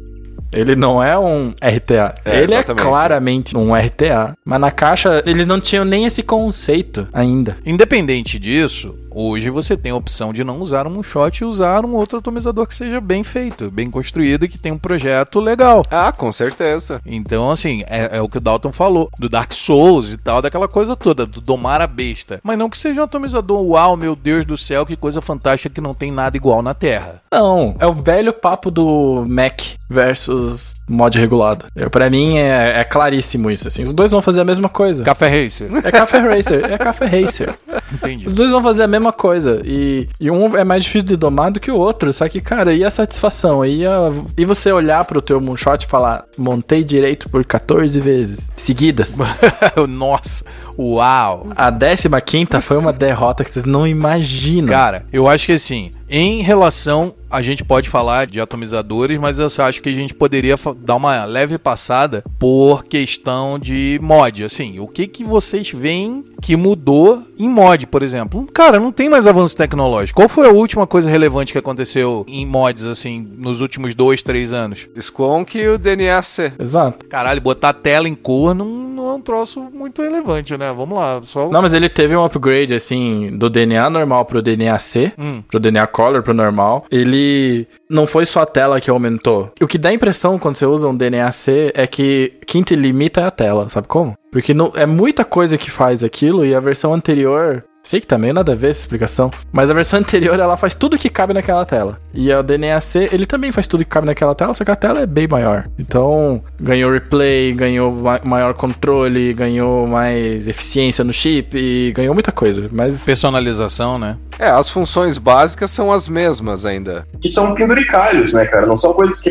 Ele 0.53 0.75
não 0.75 1.01
é 1.01 1.17
um 1.17 1.49
RTA. 1.61 2.15
É, 2.25 2.41
ele 2.41 2.53
é 2.53 2.63
claramente 2.63 3.55
um 3.57 3.73
RTA. 3.73 4.35
Mas 4.45 4.59
na 4.59 4.71
caixa, 4.71 5.23
eles 5.25 5.47
não 5.47 5.59
tinham 5.59 5.85
nem 5.85 6.05
esse 6.05 6.23
conceito 6.23 7.07
ainda. 7.11 7.57
Independente 7.65 8.37
disso, 8.39 8.95
hoje 9.13 9.49
você 9.49 9.77
tem 9.77 9.91
a 9.91 9.95
opção 9.95 10.33
de 10.33 10.43
não 10.43 10.59
usar 10.59 10.87
um 10.87 10.89
moonshot 10.89 11.41
e 11.41 11.45
usar 11.45 11.85
um 11.85 11.93
outro 11.93 12.19
atomizador 12.19 12.67
que 12.67 12.75
seja 12.75 12.99
bem 12.99 13.23
feito, 13.23 13.69
bem 13.71 13.89
construído 13.89 14.45
e 14.45 14.49
que 14.49 14.57
tenha 14.57 14.75
um 14.75 14.79
projeto 14.79 15.39
legal. 15.39 15.83
Ah, 15.89 16.11
com 16.11 16.31
certeza. 16.31 17.01
Então, 17.05 17.49
assim, 17.51 17.83
é, 17.87 18.17
é 18.17 18.21
o 18.21 18.29
que 18.29 18.37
o 18.37 18.41
Dalton 18.41 18.71
falou, 18.71 19.09
do 19.17 19.29
Dark 19.29 19.53
Souls 19.53 20.13
e 20.13 20.17
tal, 20.17 20.41
daquela 20.41 20.67
coisa 20.67 20.95
toda, 20.95 21.25
do 21.25 21.41
domar 21.41 21.81
a 21.81 21.87
besta. 21.87 22.39
Mas 22.43 22.57
não 22.57 22.69
que 22.69 22.77
seja 22.77 23.01
um 23.01 23.03
atomizador, 23.03 23.61
uau, 23.61 23.97
meu 23.97 24.15
Deus 24.15 24.45
do 24.45 24.57
céu, 24.57 24.85
que 24.85 24.95
coisa 24.95 25.21
fantástica 25.21 25.73
que 25.73 25.81
não 25.81 25.93
tem 25.93 26.11
nada 26.11 26.37
igual 26.37 26.61
na 26.61 26.73
Terra. 26.73 27.21
Não, 27.31 27.75
é 27.79 27.87
o 27.87 27.93
velho 27.93 28.33
papo 28.33 28.69
do 28.69 29.25
Mac 29.27 29.61
versus 29.89 30.75
mod 30.87 31.17
regulado. 31.17 31.65
Pra 31.91 32.09
mim 32.09 32.37
é, 32.37 32.79
é 32.79 32.83
claríssimo 32.83 33.49
isso. 33.49 33.67
Assim. 33.67 33.83
Os 33.83 33.93
dois 33.93 34.11
vão 34.11 34.21
fazer 34.21 34.41
a 34.41 34.45
mesma 34.45 34.69
coisa. 34.69 35.03
Café 35.03 35.27
Racer. 35.27 35.69
É 35.83 35.91
Café 35.91 36.19
Racer, 36.19 36.71
é 36.71 36.77
Café 36.77 37.05
Racer. 37.05 37.55
Entendi. 37.91 38.27
Os 38.27 38.33
dois 38.33 38.51
vão 38.51 38.61
fazer 38.61 38.83
a 38.83 38.87
mesma 38.87 39.02
coisa. 39.11 39.61
E, 39.65 40.07
e 40.19 40.29
um 40.31 40.55
é 40.55 40.63
mais 40.63 40.83
difícil 40.83 41.07
de 41.07 41.15
domar 41.15 41.51
do 41.51 41.59
que 41.59 41.71
o 41.71 41.75
outro. 41.75 42.11
Só 42.13 42.27
que, 42.29 42.39
cara, 42.39 42.73
e 42.73 42.83
a 42.83 42.89
satisfação? 42.89 43.65
E, 43.65 43.85
a, 43.85 44.11
e 44.37 44.45
você 44.45 44.71
olhar 44.71 45.03
pro 45.05 45.21
teu 45.21 45.41
moonshot 45.41 45.85
e 45.85 45.87
falar, 45.87 46.25
montei 46.37 46.83
direito 46.83 47.29
por 47.29 47.43
14 47.43 47.99
vezes 47.99 48.49
seguidas. 48.55 49.15
Nossa, 49.89 50.45
uau. 50.77 51.47
A 51.55 51.71
15 51.71 52.61
foi 52.61 52.77
uma 52.77 52.93
derrota 52.93 53.43
que 53.43 53.51
vocês 53.51 53.65
não 53.65 53.87
imaginam. 53.87 54.69
Cara, 54.69 55.05
eu 55.11 55.27
acho 55.27 55.47
que 55.47 55.51
assim, 55.53 55.91
em 56.09 56.41
relação, 56.41 57.13
a 57.29 57.41
gente 57.41 57.63
pode 57.63 57.89
falar 57.89 58.27
de 58.27 58.39
atomizadores, 58.39 59.17
mas 59.17 59.39
eu 59.39 59.47
acho 59.59 59.81
que 59.81 59.89
a 59.89 59.93
gente 59.93 60.13
poderia 60.13 60.55
dar 60.77 60.95
uma 60.95 61.25
leve 61.25 61.57
passada 61.57 62.23
por 62.37 62.83
questão 62.83 63.57
de 63.57 63.99
mod. 64.01 64.43
Assim, 64.43 64.79
o 64.79 64.87
que 64.87 65.07
que 65.07 65.23
vocês 65.23 65.69
veem 65.71 66.23
que 66.41 66.55
mudou 66.55 67.23
em 67.39 67.49
mod, 67.49 67.87
por 67.87 68.03
exemplo? 68.03 68.47
Cara, 68.53 68.79
não 68.79 68.91
tem 68.91 69.09
mais 69.09 69.25
avanço 69.25 69.55
tecnológico. 69.57 70.19
Qual 70.19 70.29
foi 70.29 70.47
a 70.47 70.51
última 70.51 70.85
coisa 70.85 71.09
relevante 71.09 71.53
que 71.53 71.57
aconteceu 71.59 72.23
em 72.27 72.45
mods, 72.45 72.83
assim, 72.85 73.25
nos 73.37 73.61
últimos 73.61 73.95
dois, 73.95 74.21
três 74.21 74.53
anos? 74.53 74.87
Squonk 74.99 75.57
e 75.57 75.67
o 75.69 75.77
DNA-C. 75.77 76.53
Exato. 76.59 77.05
Caralho, 77.07 77.41
botar 77.41 77.69
a 77.69 77.73
tela 77.73 78.07
em 78.07 78.15
cor 78.15 78.53
não, 78.53 78.65
não 78.65 79.09
é 79.09 79.13
um 79.13 79.21
troço 79.21 79.59
muito 79.73 80.01
relevante, 80.01 80.55
né? 80.57 80.71
Vamos 80.75 80.97
lá, 80.97 81.21
só... 81.25 81.49
Não, 81.49 81.61
mas 81.61 81.73
ele 81.73 81.89
teve 81.89 82.15
um 82.15 82.23
upgrade, 82.23 82.73
assim, 82.75 83.35
do 83.37 83.49
DNA 83.49 83.89
normal 83.89 84.25
pro 84.25 84.41
DNA 84.41 84.77
C, 84.77 85.11
Hum. 85.17 85.41
pro 85.47 85.59
DNA 85.59 85.87
Color, 86.03 86.21
pro 86.21 86.33
normal. 86.33 86.85
Ele 86.91 87.65
não 87.89 88.05
foi 88.05 88.25
só 88.25 88.41
a 88.41 88.45
tela 88.45 88.81
que 88.81 88.89
aumentou. 88.89 89.51
O 89.61 89.67
que 89.67 89.77
dá 89.77 89.93
impressão 89.93 90.37
quando 90.37 90.57
você 90.57 90.65
usa 90.65 90.87
um 90.87 90.95
DNA 90.95 91.31
C 91.31 91.71
é 91.73 91.87
que 91.87 92.33
quem 92.45 92.61
te 92.61 92.75
limita 92.75 93.21
é 93.21 93.25
a 93.25 93.31
tela, 93.31 93.69
sabe 93.69 93.87
como? 93.87 94.13
Porque 94.29 94.53
não, 94.53 94.73
é 94.75 94.85
muita 94.85 95.23
coisa 95.23 95.57
que 95.57 95.71
faz 95.71 96.03
aquilo 96.03 96.45
e 96.45 96.53
a 96.53 96.59
versão 96.59 96.93
anterior. 96.93 97.63
Sei 97.85 97.99
que 97.99 98.07
tá 98.07 98.17
meio 98.17 98.33
nada 98.33 98.53
a 98.53 98.55
ver 98.55 98.69
essa 98.69 98.79
explicação, 98.79 99.29
mas 99.51 99.69
a 99.69 99.73
versão 99.73 99.99
anterior 99.99 100.39
ela 100.39 100.55
faz 100.55 100.73
tudo 100.73 100.97
que 100.97 101.09
cabe 101.09 101.33
naquela 101.33 101.65
tela. 101.65 101.99
E 102.13 102.31
a 102.31 102.41
DNA 102.41 102.79
C, 102.79 103.09
ele 103.11 103.25
também 103.25 103.51
faz 103.51 103.67
tudo 103.67 103.83
que 103.83 103.89
cabe 103.89 104.07
naquela 104.07 104.33
tela, 104.33 104.53
só 104.53 104.63
que 104.63 104.71
a 104.71 104.75
tela 104.75 105.01
é 105.01 105.05
bem 105.05 105.27
maior. 105.27 105.67
Então, 105.77 106.41
ganhou 106.61 106.91
replay, 106.93 107.51
ganhou 107.53 107.91
ma- 107.91 108.21
maior 108.23 108.53
controle, 108.53 109.33
ganhou 109.33 109.85
mais 109.85 110.47
eficiência 110.47 111.03
no 111.03 111.11
chip, 111.11 111.57
e 111.57 111.91
ganhou 111.91 112.13
muita 112.13 112.31
coisa. 112.31 112.69
Mas 112.71 113.03
Personalização, 113.03 113.99
né? 113.99 114.15
É, 114.39 114.47
as 114.49 114.69
funções 114.69 115.17
básicas 115.17 115.69
são 115.69 115.91
as 115.91 116.07
mesmas 116.07 116.65
ainda. 116.65 117.05
que 117.21 117.27
são 117.27 117.53
penduricalhos, 117.53 118.31
né, 118.33 118.45
cara? 118.45 118.65
Não 118.65 118.77
são 118.77 118.93
coisas 118.93 119.21
que 119.21 119.29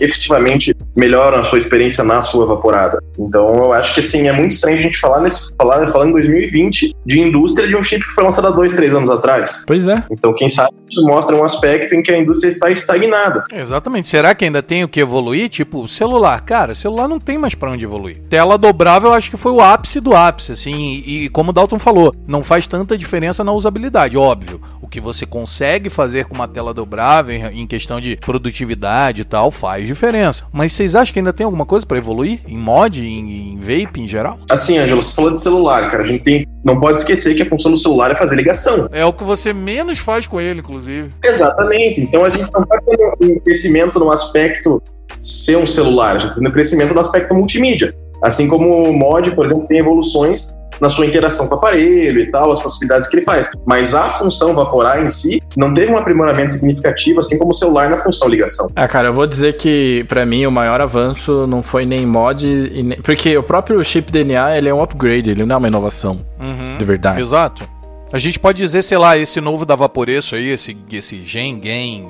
efetivamente 0.00 0.74
melhoram 0.98 1.38
a 1.38 1.44
sua 1.44 1.60
experiência 1.60 2.02
na 2.02 2.20
sua 2.20 2.44
vaporada. 2.44 2.98
Então, 3.16 3.54
eu 3.56 3.72
acho 3.72 3.94
que, 3.94 4.00
assim, 4.00 4.26
é 4.26 4.32
muito 4.32 4.50
estranho 4.50 4.78
a 4.78 4.82
gente 4.82 4.98
falar, 4.98 5.20
nesse, 5.20 5.50
falar 5.56 5.86
falando 5.86 6.08
em 6.08 6.12
2020 6.12 6.92
de 7.06 7.20
indústria 7.20 7.68
de 7.68 7.76
um 7.76 7.82
chip 7.84 8.04
que 8.04 8.12
foi 8.12 8.24
lançado 8.24 8.48
há 8.48 8.50
dois, 8.50 8.74
três 8.74 8.92
anos 8.92 9.08
atrás. 9.08 9.62
Pois 9.64 9.86
é. 9.86 10.02
Então, 10.10 10.34
quem 10.34 10.50
sabe 10.50 10.74
isso 10.98 11.06
mostra 11.06 11.36
um 11.36 11.44
aspecto 11.44 11.94
em 11.94 12.02
que 12.02 12.10
a 12.10 12.18
indústria 12.18 12.48
está 12.48 12.70
estagnada. 12.70 13.44
Exatamente. 13.52 14.08
Será 14.08 14.34
que 14.34 14.44
ainda 14.44 14.62
tem 14.62 14.84
o 14.84 14.88
que 14.88 15.00
evoluir? 15.00 15.48
Tipo, 15.48 15.86
celular. 15.86 16.40
Cara, 16.40 16.74
celular 16.74 17.08
não 17.08 17.20
tem 17.20 17.38
mais 17.38 17.54
pra 17.54 17.70
onde 17.70 17.84
evoluir. 17.84 18.20
Tela 18.28 18.58
dobrável, 18.58 19.10
eu 19.10 19.14
acho 19.14 19.30
que 19.30 19.36
foi 19.36 19.52
o 19.52 19.60
ápice 19.60 20.00
do 20.00 20.14
ápice, 20.14 20.52
assim. 20.52 21.02
E, 21.06 21.24
e 21.24 21.28
como 21.28 21.50
o 21.50 21.52
Dalton 21.52 21.78
falou, 21.78 22.14
não 22.26 22.42
faz 22.42 22.66
tanta 22.66 22.98
diferença 22.98 23.44
na 23.44 23.52
usabilidade, 23.52 24.16
óbvio. 24.16 24.60
O 24.82 24.88
que 24.88 25.00
você 25.00 25.26
consegue 25.26 25.90
fazer 25.90 26.24
com 26.24 26.34
uma 26.34 26.48
tela 26.48 26.72
dobrável 26.74 27.34
em, 27.34 27.62
em 27.62 27.66
questão 27.66 28.00
de 28.00 28.16
produtividade 28.16 29.22
e 29.22 29.24
tal, 29.24 29.50
faz 29.50 29.86
diferença. 29.86 30.44
Mas 30.52 30.72
vocês 30.72 30.96
acham 30.96 31.12
que 31.12 31.18
ainda 31.18 31.32
tem 31.32 31.44
alguma 31.44 31.66
coisa 31.66 31.86
pra 31.86 31.98
evoluir? 31.98 32.40
Em 32.46 32.56
mod, 32.56 33.04
em, 33.04 33.52
em 33.52 33.58
vape, 33.58 34.00
em 34.00 34.08
geral? 34.08 34.38
Assim, 34.50 34.78
Ângelo, 34.78 35.02
você 35.02 35.14
falou 35.14 35.30
de 35.30 35.38
celular, 35.38 35.90
cara. 35.90 36.02
A 36.02 36.06
gente 36.06 36.22
tem, 36.22 36.46
não 36.64 36.80
pode 36.80 36.98
esquecer 36.98 37.34
que 37.34 37.42
a 37.42 37.46
função 37.46 37.70
do 37.70 37.76
celular 37.76 38.10
é 38.10 38.14
fazer 38.14 38.36
ligação. 38.36 38.88
É 38.90 39.04
o 39.04 39.12
que 39.12 39.24
você 39.24 39.52
menos 39.52 39.98
faz 39.98 40.26
com 40.26 40.40
ele, 40.40 40.60
inclusive. 40.60 40.87
Exatamente. 41.24 42.00
Então, 42.00 42.24
a 42.24 42.28
gente 42.28 42.50
não 42.52 42.62
está 42.62 42.78
tendo 42.84 43.32
um 43.36 43.40
crescimento 43.40 43.98
no 43.98 44.10
aspecto 44.10 44.82
ser 45.16 45.56
um 45.56 45.66
celular, 45.66 46.10
a 46.10 46.18
gente 46.18 46.22
está 46.28 46.34
tendo 46.36 46.52
crescimento 46.52 46.94
no 46.94 47.00
aspecto 47.00 47.34
multimídia. 47.34 47.94
Assim 48.22 48.48
como 48.48 48.84
o 48.84 48.92
mod, 48.92 49.30
por 49.32 49.46
exemplo, 49.46 49.66
tem 49.66 49.78
evoluções 49.78 50.50
na 50.80 50.88
sua 50.88 51.06
interação 51.06 51.48
com 51.48 51.54
o 51.56 51.58
aparelho 51.58 52.20
e 52.20 52.26
tal, 52.30 52.52
as 52.52 52.60
possibilidades 52.60 53.08
que 53.08 53.16
ele 53.16 53.24
faz. 53.24 53.50
Mas 53.66 53.94
a 53.94 54.02
função 54.10 54.54
vaporar 54.54 55.04
em 55.04 55.10
si 55.10 55.42
não 55.56 55.74
teve 55.74 55.90
um 55.92 55.96
aprimoramento 55.98 56.52
significativo, 56.52 57.18
assim 57.18 57.36
como 57.38 57.50
o 57.50 57.54
celular 57.54 57.88
na 57.90 57.98
função 57.98 58.28
ligação. 58.28 58.68
Ah, 58.76 58.86
cara, 58.86 59.08
eu 59.08 59.12
vou 59.12 59.26
dizer 59.26 59.56
que 59.56 60.04
pra 60.08 60.24
mim 60.24 60.46
o 60.46 60.52
maior 60.52 60.80
avanço 60.80 61.46
não 61.48 61.62
foi 61.62 61.84
nem 61.84 62.06
mod, 62.06 62.46
e 62.46 62.82
nem- 62.82 63.00
porque 63.00 63.36
o 63.36 63.42
próprio 63.42 63.82
chip 63.82 64.12
DNA 64.12 64.56
ele 64.56 64.68
é 64.68 64.74
um 64.74 64.80
upgrade, 64.82 65.30
ele 65.30 65.44
não 65.44 65.54
é 65.56 65.58
uma 65.58 65.68
inovação 65.68 66.20
Uhum. 66.40 66.76
de 66.78 66.84
verdade. 66.84 67.20
Exato. 67.20 67.68
A 68.10 68.18
gente 68.18 68.40
pode 68.40 68.58
dizer, 68.58 68.82
sei 68.82 68.96
lá, 68.96 69.18
esse 69.18 69.40
novo 69.40 69.66
da 69.66 69.76
Vaporeço 69.76 70.34
aí, 70.34 70.48
esse, 70.48 70.76
esse 70.90 71.24
Gen 71.24 71.60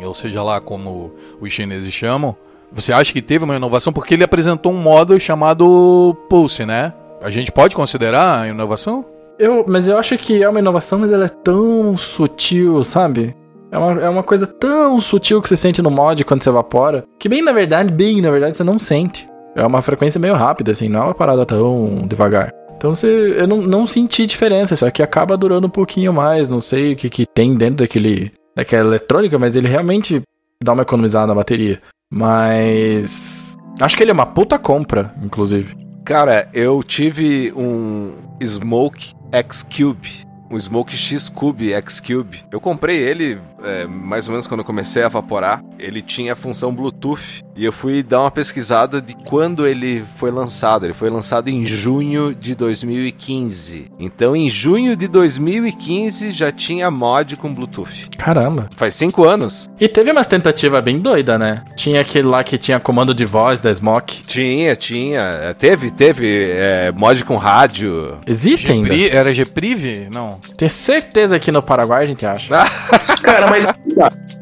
ou 0.05 0.15
seja 0.15 0.43
lá 0.43 0.61
como 0.61 1.13
os 1.41 1.53
chineses 1.53 1.93
chamam, 1.93 2.37
você 2.73 2.93
acha 2.93 3.13
que 3.13 3.21
teve 3.21 3.45
uma 3.45 3.57
inovação? 3.57 3.93
Porque 3.93 4.15
ele 4.15 4.23
apresentou 4.23 4.73
um 4.73 4.81
modo 4.81 5.19
chamado 5.19 6.17
Pulse, 6.29 6.65
né? 6.65 6.93
A 7.21 7.31
gente 7.31 7.51
pode 7.51 7.75
considerar 7.75 8.43
a 8.43 8.49
inovação? 8.49 9.05
Eu, 9.39 9.65
mas 9.67 9.89
eu 9.89 9.99
acho 9.99 10.17
que 10.19 10.43
é 10.43 10.49
uma 10.49 10.61
inovação, 10.61 11.01
mas 11.01 11.13
ela 11.13 11.25
é 11.25 11.29
tão 11.29 11.97
sutil, 11.97 12.85
sabe? 12.85 13.35
É 13.71 13.77
uma, 13.79 14.01
é 14.01 14.09
uma 14.09 14.23
coisa 14.23 14.47
tão 14.47 15.01
sutil 15.01 15.43
que 15.43 15.49
você 15.49 15.57
sente 15.57 15.83
no 15.83 15.91
mod 15.91 16.25
quando 16.25 16.43
você 16.43 16.49
evapora, 16.49 17.05
que 17.19 17.29
bem 17.29 17.43
na 17.43 17.53
verdade, 17.53 17.93
bem 17.93 18.21
na 18.21 18.31
verdade, 18.31 18.57
você 18.57 18.65
não 18.65 18.79
sente. 18.79 19.27
É 19.55 19.67
uma 19.67 19.83
frequência 19.83 20.21
meio 20.21 20.35
rápida, 20.35 20.73
assim, 20.73 20.89
não 20.89 21.01
é 21.01 21.05
uma 21.07 21.15
parada 21.15 21.45
tão 21.45 22.05
devagar. 22.07 22.53
Então 22.79 22.95
você, 22.95 23.35
eu 23.37 23.47
não, 23.49 23.61
não 23.61 23.87
senti 23.87 24.25
diferença, 24.25 24.77
só 24.77 24.89
que 24.89 25.03
acaba 25.03 25.37
durando 25.37 25.67
um 25.67 25.71
pouquinho 25.71 26.13
mais, 26.13 26.49
não 26.49 26.61
sei 26.61 26.93
o 26.93 26.97
que, 26.97 27.11
que 27.11 27.27
tem 27.27 27.57
dentro 27.57 27.79
daquele, 27.79 28.33
daquela 28.55 28.89
eletrônica, 28.89 29.37
mas 29.37 29.57
ele 29.57 29.67
realmente 29.67 30.23
dá 30.63 30.73
uma 30.73 30.83
economizada 30.83 31.27
na 31.27 31.35
bateria. 31.35 31.83
Mas. 32.09 33.59
Acho 33.81 33.97
que 33.97 34.03
ele 34.05 34.13
é 34.13 34.15
uma 34.15 34.27
puta 34.27 34.59
compra, 34.59 35.13
inclusive. 35.21 35.77
Cara, 36.05 36.49
eu 36.55 36.81
tive 36.85 37.53
um 37.57 38.15
Smoke 38.41 39.13
X 39.33 39.63
Cube 39.63 40.29
um 40.51 40.59
Smoke 40.59 40.95
X 40.95 41.29
Cube 41.29 41.73
X 41.73 42.01
Cube. 42.01 42.45
Eu 42.51 42.61
comprei 42.61 42.97
ele 42.97 43.39
é, 43.63 43.87
mais 43.87 44.27
ou 44.29 44.33
menos 44.33 44.47
quando 44.47 44.61
eu 44.61 44.65
comecei 44.65 45.03
a 45.03 45.07
evaporar. 45.07 45.63
Ele 45.79 46.01
tinha 46.03 46.33
a 46.33 46.37
função 46.37 46.75
Bluetooth 46.75 47.43
e 47.57 47.65
eu 47.65 47.73
fui 47.73 48.03
dar 48.03 48.21
uma 48.21 48.31
pesquisada 48.31 49.01
de 49.01 49.15
quando 49.15 49.67
ele 49.67 50.05
foi 50.17 50.31
lançado. 50.31 50.85
Ele 50.87 50.93
foi 50.95 51.11
lançado 51.11 51.49
em 51.49 51.65
junho 51.67 52.35
de 52.35 52.55
2015. 52.55 53.91
Então, 53.99 54.35
em 54.37 54.49
junho 54.49 54.97
de 54.97 55.09
2015 55.09 56.31
já 56.31 56.51
tinha 56.53 56.91
mod 56.91 57.37
com 57.37 57.53
Bluetooth. 57.53 58.09
Caramba. 58.19 58.69
Faz 58.77 58.95
cinco 58.95 59.25
anos. 59.25 59.69
E 59.81 59.89
teve 59.89 60.11
umas 60.11 60.27
tentativas 60.27 60.81
bem 60.83 60.99
doida, 61.01 61.39
né? 61.39 61.65
Tinha 61.77 62.01
aquele 62.01 62.27
lá 62.29 62.43
que 62.45 62.59
tinha 62.59 62.79
comando 62.79 63.15
de 63.15 63.25
voz 63.25 63.61
da 63.61 63.73
Smoke. 63.73 64.23
Tinha, 64.27 64.77
tinha. 64.77 65.21
É, 65.21 65.55
Teve, 65.55 65.91
teve 65.91 66.51
é, 66.53 66.93
mod 66.99 67.25
com 67.25 67.37
rádio. 67.37 68.19
Existe 68.27 68.71
ainda? 68.71 68.89
Gpri- 68.89 69.11
Era 69.11 69.33
Gpriv? 69.33 70.09
Não. 70.13 70.39
Tenho 70.57 70.71
certeza 70.71 71.39
que 71.39 71.51
no 71.51 71.63
Paraguai 71.63 72.05
a 72.05 72.07
gente 72.07 72.25
acha. 72.25 72.49
Cara, 73.23 73.48
mas 73.51 73.67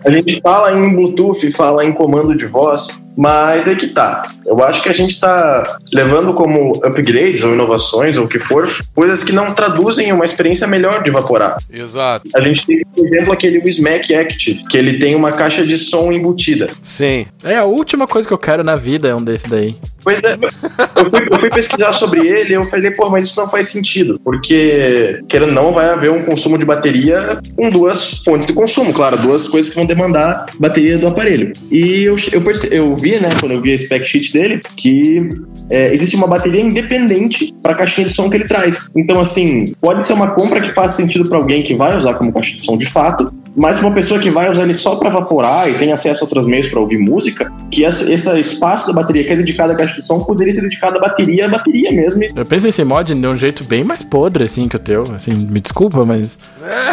a 0.04 0.10
gente 0.10 0.40
fala 0.40 0.72
em 0.72 0.94
Bluetooth, 0.94 1.50
fala 1.50 1.84
em 1.84 1.92
comando 1.92 2.36
de 2.36 2.46
voz, 2.46 3.00
mas 3.16 3.66
é 3.68 3.74
que 3.74 3.86
tá. 3.88 4.26
Eu 4.44 4.62
acho 4.62 4.82
que 4.82 4.88
a 4.88 4.92
gente 4.92 5.18
tá 5.18 5.78
levando 5.92 6.32
como 6.34 6.72
upgrades 6.84 7.42
ou 7.44 7.54
inovações 7.54 8.16
ou 8.18 8.24
o 8.26 8.28
que 8.28 8.38
for, 8.38 8.68
coisas 8.94 9.24
que 9.24 9.32
não 9.32 9.52
traduzem 9.54 10.12
uma 10.12 10.24
experiência 10.24 10.66
melhor 10.66 11.02
de 11.02 11.08
evaporar. 11.10 11.58
Exato. 11.72 12.28
A 12.34 12.40
gente 12.40 12.66
tem, 12.66 12.82
por 12.94 13.04
exemplo, 13.04 13.32
aquele 13.32 13.58
Smack 13.68 14.14
Active, 14.14 14.62
que 14.68 14.76
ele 14.76 14.98
tem 14.98 15.14
uma 15.14 15.32
caixa 15.32 15.64
de 15.66 15.76
som 15.76 16.12
embutida. 16.12 16.68
Sim. 16.82 17.26
É 17.42 17.56
a 17.56 17.64
última 17.64 18.06
coisa 18.06 18.26
que 18.28 18.34
eu 18.34 18.38
quero 18.38 18.62
na 18.62 18.74
vida 18.74 19.08
é 19.08 19.14
um 19.14 19.22
desse 19.22 19.48
daí. 19.48 19.76
Pois 20.04 20.22
é, 20.22 20.34
eu 20.34 21.10
fui, 21.10 21.26
eu 21.32 21.38
fui 21.40 21.50
pesquisar 21.50 21.92
sobre 21.92 22.26
ele 22.28 22.50
e 22.50 22.52
eu 22.52 22.64
falei, 22.64 22.92
pô, 22.92 23.10
mas 23.10 23.26
isso 23.26 23.40
não 23.40 23.48
faz 23.50 23.68
sentido, 23.68 24.20
porque, 24.22 25.20
querendo 25.28 25.48
ou 25.48 25.54
não, 25.54 25.72
vai 25.72 25.88
haver 25.90 26.12
um 26.12 26.22
consumo 26.22 26.56
de 26.56 26.64
bateria 26.64 27.40
com 27.56 27.70
duas 27.70 28.22
fontes 28.22 28.46
de 28.46 28.52
consumo, 28.52 28.92
claro, 28.94 29.16
duas 29.18 29.48
coisas 29.48 29.68
que 29.70 29.74
vão 29.76 29.84
demandar 29.84 30.46
bateria 30.60 30.96
do 30.96 31.08
aparelho. 31.08 31.52
E 31.72 32.04
eu, 32.04 32.16
eu, 32.30 32.40
perce- 32.40 32.68
eu 32.70 32.94
vi, 32.94 33.05
né, 33.20 33.28
quando 33.40 33.52
eu 33.52 33.60
vi 33.60 33.72
a 33.72 33.78
spec 33.78 34.06
sheet 34.06 34.32
dele, 34.32 34.60
que 34.76 35.28
é, 35.70 35.92
existe 35.92 36.14
uma 36.16 36.26
bateria 36.26 36.60
independente 36.60 37.54
para 37.62 37.72
a 37.72 37.76
caixinha 37.76 38.06
de 38.06 38.12
som 38.12 38.28
que 38.30 38.36
ele 38.36 38.46
traz. 38.46 38.88
Então, 38.96 39.20
assim, 39.20 39.74
pode 39.80 40.04
ser 40.06 40.12
uma 40.12 40.30
compra 40.30 40.60
que 40.60 40.72
faz 40.72 40.92
sentido 40.92 41.28
para 41.28 41.38
alguém 41.38 41.62
que 41.62 41.74
vai 41.74 41.96
usar 41.96 42.14
como 42.14 42.32
caixa 42.32 42.56
de 42.56 42.62
som 42.62 42.76
de 42.76 42.86
fato, 42.86 43.32
mas 43.56 43.78
para 43.78 43.88
uma 43.88 43.94
pessoa 43.94 44.20
que 44.20 44.30
vai 44.30 44.50
usar 44.50 44.64
ele 44.64 44.74
só 44.74 44.96
para 44.96 45.08
evaporar 45.08 45.68
e 45.68 45.74
tem 45.74 45.90
acesso 45.92 46.22
a 46.22 46.26
outros 46.26 46.46
meios 46.46 46.68
para 46.68 46.78
ouvir 46.80 46.98
música, 46.98 47.50
que 47.70 47.84
essa- 47.84 48.12
esse 48.12 48.38
espaço 48.38 48.86
da 48.88 48.92
bateria 48.92 49.24
que 49.24 49.32
é 49.32 49.36
dedicado 49.36 49.72
à 49.72 49.74
caixa 49.74 49.94
de 49.94 50.06
som 50.06 50.20
poderia 50.20 50.52
ser 50.52 50.60
dedicado 50.62 50.98
à 50.98 51.00
bateria, 51.00 51.46
à 51.46 51.48
bateria 51.48 51.90
mesmo. 51.90 52.22
E 52.22 52.30
Eu 52.36 52.44
penso 52.44 52.66
nesse 52.66 52.84
mod 52.84 53.12
de 53.14 53.26
um 53.26 53.36
jeito 53.36 53.64
bem 53.64 53.82
mais 53.82 54.02
podre, 54.02 54.44
assim, 54.44 54.68
que 54.68 54.76
o 54.76 54.78
teu. 54.78 55.02
Assim, 55.14 55.32
me 55.32 55.60
desculpa, 55.60 56.04
mas. 56.04 56.38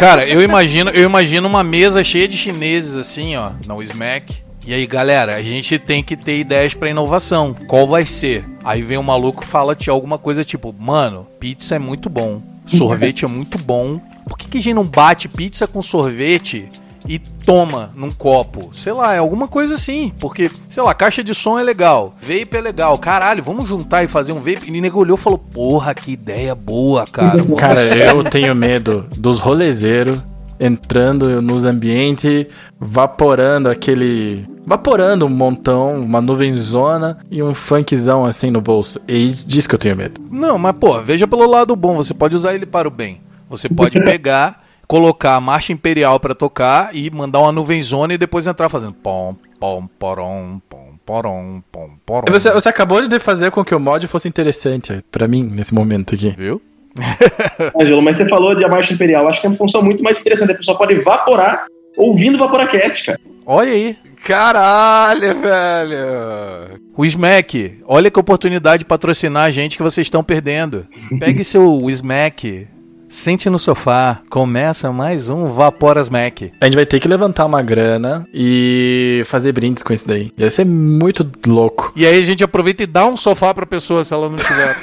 Cara, 0.00 0.26
eu 0.26 0.40
imagino, 0.40 0.90
eu 0.90 1.04
imagino 1.04 1.46
uma 1.46 1.62
mesa 1.62 2.02
cheia 2.02 2.26
de 2.26 2.36
chineses 2.36 2.96
assim, 2.96 3.36
ó, 3.36 3.50
no 3.66 3.82
Smack. 3.82 4.43
E 4.66 4.72
aí, 4.72 4.86
galera, 4.86 5.36
a 5.36 5.42
gente 5.42 5.78
tem 5.78 6.02
que 6.02 6.16
ter 6.16 6.38
ideias 6.38 6.72
pra 6.72 6.88
inovação. 6.88 7.54
Qual 7.66 7.86
vai 7.86 8.06
ser? 8.06 8.44
Aí 8.64 8.82
vem 8.82 8.96
um 8.96 9.02
maluco 9.02 9.44
e 9.44 9.46
fala 9.46 9.74
te 9.74 9.90
alguma 9.90 10.16
coisa 10.16 10.42
tipo, 10.42 10.74
mano, 10.78 11.26
pizza 11.38 11.76
é 11.76 11.78
muito 11.78 12.08
bom, 12.08 12.40
sorvete 12.64 13.26
é 13.26 13.28
muito 13.28 13.58
bom. 13.58 14.00
Por 14.26 14.38
que, 14.38 14.48
que 14.48 14.58
a 14.58 14.60
gente 14.62 14.74
não 14.74 14.84
bate 14.84 15.28
pizza 15.28 15.66
com 15.66 15.82
sorvete 15.82 16.66
e 17.06 17.18
toma 17.18 17.90
num 17.94 18.10
copo? 18.10 18.70
Sei 18.74 18.92
lá, 18.92 19.14
é 19.14 19.18
alguma 19.18 19.46
coisa 19.46 19.74
assim. 19.74 20.10
Porque, 20.18 20.50
sei 20.70 20.82
lá, 20.82 20.94
caixa 20.94 21.22
de 21.22 21.34
som 21.34 21.58
é 21.58 21.62
legal, 21.62 22.14
vape 22.22 22.56
é 22.56 22.60
legal. 22.62 22.96
Caralho, 22.96 23.42
vamos 23.42 23.68
juntar 23.68 24.02
e 24.02 24.08
fazer 24.08 24.32
um 24.32 24.40
vape. 24.40 24.68
E 24.68 24.80
nego 24.80 24.98
olhou 24.98 25.18
e 25.18 25.20
falou, 25.20 25.38
porra, 25.38 25.94
que 25.94 26.12
ideia 26.12 26.54
boa, 26.54 27.04
cara. 27.06 27.44
Cara, 27.58 27.80
eu 27.82 28.24
tenho 28.24 28.54
medo 28.54 29.06
dos 29.14 29.40
rolezeiros 29.40 30.18
entrando 30.58 31.42
nos 31.42 31.64
ambientes, 31.64 32.46
vaporando 32.80 33.68
aquele. 33.68 34.46
Vaporando 34.66 35.26
um 35.26 35.30
montão, 35.30 36.00
uma 36.00 36.20
nuvenzona 36.20 37.18
e 37.30 37.42
um 37.42 37.54
funkzão 37.54 38.24
assim 38.24 38.50
no 38.50 38.60
bolso. 38.60 39.00
E 39.06 39.28
disso 39.28 39.68
que 39.68 39.74
eu 39.74 39.78
tenho 39.78 39.96
medo. 39.96 40.20
Não, 40.30 40.58
mas 40.58 40.74
pô, 40.74 41.00
veja 41.00 41.26
pelo 41.26 41.48
lado 41.48 41.76
bom, 41.76 41.96
você 41.96 42.14
pode 42.14 42.34
usar 42.34 42.54
ele 42.54 42.64
para 42.64 42.88
o 42.88 42.90
bem. 42.90 43.20
Você 43.48 43.68
pode 43.68 44.00
pegar, 44.04 44.64
colocar 44.88 45.36
a 45.36 45.40
marcha 45.40 45.72
imperial 45.72 46.18
pra 46.18 46.34
tocar 46.34 46.94
e 46.94 47.10
mandar 47.10 47.40
uma 47.40 47.52
nuvenzona 47.52 48.14
e 48.14 48.18
depois 48.18 48.46
entrar 48.46 48.68
fazendo 48.68 48.94
pom, 48.94 49.36
pom, 49.60 49.86
porom, 49.98 50.60
pom, 50.68 50.94
porom, 51.04 51.62
pom, 51.70 51.90
porom. 52.06 52.24
Você, 52.30 52.50
você 52.50 52.68
acabou 52.68 53.06
de 53.06 53.18
fazer 53.18 53.50
com 53.50 53.64
que 53.64 53.74
o 53.74 53.80
mod 53.80 54.06
fosse 54.06 54.28
interessante 54.28 55.04
pra 55.12 55.28
mim 55.28 55.42
nesse 55.42 55.74
momento 55.74 56.14
aqui. 56.14 56.34
Viu? 56.36 56.60
Ângelo, 57.78 58.02
mas 58.02 58.16
você 58.16 58.28
falou 58.28 58.54
de 58.54 58.64
a 58.64 58.68
marcha 58.68 58.94
imperial. 58.94 59.28
Acho 59.28 59.40
que 59.40 59.46
é 59.46 59.50
uma 59.50 59.56
função 59.56 59.82
muito 59.82 60.02
mais 60.02 60.18
interessante. 60.20 60.52
A 60.52 60.56
pessoa 60.56 60.78
pode 60.78 60.94
evaporar 60.94 61.66
ouvindo 61.96 62.36
o 62.36 62.38
Vaporacast, 62.38 63.06
cara. 63.06 63.20
Olha 63.46 63.72
aí. 63.72 63.96
Caralho, 64.24 65.38
velho. 65.38 66.80
O 66.96 67.04
Smack, 67.04 67.78
olha 67.86 68.10
que 68.10 68.18
oportunidade 68.18 68.78
de 68.78 68.84
patrocinar 68.86 69.44
a 69.44 69.50
gente 69.50 69.76
que 69.76 69.82
vocês 69.82 70.06
estão 70.06 70.24
perdendo. 70.24 70.86
Pegue 71.20 71.44
seu 71.44 71.78
Smack, 71.90 72.66
sente 73.06 73.50
no 73.50 73.58
sofá, 73.58 74.22
começa 74.30 74.90
mais 74.90 75.28
um 75.28 75.52
Vapora 75.52 76.00
Smack. 76.00 76.52
A 76.58 76.64
gente 76.64 76.74
vai 76.74 76.86
ter 76.86 77.00
que 77.00 77.06
levantar 77.06 77.44
uma 77.44 77.60
grana 77.60 78.26
e 78.32 79.22
fazer 79.26 79.52
brindes 79.52 79.82
com 79.82 79.92
isso 79.92 80.08
daí. 80.08 80.32
Ia 80.38 80.48
ser 80.48 80.64
muito 80.64 81.30
louco. 81.46 81.92
E 81.94 82.06
aí 82.06 82.22
a 82.22 82.24
gente 82.24 82.42
aproveita 82.42 82.82
e 82.82 82.86
dá 82.86 83.06
um 83.06 83.18
sofá 83.18 83.52
pra 83.52 83.66
pessoa 83.66 84.04
se 84.04 84.14
ela 84.14 84.30
não 84.30 84.36
tiver. 84.36 84.76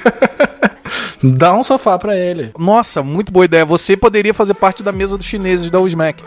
Dá 1.24 1.54
um 1.54 1.64
sofá 1.64 1.98
pra 1.98 2.18
ele. 2.18 2.52
Nossa, 2.58 3.04
muito 3.04 3.32
boa 3.32 3.46
ideia. 3.46 3.66
Você 3.66 3.96
poderia 3.96 4.34
fazer 4.34 4.54
parte 4.54 4.84
da 4.84 4.92
mesa 4.92 5.18
dos 5.18 5.26
chineses 5.26 5.70
da 5.70 5.80
Usmac. 5.80 6.24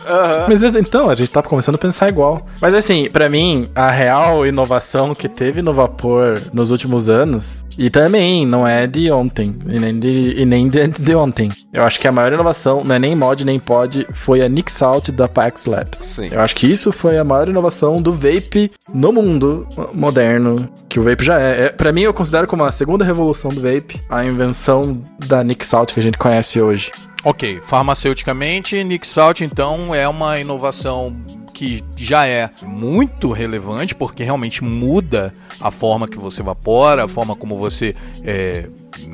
Mas 0.49 0.63
então, 0.63 1.11
a 1.11 1.15
gente 1.15 1.31
tá 1.31 1.43
começando 1.43 1.75
a 1.77 1.79
pensar 1.79 2.09
igual. 2.09 2.47
Mas 2.61 2.75
assim, 2.75 3.09
pra 3.11 3.29
mim, 3.29 3.69
a 3.75 3.91
real 3.91 4.47
inovação 4.47 5.15
que 5.15 5.29
teve 5.29 5.63
no 5.63 5.73
vapor 5.73 6.41
nos 6.53 6.71
últimos 6.71 7.09
anos, 7.09 7.65
e 7.77 7.91
também 7.91 8.47
não 8.47 8.67
é 8.67 8.87
de 8.87 9.11
ontem, 9.11 9.55
e 9.67 9.81
nem 9.81 9.99
de, 9.99 10.35
e 10.37 10.45
nem 10.45 10.69
de 10.69 10.81
antes 10.81 11.03
de 11.03 11.15
ontem. 11.15 11.49
Eu 11.73 11.83
acho 11.83 11.99
que 11.99 12.07
a 12.07 12.13
maior 12.13 12.33
inovação, 12.33 12.85
não 12.85 12.95
é 12.95 12.99
nem 12.99 13.17
mod 13.17 13.45
nem 13.45 13.59
pod, 13.59 14.07
foi 14.13 14.43
a 14.43 14.49
Nick 14.49 14.71
Salt 14.71 15.11
da 15.11 15.29
Pax 15.29 15.67
Labs. 15.67 15.99
Sim. 15.99 16.29
Eu 16.31 16.41
acho 16.41 16.55
que 16.55 16.71
isso 16.71 16.93
foi 16.93 17.19
a 17.19 17.25
maior 17.25 17.49
inovação 17.49 17.97
do 17.97 18.13
vape 18.13 18.71
no 18.93 19.13
mundo 19.13 19.67
moderno, 19.93 20.69
que 20.89 21.01
o 21.01 21.03
vape 21.03 21.25
já 21.25 21.41
é. 21.41 21.65
é 21.65 21.69
para 21.69 21.93
mim, 21.93 22.03
eu 22.03 22.15
considero 22.15 22.47
como 22.47 22.65
a 22.65 22.71
segunda 22.71 23.05
revolução 23.05 23.51
do 23.51 23.61
vape, 23.61 24.01
a 24.09 24.25
invenção 24.25 24.83
da 25.27 25.43
Nick 25.43 25.67
Salt 25.67 25.93
que 25.93 26.01
a 26.01 26.03
gente 26.03 26.19
conhece 26.19 26.61
hoje. 26.61 26.91
Ok, 27.25 27.61
farmaceuticamente, 27.63 28.83
Nick 28.85 29.07
Salt 29.07 29.41
então 29.41 29.95
é 29.95 30.07
uma 30.07 30.39
inovação 30.39 31.17
que 31.55 31.83
já 31.97 32.27
é 32.27 32.51
muito 32.63 33.33
relevante 33.33 33.95
porque 33.95 34.25
realmente 34.25 34.63
muda 34.63 35.33
a 35.61 35.71
forma 35.71 36.09
que 36.09 36.19
você 36.19 36.43
evapora, 36.43 37.05
a 37.05 37.09
forma 37.09 37.37
como 37.37 37.57
você 37.57 37.95
é, 38.25 38.69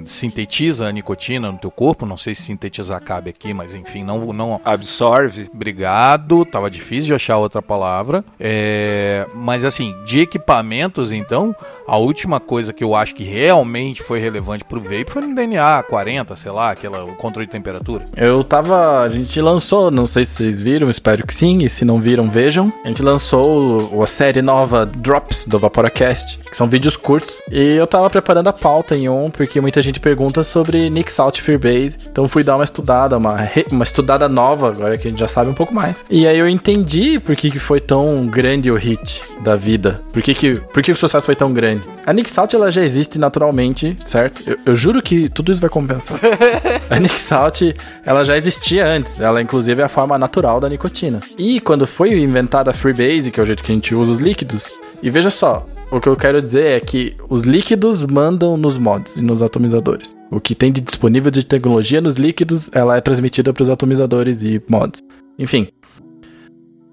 sintetiza 0.05 0.87
a 0.87 0.93
nicotina 0.93 1.51
no 1.51 1.59
teu 1.59 1.71
corpo. 1.71 2.05
Não 2.07 2.17
sei 2.17 2.35
se 2.35 2.43
sintetizar 2.43 3.01
cabe 3.03 3.31
aqui, 3.31 3.53
mas 3.55 3.75
enfim, 3.75 4.03
não, 4.05 4.33
não 4.33 4.61
Absorve. 4.65 5.49
Obrigado, 5.55 6.45
tava 6.45 6.71
difícil 6.71 7.07
de 7.07 7.15
achar 7.15 7.39
outra 7.39 7.63
palavra. 7.63 8.25
É, 8.39 9.27
mas 9.35 9.65
assim, 9.65 9.95
de 10.05 10.21
equipamentos, 10.21 11.13
então, 11.13 11.55
a 11.87 11.97
última 11.97 12.39
coisa 12.41 12.73
que 12.73 12.85
eu 12.85 12.95
acho 12.95 13.15
que 13.15 13.25
realmente 13.25 14.03
foi 14.03 14.19
relevante 14.19 14.65
pro 14.65 14.81
vape 14.81 15.07
foi 15.11 15.23
no 15.23 15.35
DNA 15.35 15.83
40, 15.85 16.37
sei 16.37 16.51
lá, 16.51 16.71
aquela, 16.71 17.05
o 17.05 17.15
controle 17.17 17.47
de 17.47 17.53
temperatura. 17.53 18.05
Eu 18.17 18.45
tava. 18.45 19.01
A 19.03 19.09
gente 19.09 19.41
lançou, 19.41 19.91
não 19.91 20.07
sei 20.07 20.25
se 20.25 20.33
vocês 20.35 20.61
viram, 20.61 20.91
espero 20.91 21.27
que 21.27 21.35
sim, 21.35 21.59
e 21.65 21.69
se 21.71 21.85
não 21.85 22.01
viram, 22.01 22.29
vejam. 22.29 22.73
A 22.85 22.89
gente 22.89 23.03
lançou 23.03 23.91
o- 23.93 24.03
a 24.03 24.07
série 24.07 24.43
nova 24.43 24.85
Drops 24.87 25.45
do 25.47 25.59
Vaporacast, 25.59 26.39
que 26.39 26.57
são 26.57 26.69
vídeos 26.69 26.97
curtos. 26.97 27.41
E 27.51 27.75
eu 27.77 27.87
tava 27.87 28.09
preparando 28.11 28.49
a 28.49 28.53
pauta 28.53 28.97
em 28.97 29.09
um, 29.09 29.31
porque 29.31 29.61
muita 29.71 29.81
gente 29.81 30.01
pergunta 30.01 30.43
sobre 30.43 30.91
Nick 30.91 31.13
Salt 31.13 31.41
Freebase. 31.41 31.97
Então 32.11 32.27
fui 32.27 32.43
dar 32.43 32.57
uma 32.57 32.65
estudada, 32.65 33.17
uma, 33.17 33.37
re- 33.37 33.67
uma 33.71 33.85
estudada 33.85 34.29
nova, 34.29 34.73
agora 34.73 34.99
que 34.99 35.07
a 35.07 35.11
gente 35.11 35.21
já 35.21 35.29
sabe 35.29 35.49
um 35.49 35.55
pouco 35.55 35.73
mais. 35.73 36.05
E 36.11 36.27
aí 36.27 36.37
eu 36.37 36.49
entendi 36.49 37.21
por 37.21 37.37
que, 37.37 37.53
que 37.53 37.61
foi 37.61 37.79
tão 37.79 38.27
grande 38.27 38.69
o 38.69 38.75
hit 38.75 39.23
da 39.45 39.55
vida. 39.55 40.03
Por 40.13 40.23
que, 40.23 40.35
que, 40.35 40.59
por 40.59 40.83
que 40.83 40.91
o 40.91 40.97
sucesso 40.97 41.25
foi 41.25 41.37
tão 41.37 41.53
grande. 41.53 41.85
A 42.05 42.13
Nick 42.13 42.29
Salt 42.29 42.53
ela 42.53 42.69
já 42.73 42.83
existe 42.83 43.17
naturalmente, 43.17 43.95
certo? 44.05 44.43
Eu, 44.45 44.59
eu 44.67 44.75
juro 44.75 45.01
que 45.01 45.29
tudo 45.29 45.53
isso 45.53 45.61
vai 45.61 45.71
compensar. 45.71 46.19
A 46.91 46.99
Nick 46.99 47.21
Salt, 47.21 47.63
ela 48.05 48.25
já 48.25 48.37
existia 48.37 48.85
antes. 48.85 49.21
Ela, 49.21 49.41
inclusive, 49.41 49.81
é 49.81 49.85
a 49.85 49.89
forma 49.89 50.19
natural 50.19 50.59
da 50.59 50.69
nicotina. 50.69 51.21
E 51.39 51.61
quando 51.61 51.87
foi 51.87 52.11
inventada 52.21 52.71
a 52.73 52.75
Freebase, 52.75 53.31
que 53.31 53.39
é 53.39 53.43
o 53.43 53.47
jeito 53.47 53.63
que 53.63 53.71
a 53.71 53.75
gente 53.75 53.95
usa 53.95 54.11
os 54.11 54.19
líquidos, 54.19 54.75
e 55.01 55.09
veja 55.09 55.31
só, 55.31 55.65
o 55.91 56.01
que 56.01 56.09
eu 56.09 56.17
quero 56.17 56.41
dizer 56.41 56.65
é 56.77 56.81
que 56.81 57.17
os 57.29 57.43
líquidos 57.45 58.05
mandam 58.05 58.57
nos 58.57 58.79
mods 58.79 59.17
e 59.17 59.23
nos 59.23 59.43
atomizadores. 59.43 60.15
O 60.31 60.41
que 60.41 60.55
tem 60.55 60.71
de 60.71 60.81
disponível 60.81 61.31
de 61.31 61.45
tecnologia 61.45 62.01
nos 62.01 62.17
líquidos, 62.17 62.71
ela 62.73 62.97
é 62.97 63.01
transmitida 63.01 63.53
para 63.53 63.63
os 63.63 63.69
atomizadores 63.71 64.43
e 64.43 64.63
mods. 64.69 65.03
Enfim. 65.39 65.69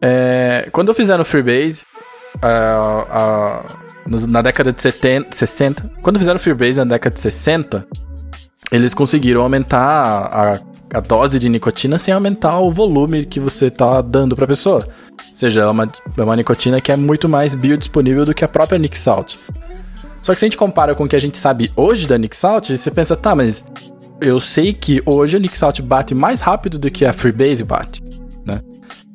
É, 0.02 0.68
quando 0.72 0.94
fizeram 0.94 1.22
o 1.22 1.26
Freebase, 1.26 1.84
a- 2.42 3.06
a- 3.10 3.78
nos- 4.08 4.26
na 4.26 4.42
década 4.42 4.72
de 4.72 4.82
70, 4.82 5.36
60, 5.36 5.90
quando 6.02 6.20
fizeram 6.20 6.38
o 6.38 6.40
Freebase 6.42 6.78
na 6.78 6.86
década 6.86 7.14
de 7.16 7.20
60, 7.22 7.86
eles 8.72 8.94
conseguiram 8.94 9.42
aumentar 9.42 9.80
a, 9.80 10.54
a 10.54 10.60
a 10.94 11.00
dose 11.00 11.40
de 11.40 11.50
nicotina 11.50 12.00
sem 12.00 12.14
aumentar 12.14 12.60
o 12.60 12.72
volume 12.72 13.26
que 13.26 13.40
você 13.40 13.70
tá 13.70 14.02
dando 14.02 14.36
pra 14.36 14.48
pessoa. 14.48 14.88
Ou 15.30 15.36
seja, 15.36 15.62
é 15.62 15.68
uma, 15.68 15.92
é 16.18 16.22
uma 16.22 16.36
nicotina 16.36 16.80
que 16.80 16.92
é 16.92 16.96
muito 16.96 17.28
mais 17.28 17.56
biodisponível 17.56 18.26
do 18.26 18.34
que 18.34 18.46
a 18.46 18.48
própria 18.48 18.80
Nick 18.80 18.98
Salt. 18.98 19.36
Só 20.22 20.34
que 20.34 20.40
se 20.40 20.46
a 20.46 20.48
gente 20.48 20.58
compara 20.58 20.96
com 20.96 21.04
o 21.04 21.08
que 21.08 21.16
a 21.16 21.22
gente 21.22 21.38
sabe 21.38 21.72
hoje 21.76 22.08
da 22.08 22.18
Nick 22.18 22.36
Salt, 22.36 22.70
você 22.70 22.92
pensa, 22.92 23.16
tá, 23.16 23.36
mas 23.36 23.64
eu 24.20 24.40
sei 24.40 24.74
que 24.74 25.02
hoje 25.06 25.38
a 25.38 25.40
Nick 25.40 25.58
Salt 25.58 25.82
bate 25.82 26.16
mais 26.16 26.40
rápido 26.42 26.80
do 26.80 26.90
que 26.90 27.06
a 27.06 27.14
Freebase 27.14 27.64
bate? 27.64 28.02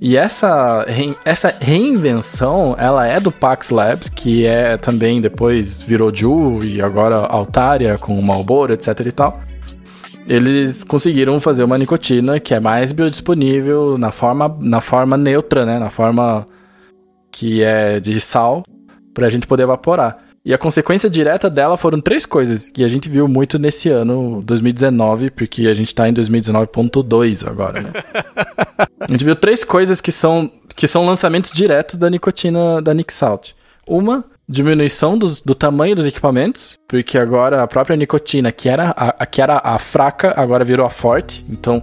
E 0.05 0.17
essa, 0.17 0.85
essa 1.25 1.57
reinvenção, 1.61 2.75
ela 2.77 3.07
é 3.07 3.21
do 3.21 3.31
Pax 3.31 3.71
Labs, 3.71 4.09
que 4.09 4.45
é 4.45 4.77
também 4.77 5.21
depois 5.21 5.81
virou 5.81 6.13
Ju 6.13 6.59
e 6.65 6.83
agora 6.83 7.15
Altaria 7.15 7.97
com 7.97 8.19
o 8.19 8.23
Marlboro, 8.23 8.73
etc 8.73 8.99
e 9.07 9.13
tal. 9.13 9.41
Eles 10.27 10.83
conseguiram 10.83 11.39
fazer 11.39 11.63
uma 11.63 11.79
nicotina 11.79 12.41
que 12.41 12.53
é 12.53 12.59
mais 12.59 12.91
biodisponível 12.91 13.97
na 13.97 14.11
forma, 14.11 14.59
na 14.61 14.81
forma 14.81 15.17
neutra, 15.17 15.65
né? 15.65 15.79
Na 15.79 15.89
forma 15.89 16.47
que 17.31 17.63
é 17.63 18.01
de 18.01 18.21
sal, 18.21 18.65
pra 19.15 19.31
gente 19.31 19.47
poder 19.47 19.63
evaporar. 19.63 20.19
E 20.45 20.53
a 20.53 20.59
consequência 20.59 21.09
direta 21.09 21.49
dela 21.49 21.77
foram 21.77 22.01
três 22.01 22.27
coisas 22.27 22.69
que 22.69 22.83
a 22.83 22.89
gente 22.89 23.09
viu 23.09 23.29
muito 23.29 23.59
nesse 23.61 23.89
ano, 23.89 24.43
2019, 24.45 25.31
porque 25.31 25.69
a 25.69 25.75
gente 25.75 25.95
tá 25.95 26.09
em 26.09 26.15
2019.2 26.15 27.47
agora, 27.49 27.81
né? 27.81 27.91
a 29.01 29.11
gente 29.11 29.25
viu 29.25 29.37
três 29.37 29.63
coisas 29.63 30.01
que 30.01 30.11
são, 30.11 30.51
que 30.75 30.89
são 30.89 31.07
lançamentos 31.07 31.53
diretos 31.53 31.97
da 31.97 32.11
nicotina 32.11 32.83
da 32.83 32.93
Nick 32.93 33.13
Salt. 33.13 33.53
Uma, 33.87 34.25
diminuição 34.49 35.17
dos, 35.17 35.41
do 35.41 35.55
tamanho 35.55 35.95
dos 35.95 36.07
equipamentos, 36.07 36.77
porque 36.89 37.17
agora 37.17 37.63
a 37.63 37.67
própria 37.67 37.97
nicotina, 37.97 38.51
que 38.51 38.69
era 38.69 38.91
a, 38.91 39.25
que 39.25 39.41
era 39.41 39.61
a 39.63 39.79
fraca, 39.79 40.35
agora 40.37 40.65
virou 40.65 40.85
a 40.85 40.91
forte. 40.91 41.45
Então 41.49 41.83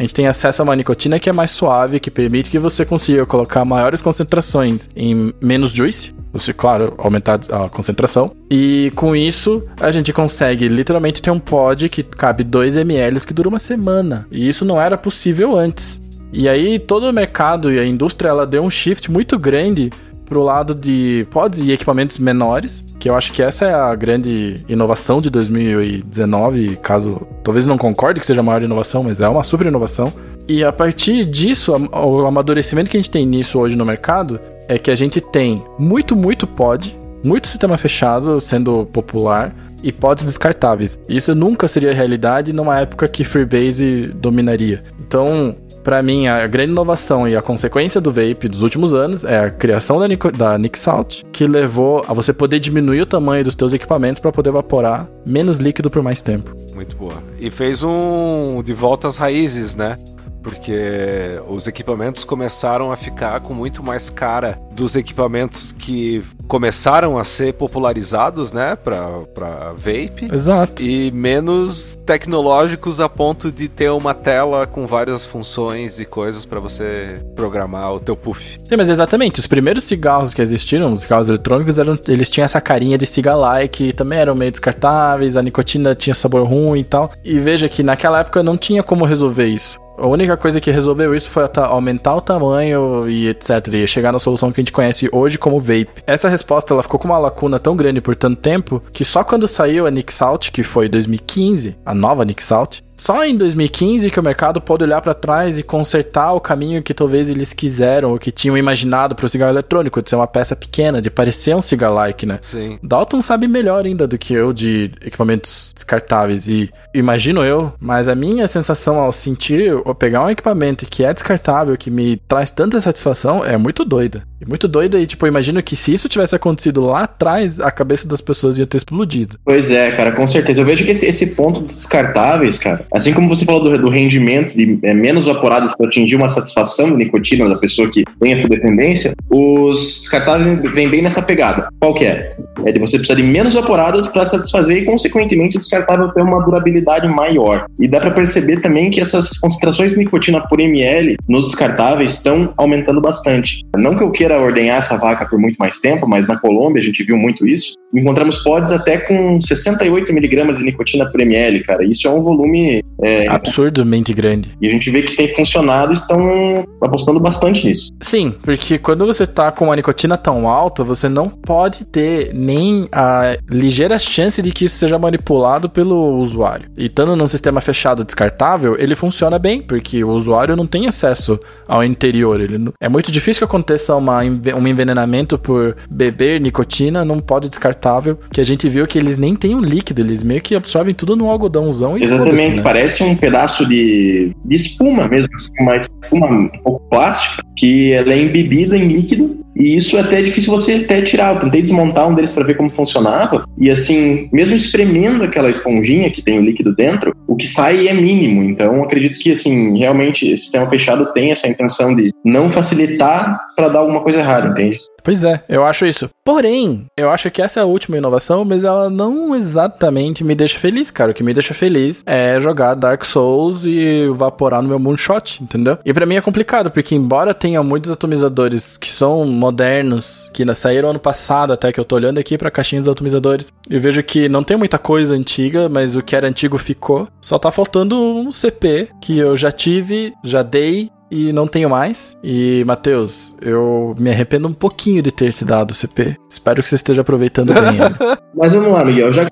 a 0.00 0.02
gente 0.02 0.14
tem 0.14 0.26
acesso 0.26 0.62
a 0.62 0.64
uma 0.64 0.74
nicotina 0.74 1.20
que 1.20 1.28
é 1.28 1.32
mais 1.32 1.50
suave, 1.50 2.00
que 2.00 2.10
permite 2.10 2.50
que 2.50 2.58
você 2.58 2.86
consiga 2.86 3.26
colocar 3.26 3.66
maiores 3.66 4.00
concentrações 4.00 4.88
em 4.96 5.34
menos 5.42 5.72
juice. 5.72 6.14
Você, 6.32 6.54
claro, 6.54 6.94
aumentar 6.96 7.38
a 7.50 7.68
concentração. 7.68 8.30
E 8.50 8.90
com 8.96 9.14
isso, 9.14 9.62
a 9.78 9.90
gente 9.90 10.10
consegue 10.10 10.68
literalmente 10.68 11.20
ter 11.20 11.30
um 11.30 11.38
pod 11.38 11.86
que 11.90 12.02
cabe 12.02 12.42
2 12.44 12.78
ml 12.78 13.20
que 13.26 13.34
dura 13.34 13.50
uma 13.50 13.58
semana. 13.58 14.26
E 14.30 14.48
isso 14.48 14.64
não 14.64 14.80
era 14.80 14.96
possível 14.96 15.54
antes. 15.54 16.00
E 16.32 16.48
aí 16.48 16.78
todo 16.78 17.06
o 17.06 17.12
mercado 17.12 17.70
e 17.70 17.78
a 17.78 17.84
indústria 17.84 18.30
ela 18.30 18.46
deu 18.46 18.62
um 18.62 18.70
shift 18.70 19.10
muito 19.10 19.38
grande 19.38 19.92
pro 20.30 20.44
lado 20.44 20.76
de 20.76 21.26
pods 21.28 21.58
e 21.58 21.72
equipamentos 21.72 22.16
menores, 22.18 22.86
que 23.00 23.10
eu 23.10 23.16
acho 23.16 23.32
que 23.32 23.42
essa 23.42 23.64
é 23.64 23.74
a 23.74 23.92
grande 23.96 24.64
inovação 24.68 25.20
de 25.20 25.28
2019, 25.28 26.76
caso 26.76 27.26
talvez 27.42 27.66
não 27.66 27.76
concorde 27.76 28.20
que 28.20 28.26
seja 28.26 28.38
a 28.38 28.42
maior 28.42 28.62
inovação, 28.62 29.02
mas 29.02 29.20
é 29.20 29.28
uma 29.28 29.42
super 29.42 29.66
inovação. 29.66 30.12
E 30.48 30.62
a 30.62 30.72
partir 30.72 31.24
disso, 31.24 31.72
o 31.72 32.26
amadurecimento 32.26 32.88
que 32.88 32.96
a 32.96 33.00
gente 33.00 33.10
tem 33.10 33.26
nisso 33.26 33.58
hoje 33.58 33.74
no 33.74 33.84
mercado 33.84 34.38
é 34.68 34.78
que 34.78 34.92
a 34.92 34.96
gente 34.96 35.20
tem 35.20 35.64
muito, 35.76 36.14
muito 36.14 36.46
pod, 36.46 36.96
muito 37.24 37.48
sistema 37.48 37.76
fechado 37.76 38.40
sendo 38.40 38.86
popular, 38.86 39.52
e 39.82 39.90
pods 39.90 40.24
descartáveis. 40.24 40.98
Isso 41.08 41.34
nunca 41.34 41.66
seria 41.66 41.92
realidade 41.92 42.52
numa 42.52 42.78
época 42.78 43.08
que 43.08 43.24
Freebase 43.24 44.08
dominaria. 44.08 44.82
Então, 45.00 45.56
para 45.82 46.02
mim, 46.02 46.26
a 46.26 46.46
grande 46.46 46.72
inovação 46.72 47.26
e 47.28 47.34
a 47.34 47.42
consequência 47.42 48.00
do 48.00 48.12
vape 48.12 48.48
dos 48.48 48.62
últimos 48.62 48.92
anos 48.94 49.24
é 49.24 49.38
a 49.38 49.50
criação 49.50 49.98
da, 49.98 50.06
Nico, 50.06 50.30
da 50.30 50.56
Nick 50.58 50.78
Salt, 50.78 51.22
que 51.32 51.46
levou 51.46 52.04
a 52.06 52.12
você 52.12 52.32
poder 52.32 52.60
diminuir 52.60 53.00
o 53.00 53.06
tamanho 53.06 53.44
dos 53.44 53.54
seus 53.54 53.72
equipamentos 53.72 54.20
para 54.20 54.32
poder 54.32 54.50
evaporar 54.50 55.08
menos 55.24 55.58
líquido 55.58 55.90
por 55.90 56.02
mais 56.02 56.20
tempo. 56.20 56.54
Muito 56.74 56.96
boa. 56.96 57.22
E 57.38 57.50
fez 57.50 57.82
um 57.82 58.62
de 58.62 58.74
volta 58.74 59.08
às 59.08 59.16
raízes, 59.16 59.74
né? 59.74 59.96
Porque 60.42 61.40
os 61.48 61.66
equipamentos 61.66 62.24
começaram 62.24 62.90
a 62.90 62.96
ficar 62.96 63.40
com 63.40 63.54
muito 63.54 63.82
mais 63.82 64.10
cara 64.10 64.58
dos 64.72 64.96
equipamentos 64.96 65.72
que 65.72 66.22
começaram 66.48 67.16
a 67.16 67.24
ser 67.24 67.54
popularizados, 67.54 68.52
né, 68.52 68.74
para 68.74 69.72
vape. 69.76 70.28
Exato. 70.32 70.82
E 70.82 71.10
menos 71.12 71.96
tecnológicos 72.04 73.00
a 73.00 73.08
ponto 73.08 73.52
de 73.52 73.68
ter 73.68 73.90
uma 73.90 74.14
tela 74.14 74.66
com 74.66 74.86
várias 74.86 75.24
funções 75.24 76.00
e 76.00 76.04
coisas 76.04 76.44
para 76.44 76.58
você 76.58 77.20
programar 77.36 77.94
o 77.94 78.00
teu 78.00 78.16
puff. 78.16 78.58
Sim, 78.58 78.76
mas 78.76 78.88
exatamente, 78.88 79.38
os 79.38 79.46
primeiros 79.46 79.84
cigarros 79.84 80.34
que 80.34 80.42
existiram, 80.42 80.92
os 80.92 81.02
cigarros 81.02 81.28
eletrônicos, 81.28 81.78
eram, 81.78 81.98
eles 82.08 82.30
tinham 82.30 82.44
essa 82.44 82.60
carinha 82.60 82.98
de 82.98 83.06
cigar-like, 83.06 83.92
também 83.92 84.18
eram 84.18 84.34
meio 84.34 84.50
descartáveis, 84.50 85.36
a 85.36 85.42
nicotina 85.42 85.94
tinha 85.94 86.14
sabor 86.14 86.46
ruim 86.46 86.80
e 86.80 86.84
tal. 86.84 87.12
E 87.24 87.38
veja 87.38 87.68
que 87.68 87.82
naquela 87.82 88.20
época 88.20 88.42
não 88.42 88.56
tinha 88.56 88.82
como 88.82 89.04
resolver 89.04 89.46
isso. 89.46 89.78
A 90.00 90.06
única 90.06 90.34
coisa 90.34 90.62
que 90.62 90.70
resolveu 90.70 91.14
isso 91.14 91.28
foi 91.28 91.44
aumentar 91.56 92.16
o 92.16 92.22
tamanho 92.22 93.06
e 93.06 93.28
etc. 93.28 93.68
E 93.74 93.86
chegar 93.86 94.10
na 94.10 94.18
solução 94.18 94.50
que 94.50 94.58
a 94.58 94.62
gente 94.62 94.72
conhece 94.72 95.10
hoje 95.12 95.36
como 95.36 95.60
vape. 95.60 95.90
Essa 96.06 96.26
resposta 96.26 96.72
ela 96.72 96.82
ficou 96.82 96.98
com 96.98 97.06
uma 97.06 97.18
lacuna 97.18 97.58
tão 97.58 97.76
grande 97.76 98.00
por 98.00 98.16
tanto 98.16 98.40
tempo 98.40 98.82
que 98.94 99.04
só 99.04 99.22
quando 99.22 99.46
saiu 99.46 99.86
a 99.86 99.90
Nick 99.90 100.10
Salt, 100.10 100.52
que 100.52 100.62
foi 100.62 100.88
2015, 100.88 101.76
a 101.84 101.94
nova 101.94 102.24
Nick 102.24 102.42
Salt, 102.42 102.80
só 103.00 103.24
em 103.24 103.34
2015 103.34 104.10
que 104.10 104.20
o 104.20 104.22
mercado 104.22 104.60
pode 104.60 104.84
olhar 104.84 105.00
para 105.00 105.14
trás 105.14 105.58
e 105.58 105.62
consertar 105.62 106.34
o 106.34 106.40
caminho 106.40 106.82
que 106.82 106.92
talvez 106.92 107.30
eles 107.30 107.54
quiseram 107.54 108.10
ou 108.10 108.18
que 108.18 108.30
tinham 108.30 108.58
imaginado 108.58 109.14
para 109.14 109.24
o 109.24 109.28
cigarro 109.28 109.52
eletrônico, 109.52 110.02
de 110.02 110.10
ser 110.10 110.16
uma 110.16 110.26
peça 110.26 110.54
pequena, 110.54 111.00
de 111.00 111.10
parecer 111.10 111.56
um 111.56 111.62
cigar-like, 111.62 112.26
né? 112.26 112.38
Sim. 112.42 112.78
Dalton 112.82 113.22
sabe 113.22 113.48
melhor 113.48 113.86
ainda 113.86 114.06
do 114.06 114.18
que 114.18 114.34
eu 114.34 114.52
de 114.52 114.92
equipamentos 115.00 115.72
descartáveis 115.74 116.46
e 116.46 116.70
imagino 116.92 117.42
eu, 117.42 117.72
mas 117.80 118.06
a 118.06 118.14
minha 118.14 118.46
sensação 118.46 119.00
ao 119.00 119.10
sentir, 119.12 119.72
ou 119.72 119.94
pegar 119.94 120.22
um 120.22 120.30
equipamento 120.30 120.84
que 120.84 121.02
é 121.02 121.14
descartável, 121.14 121.76
que 121.78 121.90
me 121.90 122.18
traz 122.28 122.50
tanta 122.50 122.82
satisfação, 122.82 123.42
é 123.42 123.56
muito 123.56 123.82
doida. 123.82 124.29
E 124.40 124.48
muito 124.48 124.66
doida 124.66 124.98
e, 124.98 125.06
tipo, 125.06 125.24
eu 125.26 125.28
imagino 125.28 125.62
que 125.62 125.76
se 125.76 125.92
isso 125.92 126.08
tivesse 126.08 126.34
acontecido 126.34 126.80
lá 126.82 127.02
atrás, 127.02 127.60
a 127.60 127.70
cabeça 127.70 128.06
das 128.06 128.20
pessoas 128.20 128.58
ia 128.58 128.66
ter 128.66 128.76
explodido. 128.76 129.38
Pois 129.44 129.70
é, 129.70 129.90
cara, 129.90 130.12
com 130.12 130.26
certeza. 130.26 130.62
Eu 130.62 130.66
vejo 130.66 130.84
que 130.84 130.90
esse, 130.90 131.06
esse 131.06 131.34
ponto 131.34 131.60
dos 131.60 131.76
descartáveis, 131.76 132.58
cara, 132.58 132.84
Assim 132.92 133.12
como 133.12 133.28
você 133.28 133.44
falou 133.44 133.62
do, 133.62 133.78
do 133.78 133.88
rendimento 133.88 134.56
de 134.56 134.78
é, 134.82 134.92
menos 134.92 135.26
vaporadas 135.26 135.74
para 135.74 135.86
atingir 135.86 136.16
uma 136.16 136.28
satisfação 136.28 136.90
de 136.90 136.96
nicotina 136.96 137.48
da 137.48 137.56
pessoa 137.56 137.90
que 137.90 138.04
tem 138.20 138.32
essa 138.32 138.48
dependência, 138.48 139.12
os 139.30 140.00
descartáveis 140.00 140.60
vêm 140.72 140.88
bem 140.88 141.02
nessa 141.02 141.22
pegada. 141.22 141.68
Qual 141.78 141.94
que 141.94 142.04
é? 142.04 142.36
É 142.64 142.72
de 142.72 142.78
você 142.78 142.98
precisar 142.98 143.14
de 143.14 143.22
menos 143.22 143.54
vaporadas 143.54 144.06
para 144.06 144.26
satisfazer 144.26 144.78
e, 144.78 144.84
consequentemente, 144.84 145.56
o 145.56 145.60
descartável 145.60 146.08
ter 146.08 146.22
uma 146.22 146.44
durabilidade 146.44 147.08
maior. 147.08 147.66
E 147.78 147.88
dá 147.88 148.00
para 148.00 148.10
perceber 148.10 148.60
também 148.60 148.90
que 148.90 149.00
essas 149.00 149.38
concentrações 149.38 149.92
de 149.92 149.98
nicotina 149.98 150.40
por 150.46 150.60
ml 150.60 151.16
nos 151.28 151.44
descartáveis 151.44 152.14
estão 152.14 152.52
aumentando 152.56 153.00
bastante. 153.00 153.64
Não 153.76 153.96
que 153.96 154.02
eu 154.02 154.10
queira 154.10 154.29
ordenhar 154.38 154.78
essa 154.78 154.96
vaca 154.96 155.26
por 155.26 155.38
muito 155.38 155.56
mais 155.56 155.80
tempo, 155.80 156.06
mas 156.06 156.28
na 156.28 156.38
Colômbia 156.38 156.80
a 156.80 156.84
gente 156.84 157.02
viu 157.02 157.16
muito 157.16 157.46
isso. 157.46 157.74
Encontramos 157.94 158.42
pods 158.42 158.70
até 158.72 158.98
com 158.98 159.40
68 159.40 160.12
miligramas 160.12 160.58
de 160.58 160.64
nicotina 160.64 161.06
por 161.10 161.20
ml, 161.20 161.60
cara. 161.64 161.84
Isso 161.84 162.06
é 162.06 162.10
um 162.10 162.22
volume 162.22 162.84
é, 163.02 163.28
absurdamente 163.28 164.12
grande. 164.12 164.54
E 164.60 164.66
a 164.66 164.70
gente 164.70 164.90
vê 164.90 165.02
que 165.02 165.16
tem 165.16 165.34
funcionado 165.34 165.92
e 165.92 165.94
estão 165.94 166.64
apostando 166.80 167.18
bastante 167.18 167.66
nisso. 167.66 167.90
Sim, 168.00 168.34
porque 168.42 168.78
quando 168.78 169.04
você 169.04 169.26
tá 169.26 169.50
com 169.50 169.66
uma 169.66 169.76
nicotina 169.76 170.16
tão 170.16 170.48
alta, 170.48 170.84
você 170.84 171.08
não 171.08 171.28
pode 171.28 171.84
ter 171.84 172.32
nem 172.32 172.88
a 172.92 173.36
ligeira 173.50 173.98
chance 173.98 174.40
de 174.40 174.52
que 174.52 174.66
isso 174.66 174.76
seja 174.76 174.98
manipulado 174.98 175.68
pelo 175.68 176.16
usuário. 176.18 176.70
E 176.76 176.86
estando 176.86 177.16
num 177.16 177.26
sistema 177.26 177.60
fechado 177.60 178.04
descartável, 178.04 178.76
ele 178.78 178.94
funciona 178.94 179.38
bem, 179.38 179.62
porque 179.62 180.04
o 180.04 180.10
usuário 180.10 180.56
não 180.56 180.66
tem 180.66 180.86
acesso 180.86 181.38
ao 181.66 181.82
interior. 181.82 182.40
Ele 182.40 182.58
não... 182.58 182.72
É 182.80 182.88
muito 182.88 183.10
difícil 183.10 183.40
que 183.40 183.44
aconteça 183.44 183.96
uma, 183.96 184.20
um 184.22 184.68
envenenamento 184.68 185.38
por 185.38 185.76
beber 185.90 186.40
nicotina 186.40 187.04
num 187.04 187.20
pod 187.20 187.48
descartável, 187.80 188.18
que 188.30 188.40
a 188.40 188.44
gente 188.44 188.68
viu 188.68 188.86
que 188.86 188.98
eles 188.98 189.16
nem 189.16 189.34
têm 189.34 189.54
um 189.54 189.60
líquido, 189.60 190.02
eles 190.02 190.22
meio 190.22 190.40
que 190.40 190.54
absorvem 190.54 190.94
tudo 190.94 191.16
no 191.16 191.30
algodãozão 191.30 191.96
e 191.96 192.04
Exatamente, 192.04 192.58
né? 192.58 192.62
parece 192.62 193.02
um 193.02 193.16
pedaço 193.16 193.66
de, 193.66 194.36
de 194.44 194.54
espuma 194.54 195.08
mesmo, 195.08 195.28
assim, 195.34 195.50
uma 195.58 195.76
espuma 195.76 196.26
um 196.26 196.48
pouco 196.48 196.88
plástica, 196.90 197.42
que 197.56 197.92
ela 197.92 198.12
é 198.12 198.22
embebida 198.22 198.76
em 198.76 198.86
líquido 198.88 199.36
e 199.56 199.76
isso 199.76 199.96
é 199.96 200.00
até 200.00 200.22
difícil 200.22 200.50
você 200.50 200.74
até 200.74 201.02
tirar. 201.02 201.34
Eu 201.34 201.40
tentei 201.40 201.60
desmontar 201.60 202.08
um 202.08 202.14
deles 202.14 202.32
para 202.32 202.44
ver 202.44 202.56
como 202.56 202.70
funcionava. 202.70 203.44
E 203.58 203.70
assim, 203.70 204.28
mesmo 204.32 204.54
espremendo 204.54 205.22
aquela 205.22 205.50
esponjinha 205.50 206.10
que 206.10 206.22
tem 206.22 206.38
o 206.38 206.42
líquido 206.42 206.74
dentro, 206.74 207.14
o 207.28 207.36
que 207.36 207.46
sai 207.46 207.86
é 207.86 207.92
mínimo. 207.92 208.42
Então, 208.42 208.82
acredito 208.82 209.18
que 209.18 209.32
assim, 209.32 209.78
realmente 209.78 210.24
esse 210.24 210.44
sistema 210.44 210.68
fechado 210.68 211.12
tem 211.12 211.30
essa 211.30 211.46
intenção 211.46 211.94
de 211.94 212.10
não 212.24 212.48
facilitar 212.48 213.38
para 213.54 213.68
dar 213.68 213.80
alguma 213.80 214.00
coisa 214.00 214.20
errada, 214.20 214.48
entende? 214.48 214.78
Pois 215.02 215.24
é, 215.24 215.42
eu 215.48 215.64
acho 215.64 215.86
isso. 215.86 216.08
Porém, 216.24 216.86
eu 216.96 217.10
acho 217.10 217.30
que 217.30 217.42
essa 217.42 217.60
é 217.60 217.62
a 217.62 217.66
última 217.66 217.96
inovação, 217.96 218.44
mas 218.44 218.64
ela 218.64 218.88
não 218.90 219.34
exatamente 219.34 220.22
me 220.22 220.34
deixa 220.34 220.58
feliz, 220.58 220.90
cara. 220.90 221.10
O 221.10 221.14
que 221.14 221.24
me 221.24 221.34
deixa 221.34 221.54
feliz 221.54 222.02
é 222.06 222.38
jogar 222.38 222.74
Dark 222.74 223.04
Souls 223.04 223.64
e 223.64 224.04
evaporar 224.08 224.62
no 224.62 224.68
meu 224.68 224.78
Moonshot, 224.78 225.42
entendeu? 225.42 225.78
E 225.84 225.92
para 225.92 226.06
mim 226.06 226.16
é 226.16 226.20
complicado, 226.20 226.70
porque 226.70 226.94
embora 226.94 227.34
tenha 227.34 227.62
muitos 227.62 227.90
atomizadores 227.90 228.76
que 228.76 228.90
são 228.90 229.24
modernos, 229.26 230.28
que 230.32 230.44
saíram 230.54 230.90
ano 230.90 230.98
passado 230.98 231.52
até 231.52 231.72
que 231.72 231.78
eu 231.78 231.84
tô 231.84 231.96
olhando 231.96 232.18
aqui 232.18 232.36
pra 232.36 232.50
caixinha 232.50 232.80
dos 232.80 232.88
atomizadores, 232.88 233.52
eu 233.68 233.80
vejo 233.80 234.02
que 234.02 234.28
não 234.28 234.42
tem 234.42 234.56
muita 234.56 234.78
coisa 234.78 235.14
antiga, 235.14 235.68
mas 235.68 235.96
o 235.96 236.02
que 236.02 236.16
era 236.16 236.28
antigo 236.28 236.58
ficou. 236.58 237.08
Só 237.20 237.38
tá 237.38 237.50
faltando 237.50 237.96
um 237.96 238.32
CP 238.32 238.88
que 239.00 239.18
eu 239.18 239.36
já 239.36 239.52
tive, 239.52 240.12
já 240.24 240.42
dei 240.42 240.90
e 241.10 241.32
não 241.32 241.46
tenho 241.46 241.68
mais. 241.68 242.16
E, 242.22 242.64
Matheus, 242.66 243.34
eu 243.40 243.94
me 243.98 244.10
arrependo 244.10 244.48
um 244.48 244.52
pouquinho 244.52 245.02
de 245.02 245.10
ter 245.10 245.32
te 245.32 245.44
dado 245.44 245.72
o 245.72 245.74
CP. 245.74 246.16
Espero 246.28 246.62
que 246.62 246.68
você 246.68 246.76
esteja 246.76 247.00
aproveitando 247.00 247.52
bem 247.52 247.76
ele. 247.76 248.18
Mas 248.34 248.52
vamos 248.52 248.70
lá, 248.70 248.84
Miguel. 248.84 249.12
Já, 249.12 249.22
já 249.22 249.28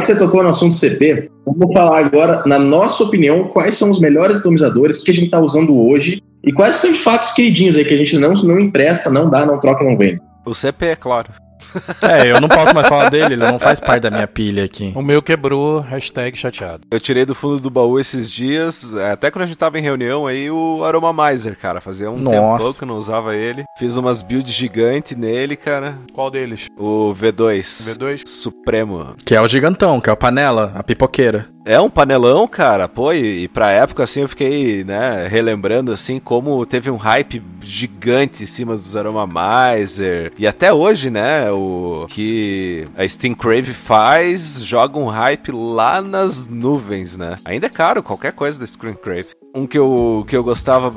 que 0.00 0.06
você 0.06 0.18
tocou 0.18 0.42
no 0.42 0.48
assunto 0.48 0.74
CP, 0.74 1.30
vamos 1.44 1.72
falar 1.72 2.00
agora, 2.00 2.42
na 2.46 2.58
nossa 2.58 3.04
opinião, 3.04 3.48
quais 3.48 3.74
são 3.74 3.90
os 3.90 4.00
melhores 4.00 4.38
atomizadores 4.38 5.02
que 5.02 5.10
a 5.10 5.14
gente 5.14 5.26
está 5.26 5.38
usando 5.38 5.76
hoje 5.78 6.22
e 6.42 6.52
quais 6.52 6.76
são 6.76 6.90
os 6.90 6.98
fatos 6.98 7.32
queridinhos 7.32 7.76
aí 7.76 7.84
que 7.84 7.94
a 7.94 7.98
gente 7.98 8.16
não, 8.18 8.32
não 8.32 8.58
empresta, 8.58 9.10
não 9.10 9.28
dá, 9.28 9.44
não 9.44 9.60
troca, 9.60 9.84
não 9.84 9.98
vende. 9.98 10.20
O 10.46 10.54
CP, 10.54 10.86
é 10.86 10.96
claro. 10.96 11.30
É, 12.02 12.30
eu 12.30 12.40
não 12.40 12.48
posso 12.48 12.74
mais 12.74 12.88
falar 12.88 13.08
dele, 13.08 13.34
ele 13.34 13.36
não 13.36 13.58
faz 13.58 13.80
parte 13.80 14.02
da 14.02 14.10
minha 14.10 14.26
pilha 14.26 14.64
aqui. 14.64 14.92
O 14.94 15.02
meu 15.02 15.22
quebrou, 15.22 15.80
hashtag 15.80 16.36
chateado. 16.36 16.86
Eu 16.90 17.00
tirei 17.00 17.24
do 17.24 17.34
fundo 17.34 17.60
do 17.60 17.70
baú 17.70 17.98
esses 17.98 18.30
dias, 18.30 18.94
até 18.94 19.30
quando 19.30 19.44
a 19.44 19.46
gente 19.46 19.58
tava 19.58 19.78
em 19.78 19.82
reunião 19.82 20.26
aí, 20.26 20.50
o 20.50 20.84
Aromamizer, 20.84 21.56
cara. 21.58 21.80
Fazia 21.80 22.10
um 22.10 22.18
Nossa. 22.18 22.58
tempão 22.58 22.72
que 22.72 22.82
eu 22.84 22.88
não 22.88 22.96
usava 22.96 23.34
ele. 23.34 23.64
Fiz 23.78 23.96
umas 23.96 24.22
builds 24.22 24.52
gigantes 24.52 25.16
nele, 25.16 25.56
cara. 25.56 25.98
Qual 26.12 26.30
deles? 26.30 26.68
O 26.76 27.14
V2. 27.14 27.60
V2? 27.96 28.22
Supremo. 28.26 29.14
Que 29.24 29.34
é 29.34 29.40
o 29.40 29.48
gigantão, 29.48 30.00
que 30.00 30.10
é 30.10 30.12
o 30.12 30.16
panela, 30.16 30.72
a 30.74 30.82
pipoqueira. 30.82 31.48
É 31.66 31.80
um 31.80 31.90
panelão, 31.90 32.46
cara, 32.46 32.86
pô, 32.86 33.12
e, 33.12 33.42
e 33.42 33.48
pra 33.48 33.72
época, 33.72 34.04
assim, 34.04 34.20
eu 34.20 34.28
fiquei, 34.28 34.84
né, 34.84 35.26
relembrando, 35.26 35.90
assim, 35.90 36.20
como 36.20 36.64
teve 36.64 36.88
um 36.92 36.96
hype 36.96 37.42
gigante 37.60 38.44
em 38.44 38.46
cima 38.46 38.76
dos 38.76 38.96
Aromamizer, 38.96 40.32
e 40.38 40.46
até 40.46 40.72
hoje, 40.72 41.10
né, 41.10 41.50
o 41.50 42.06
que 42.08 42.86
a 42.96 43.06
Steam 43.08 43.34
Crave 43.34 43.72
faz, 43.72 44.64
joga 44.64 44.96
um 44.96 45.06
hype 45.06 45.50
lá 45.50 46.00
nas 46.00 46.46
nuvens, 46.46 47.16
né. 47.16 47.34
Ainda 47.44 47.66
é 47.66 47.70
caro 47.70 48.00
qualquer 48.00 48.32
coisa 48.32 48.60
da 48.60 48.66
Steam 48.66 48.94
Crave. 48.94 49.30
Um 49.52 49.66
que 49.66 49.76
eu, 49.76 50.24
que 50.28 50.36
eu 50.36 50.44
gostava 50.44 50.94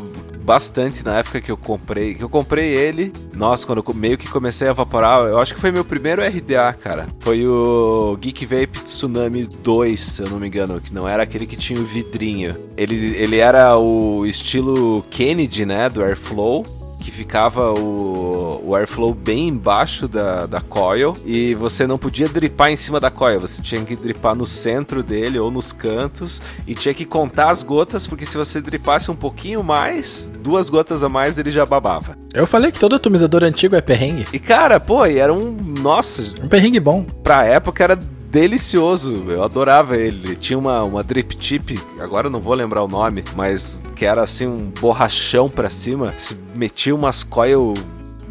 bastante 0.50 1.06
na 1.06 1.20
época 1.20 1.40
que 1.40 1.52
eu 1.52 1.56
comprei, 1.56 2.16
que 2.16 2.24
eu 2.24 2.28
comprei 2.28 2.74
ele, 2.74 3.14
nossa, 3.36 3.68
quando 3.68 3.84
eu 3.86 3.94
meio 3.94 4.18
que 4.18 4.28
comecei 4.28 4.68
a 4.68 4.72
evaporar, 4.72 5.22
eu 5.28 5.38
acho 5.38 5.54
que 5.54 5.62
foi 5.62 5.72
meu 5.72 5.86
primeiro 5.86 6.24
RDA, 6.24 6.74
cara. 6.74 7.08
Foi 7.20 7.46
o 7.46 8.18
Geek 8.20 8.48
Vape 8.48 8.80
Tsunami 8.84 9.46
2, 9.46 10.00
se 10.00 10.24
eu 10.24 10.30
não 10.32 10.40
me 10.40 10.48
engano, 10.48 10.82
que 10.82 10.92
não 10.92 11.08
era 11.08 11.22
aquele 11.22 11.46
que 11.46 11.56
tinha 11.56 11.80
o 11.80 11.86
vidrinho. 11.86 12.56
Ele, 12.76 13.16
ele 13.16 13.38
era 13.38 13.78
o 13.78 14.26
estilo 14.26 15.06
Kennedy, 15.12 15.68
né, 15.68 15.88
do 15.88 16.02
Airflow, 16.04 16.66
que 17.10 17.16
ficava 17.18 17.74
o, 17.74 18.62
o 18.64 18.76
airflow 18.76 19.14
bem 19.14 19.48
embaixo 19.48 20.08
da, 20.08 20.46
da 20.46 20.62
coil 20.62 21.16
e 21.26 21.56
você 21.56 21.88
não 21.88 21.98
podia 21.98 22.30
dripar 22.30 22.70
em 22.70 22.76
cima 22.76 23.00
da 23.00 23.10
coil, 23.10 23.40
você 23.40 23.62
tinha 23.62 23.84
que 23.84 23.96
dripar 23.96 24.36
no 24.36 24.46
centro 24.46 25.02
dele 25.02 25.40
ou 25.40 25.50
nos 25.50 25.74
cantos 25.74 26.42
e 26.68 26.76
tinha 26.76 26.94
que 26.94 27.06
contar 27.06 27.50
as 27.50 27.64
gotas, 27.64 28.06
porque 28.06 28.26
se 28.26 28.38
você 28.38 28.62
dripasse 28.62 29.10
um 29.10 29.16
pouquinho 29.16 29.64
mais, 29.64 30.32
duas 30.42 30.70
gotas 30.70 31.04
a 31.04 31.10
mais 31.10 31.38
ele 31.38 31.50
já 31.52 31.66
babava. 31.66 32.18
Eu 32.34 32.46
falei 32.46 32.72
que 32.72 32.80
todo 32.80 32.96
atomizador 32.96 33.44
antigo 33.44 33.76
é 33.76 33.82
perrengue. 33.82 34.28
E 34.32 34.40
cara, 34.40 34.80
pô, 34.80 35.06
e 35.06 35.18
era 35.18 35.34
um. 35.34 35.58
Nossa, 35.82 36.22
Um 36.44 36.48
perrengue 36.48 36.80
bom. 36.80 37.04
pra 37.24 37.44
época 37.46 37.84
era 37.84 38.00
delicioso. 38.30 39.16
Eu 39.30 39.44
adorava 39.44 39.98
ele. 39.98 40.36
Tinha 40.36 40.58
uma, 40.58 40.84
uma 40.84 41.04
drip 41.04 41.36
tip, 41.36 41.80
agora 42.00 42.28
eu 42.28 42.32
não 42.32 42.40
vou 42.40 42.54
lembrar 42.54 42.84
o 42.84 42.88
nome, 42.88 43.24
mas 43.36 43.84
que 43.96 44.06
era 44.06 44.22
assim 44.24 44.48
um 44.48 44.72
borrachão 44.80 45.50
pra 45.50 45.70
cima. 45.70 46.14
Se 46.18 46.36
metia 46.56 46.96
umas 46.96 47.24
coil. 47.24 47.74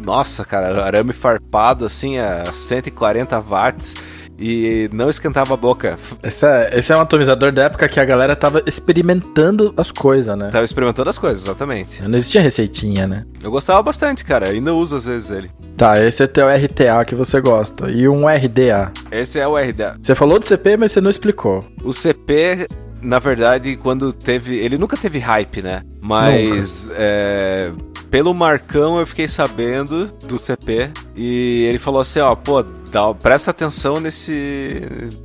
Nossa, 0.01 0.45
cara, 0.45 0.83
arame 0.85 1.11
farpado 1.11 1.85
assim 1.85 2.17
a 2.17 2.51
140 2.53 3.39
watts 3.41 3.95
e 4.39 4.89
não 4.93 5.09
esquentava 5.09 5.53
a 5.53 5.57
boca. 5.57 5.97
Essa, 6.23 6.69
esse 6.71 6.93
é 6.93 6.97
um 6.97 7.01
atomizador 7.01 7.51
da 7.51 7.63
época 7.63 7.89
que 7.89 7.99
a 7.99 8.05
galera 8.05 8.35
tava 8.35 8.63
experimentando 8.65 9.73
as 9.75 9.91
coisas, 9.91 10.37
né? 10.37 10.49
Tava 10.49 10.63
experimentando 10.63 11.09
as 11.09 11.19
coisas, 11.19 11.43
exatamente. 11.43 12.01
Não 12.03 12.17
existia 12.17 12.41
receitinha, 12.41 13.05
né? 13.05 13.25
Eu 13.43 13.51
gostava 13.51 13.81
bastante, 13.83 14.23
cara. 14.23 14.49
Ainda 14.49 14.73
uso 14.73 14.95
às 14.95 15.05
vezes 15.05 15.29
ele. 15.31 15.51
Tá, 15.75 16.01
esse 16.03 16.23
é 16.23 16.27
teu 16.27 16.47
RTA 16.47 17.03
que 17.05 17.15
você 17.15 17.41
gosta. 17.41 17.91
E 17.91 18.07
um 18.07 18.27
RDA. 18.27 18.91
Esse 19.11 19.39
é 19.39 19.47
o 19.47 19.57
RDA. 19.57 19.97
Você 20.01 20.15
falou 20.15 20.39
do 20.39 20.45
CP, 20.45 20.77
mas 20.77 20.91
você 20.91 21.01
não 21.01 21.09
explicou. 21.09 21.65
O 21.83 21.91
CP, 21.91 22.67
na 23.01 23.19
verdade, 23.19 23.75
quando 23.77 24.13
teve. 24.13 24.57
Ele 24.57 24.77
nunca 24.77 24.95
teve 24.95 25.19
hype, 25.19 25.61
né? 25.61 25.81
Mas 26.01 26.89
é, 26.95 27.71
pelo 28.09 28.33
Marcão 28.33 28.99
eu 28.99 29.05
fiquei 29.05 29.27
sabendo 29.27 30.07
do 30.25 30.37
CP. 30.37 30.89
E 31.15 31.65
ele 31.65 31.77
falou 31.77 32.01
assim: 32.01 32.19
ó, 32.19 32.35
pô, 32.35 32.63
dá, 32.89 33.13
presta 33.13 33.51
atenção 33.51 33.99
nesse, 33.99 34.81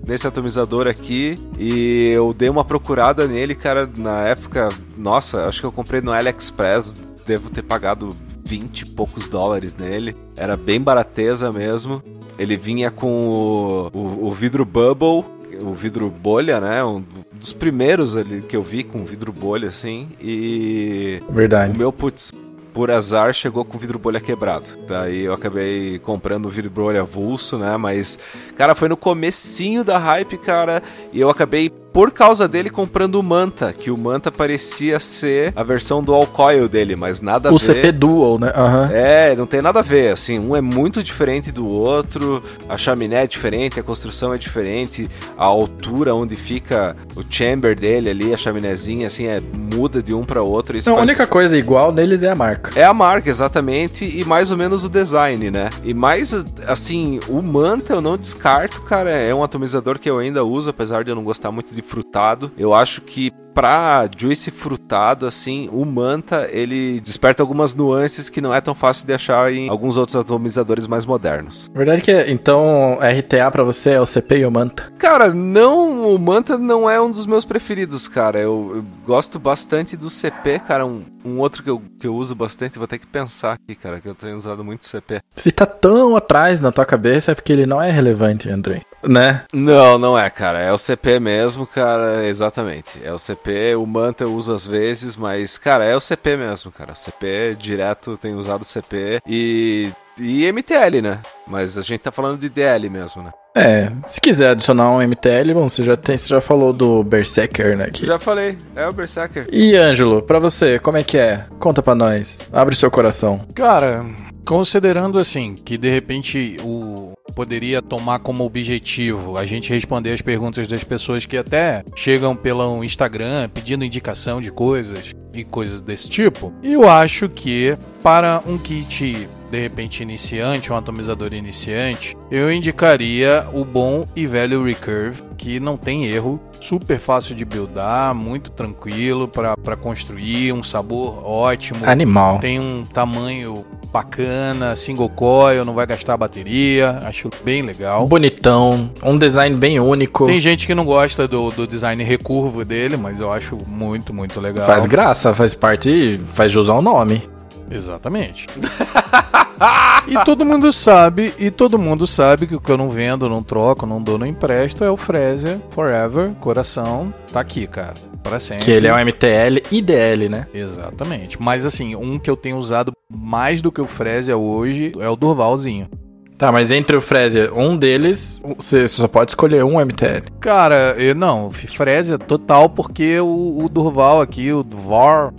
nesse 0.07 0.27
atomizador 0.27 0.87
aqui. 0.87 1.37
E 1.59 2.11
eu 2.15 2.33
dei 2.33 2.49
uma 2.49 2.65
procurada 2.65 3.27
nele, 3.27 3.55
cara, 3.55 3.89
na 3.97 4.23
época. 4.25 4.69
Nossa, 4.97 5.47
acho 5.47 5.61
que 5.61 5.67
eu 5.67 5.73
comprei 5.73 6.01
no 6.01 6.13
AliExpress. 6.13 6.95
Devo 7.27 7.51
ter 7.51 7.63
pagado 7.63 8.11
20 8.45 8.81
e 8.81 8.87
poucos 8.91 9.29
dólares 9.29 9.75
nele. 9.75 10.17
Era 10.37 10.57
bem 10.57 10.81
barateza 10.81 11.53
mesmo. 11.53 12.03
Ele 12.39 12.57
vinha 12.57 12.91
com 12.91 13.29
o, 13.29 13.91
o, 13.93 14.27
o 14.27 14.33
vidro 14.33 14.65
bubble, 14.65 15.25
o 15.61 15.73
vidro 15.73 16.11
bolha, 16.11 16.61
né? 16.61 16.85
Um 16.85 17.05
dos 17.33 17.53
primeiros 17.53 18.17
ali 18.17 18.43
que 18.43 18.57
eu 18.57 18.63
vi 18.63 18.83
com 18.83 19.05
vidro 19.05 19.33
bolha, 19.33 19.69
assim. 19.69 20.09
E 20.21 21.23
o 21.29 21.33
Verdade. 21.33 21.77
meu, 21.77 21.93
putz, 21.93 22.33
por 22.75 22.91
azar, 22.91 23.33
chegou 23.33 23.65
com 23.65 23.79
vidro 23.79 24.01
bolha 24.01 24.21
quebrado. 24.21 24.77
Daí 24.87 25.21
eu 25.21 25.33
acabei 25.33 26.01
comprando 26.01 26.47
o 26.47 26.51
vidro 26.51 26.71
bolha 26.71 27.03
avulso, 27.03 27.57
né? 27.57 27.77
Mas, 27.77 28.19
cara, 28.57 28.75
foi 28.75 28.89
no 28.89 28.97
comecinho 28.97 29.85
da 29.85 29.97
hype, 29.97 30.37
cara. 30.37 30.83
E 31.13 31.21
eu 31.21 31.31
acabei, 31.31 31.73
por 31.95 32.11
causa 32.11 32.49
dele, 32.49 32.69
comprando 32.71 33.15
o 33.15 33.23
Manta. 33.23 33.73
Que 33.73 33.89
o 33.89 33.97
Manta 33.97 34.31
parecia 34.33 34.99
ser 34.99 35.53
a 35.55 35.63
versão 35.63 36.03
do 36.03 36.13
All 36.13 36.27
Coil 36.27 36.69
dele, 36.69 36.97
mas 36.97 37.21
nada 37.21 37.49
a 37.49 37.53
O 37.53 37.59
ver. 37.59 37.65
CP 37.67 37.93
Dual, 37.93 38.37
né? 38.39 38.53
Aham. 38.55 38.89
É, 38.93 39.37
não 39.37 39.47
tem 39.47 39.63
nada 39.63 39.79
a 39.79 39.83
ver, 39.83 40.13
assim, 40.13 40.37
um 40.41 40.57
é 40.57 40.61
muito 40.61 41.05
diferente 41.05 41.53
do 41.53 41.65
outro, 41.69 42.43
a 42.69 42.77
chaminé 42.77 43.23
é 43.23 43.27
diferente, 43.29 43.79
a 43.79 43.83
construção 43.85 44.35
é 44.35 44.39
diferente, 44.39 45.09
a 45.39 45.45
altura 45.45 46.13
onde 46.15 46.35
fica 46.35 46.97
o 47.17 47.23
chamber 47.31 47.79
dele 47.79 48.11
ali, 48.11 48.35
a 48.35 48.37
chaminézinha, 48.37 49.07
assim, 49.07 49.27
é, 49.27 49.41
muda 49.41 50.03
de 50.03 50.13
um 50.13 50.25
para 50.25 50.43
outro. 50.43 50.77
Isso 50.77 50.91
Não, 50.91 50.97
a 50.97 50.99
faz- 50.99 51.11
única 51.11 51.27
coisa 51.29 51.57
igual 51.57 51.93
neles 51.93 52.25
é 52.25 52.31
a 52.31 52.35
marca. 52.35 52.73
é 52.79 52.83
a 52.85 52.93
marca, 52.93 53.31
exatamente, 53.31 54.05
e 54.05 54.25
mais 54.25 54.51
ou 54.51 54.57
menos 54.57 54.85
o 54.85 54.89
design, 54.89 55.49
né? 55.49 55.71
E 55.85 55.95
mais, 55.95 56.35
assim, 56.67 57.21
o 57.29 57.41
Manta 57.41 57.93
eu 57.95 58.01
não 58.01 58.17
descarto, 58.19 58.83
cara, 58.83 59.11
é 59.11 59.33
um 59.33 59.45
atomizador 59.45 59.97
que 60.01 60.11
eu 60.11 60.19
ainda 60.19 60.45
uso, 60.45 60.71
apesar 60.71 61.05
de 61.05 61.11
eu 61.13 61.15
não 61.15 61.23
gostar 61.23 61.53
muito 61.53 61.73
de 61.73 61.84
frutado. 61.87 62.53
Eu 62.57 62.75
acho 62.75 63.01
que 63.03 63.33
pra 63.55 64.09
juice 64.19 64.51
frutado, 64.51 65.27
assim, 65.27 65.69
o 65.73 65.85
Manta, 65.85 66.49
ele 66.51 67.01
desperta 67.01 67.43
algumas 67.43 67.75
nuances 67.75 68.29
que 68.29 68.41
não 68.41 68.53
é 68.53 68.61
tão 68.61 68.75
fácil 68.75 69.07
de 69.07 69.13
achar 69.15 69.51
em 69.53 69.69
alguns 69.69 69.97
outros 69.97 70.17
atomizadores 70.17 70.87
mais 70.87 71.07
modernos. 71.07 71.71
Verdade 71.73 72.03
que, 72.03 72.13
então, 72.29 72.99
RTA 73.01 73.51
pra 73.51 73.63
você 73.63 73.91
é 73.91 74.01
o 74.01 74.07
CP 74.07 74.39
e 74.39 74.47
o 74.47 74.51
Manta. 74.51 74.93
Cara, 74.99 75.33
não, 75.33 76.13
o 76.13 76.19
Manta 76.19 76.59
não 76.59 76.91
é 76.91 77.01
um 77.01 77.11
dos 77.11 77.27
meus 77.27 77.45
preferidos, 77.45 78.09
cara. 78.09 78.41
Eu, 78.41 78.73
eu 78.75 78.85
gosto 79.07 79.39
bastante 79.39 79.97
do 79.97 80.11
CP, 80.11 80.59
cara. 80.59 80.85
Um, 80.85 81.05
um 81.25 81.39
outro 81.39 81.63
que 81.63 81.71
eu, 81.71 81.81
que 82.01 82.07
eu 82.07 82.15
uso 82.15 82.35
bastante, 82.35 82.79
vou 82.79 82.89
ter 82.89 82.99
que 82.99 83.07
pensar 83.07 83.53
aqui, 83.53 83.77
cara, 83.77 84.01
que 84.01 84.09
eu 84.09 84.15
tenho 84.15 84.37
usado 84.37 84.65
muito 84.65 84.87
CP. 84.87 85.21
Se 85.37 85.53
tá 85.53 85.65
tão 85.65 86.17
atrás 86.17 86.61
na 86.61 86.73
tua 86.73 86.85
cabeça 86.85 87.31
é 87.31 87.35
porque 87.35 87.53
ele 87.53 87.67
não 87.67 87.81
é 87.81 87.91
relevante, 87.91 88.49
André. 88.49 88.83
Né? 89.09 89.43
Não, 89.53 89.99
não 89.99 90.19
é, 90.19 90.29
cara. 90.31 90.61
É 90.61 90.73
o 90.73 90.79
CP 90.79 91.21
mesmo, 91.21 91.67
cara. 91.67 92.27
Exatamente. 92.27 93.01
É 93.05 93.13
o 93.13 93.19
CP. 93.19 93.75
O 93.77 93.87
Manta 93.87 94.25
eu 94.25 94.35
uso 94.35 94.53
às 94.53 94.67
vezes, 94.67 95.17
mas, 95.17 95.59
cara, 95.59 95.85
é 95.85 95.97
o 95.97 96.01
CP 96.01 96.37
mesmo, 96.37 96.71
cara. 96.71 96.95
CP 96.95 97.57
direto, 97.59 98.13
eu 98.13 98.17
tenho 98.17 98.39
usado 98.39 98.65
CP 98.65 99.21
e. 99.27 99.91
E 100.17 100.47
MTL, 100.53 101.03
né? 101.03 101.19
Mas 101.45 101.77
a 101.77 101.83
gente 101.83 101.99
tá 101.99 102.13
falando 102.13 102.39
de 102.39 102.49
DL 102.49 102.89
mesmo, 102.89 103.21
né? 103.21 103.33
É, 103.57 103.91
se 104.09 104.21
quiser 104.21 104.51
adicionar 104.51 104.91
um 104.91 105.03
MTL, 105.03 105.55
bom, 105.55 105.69
você 105.69 105.83
já, 105.83 105.97
tem, 105.97 106.17
você 106.17 106.29
já 106.29 106.41
falou 106.41 106.73
do 106.73 107.03
Berserker, 107.03 107.77
né? 107.77 107.89
Que... 107.91 108.07
Já 108.07 108.17
falei, 108.17 108.57
é 108.77 108.87
o 108.87 108.93
Berserker. 108.93 109.49
E, 109.51 109.77
Ângelo, 109.77 110.23
pra 110.23 110.39
você, 110.39 110.79
como 110.79 110.99
é 110.99 111.03
que 111.03 111.19
é? 111.19 111.47
Conta 111.59 111.83
pra 111.83 111.97
nós. 111.97 112.39
Abre 112.53 112.77
seu 112.77 112.91
coração. 112.93 113.41
Cara, 113.55 114.05
considerando 114.45 115.19
assim 115.19 115.55
que 115.55 115.79
de 115.79 115.89
repente 115.89 116.57
o 116.63 116.94
poderia 117.35 117.83
tomar 117.83 118.21
como 118.21 118.45
objetivo 118.45 119.37
a 119.37 119.45
gente 119.45 119.71
responder 119.71 120.13
as 120.13 120.23
perguntas 120.23 120.67
das 120.67 120.85
pessoas 120.85 121.27
que 121.27 121.37
até 121.37 121.85
chegam 121.95 122.35
pelo 122.37 122.83
Instagram 122.85 123.49
pedindo 123.49 123.85
indicação 123.85 124.41
de 124.41 124.51
coisas 124.51 125.15
e 125.35 125.45
coisas 125.45 125.81
desse 125.81 126.09
tipo, 126.09 126.53
eu 126.63 126.89
acho 126.89 127.29
que 127.29 127.77
para 128.03 128.41
um 128.47 128.57
kit 128.57 129.29
de 129.55 129.61
repente 129.61 130.03
iniciante, 130.03 130.73
um 130.73 130.77
atomizador 130.77 131.33
iniciante, 131.33 132.17
eu 132.31 132.53
indicaria 132.53 133.47
o 133.53 133.65
bom 133.65 134.03
e 134.17 134.27
velho 134.27 134.65
Recurve, 134.65 135.23
que 135.37 135.61
não 135.61 135.77
tem 135.77 136.07
erro, 136.07 136.41
super 136.61 136.99
fácil 136.99 137.37
de 137.37 137.45
buildar, 137.45 138.15
muito 138.15 138.51
tranquilo 138.51 139.29
para 139.29 139.77
construir, 139.77 140.53
um 140.53 140.63
sabor 140.63 141.25
ótimo. 141.25 141.81
Animal. 141.85 142.41
Tem 142.41 142.59
um 142.59 142.85
tamanho 142.85 143.65
bacana, 143.93 144.75
single 144.75 145.09
coil, 145.09 145.65
não 145.65 145.73
vai 145.73 145.87
gastar 145.87 146.17
bateria, 146.17 147.01
acho 147.05 147.31
bem 147.45 147.63
legal. 147.63 148.09
Bonitão, 148.09 148.91
um 149.05 149.17
design 149.17 149.57
bem 149.57 149.79
único. 149.79 150.27
Tem 150.27 150.41
gente 150.41 150.67
que 150.67 150.75
não 150.75 150.85
gosta 150.85 151.29
do, 151.29 151.51
do 151.53 151.65
design 151.65 152.03
recurvo 152.03 152.65
dele, 152.65 152.97
mas 152.97 153.21
eu 153.21 153.31
acho 153.31 153.57
muito, 153.69 154.13
muito 154.13 154.41
legal. 154.41 154.67
Faz 154.67 154.85
graça, 154.85 155.33
faz 155.33 155.55
parte, 155.55 156.21
faz 156.35 156.51
jus 156.51 156.69
ao 156.69 156.83
nome. 156.83 157.23
Exatamente. 157.71 158.47
e 160.07 160.25
todo 160.25 160.45
mundo 160.45 160.73
sabe, 160.73 161.33
e 161.39 161.51
todo 161.51 161.79
mundo 161.79 162.07
sabe 162.07 162.47
que 162.47 162.55
o 162.55 162.61
que 162.61 162.71
eu 162.71 162.77
não 162.77 162.91
vendo, 162.91 163.29
não 163.29 163.43
troco, 163.43 163.87
não 163.87 164.03
dou, 164.03 164.19
não 164.19 164.27
empresto 164.27 164.85
é 164.85 164.91
o 164.91 164.97
Fresia 164.97 165.61
Forever, 165.71 166.33
coração, 166.41 167.13
tá 167.33 167.41
aqui, 167.41 167.67
cara. 167.67 167.95
Para 168.23 168.41
sempre. 168.41 168.65
Que 168.65 168.71
ele 168.71 168.89
é 168.89 168.95
um 168.95 168.99
MTL 168.99 169.61
IDL, 169.71 170.31
né? 170.31 170.47
Exatamente. 170.55 171.37
Mas 171.43 171.67
assim, 171.67 171.95
um 171.95 172.19
que 172.19 172.31
eu 172.31 172.37
tenho 172.37 172.57
usado 172.57 172.91
mais 173.11 173.61
do 173.61 173.71
que 173.71 173.83
o 173.83 173.87
Fresia 173.87 174.35
hoje 174.35 174.95
é 174.99 175.09
o 175.09 175.15
Durvalzinho. 175.15 175.91
Tá, 176.39 176.51
mas 176.51 176.73
entre 176.73 176.97
o 176.97 177.01
Fresia, 177.01 177.53
um 177.55 177.77
deles, 177.77 178.43
você 178.57 178.89
só 178.89 179.07
pode 179.07 179.31
escolher 179.31 179.63
um 179.65 179.79
MTL. 179.79 180.25
Cara, 180.41 180.97
eu 180.99 181.15
não, 181.15 181.51
Fresia 181.51 182.19
total, 182.19 182.69
porque 182.69 183.21
o, 183.21 183.63
o 183.63 183.69
Durval 183.69 184.21
aqui, 184.21 184.53
o 184.53 184.65
Dvar, 184.65 185.33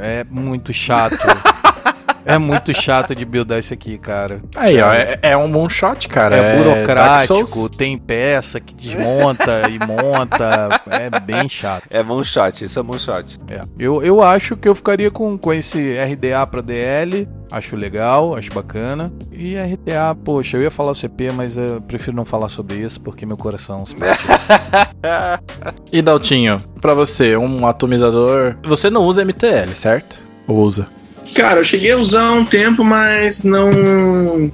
é 0.00 0.24
muito 0.30 0.72
chato. 0.72 1.16
É 2.24 2.38
muito 2.38 2.72
chato 2.74 3.14
de 3.14 3.24
buildar 3.24 3.58
isso 3.58 3.74
aqui, 3.74 3.98
cara. 3.98 4.42
Aí, 4.56 4.80
ó, 4.80 4.92
é, 4.92 5.18
é 5.22 5.36
um 5.36 5.56
one 5.56 5.70
shot, 5.70 6.08
cara. 6.08 6.36
É, 6.36 6.56
burocrático, 6.56 7.68
tem 7.68 7.98
peça 7.98 8.60
que 8.60 8.74
desmonta 8.74 9.68
e 9.68 9.78
monta. 9.78 10.80
É 10.86 11.20
bem 11.20 11.48
chato. 11.48 11.84
É 11.90 12.00
one 12.00 12.24
shot, 12.24 12.64
isso 12.64 12.78
é 12.78 12.82
one 12.82 12.98
shot. 12.98 13.38
É. 13.48 13.60
Eu, 13.78 14.02
eu 14.02 14.22
acho 14.22 14.56
que 14.56 14.68
eu 14.68 14.74
ficaria 14.74 15.10
com, 15.10 15.36
com 15.36 15.52
esse 15.52 15.94
RDA 15.94 16.46
pra 16.46 16.60
DL. 16.60 17.28
Acho 17.50 17.76
legal, 17.76 18.34
acho 18.34 18.50
bacana. 18.50 19.12
E 19.30 19.56
RTA, 19.56 20.16
poxa, 20.24 20.56
eu 20.56 20.62
ia 20.62 20.70
falar 20.70 20.92
o 20.92 20.94
CP, 20.94 21.32
mas 21.32 21.58
eu 21.58 21.82
prefiro 21.82 22.16
não 22.16 22.24
falar 22.24 22.48
sobre 22.48 22.76
isso 22.76 22.98
porque 23.00 23.26
meu 23.26 23.36
coração 23.36 23.84
se 23.84 23.94
E 25.92 26.00
Daltinho, 26.00 26.56
pra 26.80 26.94
você, 26.94 27.36
um 27.36 27.66
atomizador. 27.66 28.56
Você 28.64 28.88
não 28.88 29.02
usa 29.02 29.22
MTL, 29.22 29.74
certo? 29.74 30.18
Ou 30.46 30.60
usa? 30.60 30.86
Cara, 31.34 31.60
eu 31.60 31.64
cheguei 31.64 31.92
a 31.92 31.96
usar 31.96 32.32
um 32.32 32.44
tempo, 32.44 32.84
mas 32.84 33.42
não, 33.42 33.70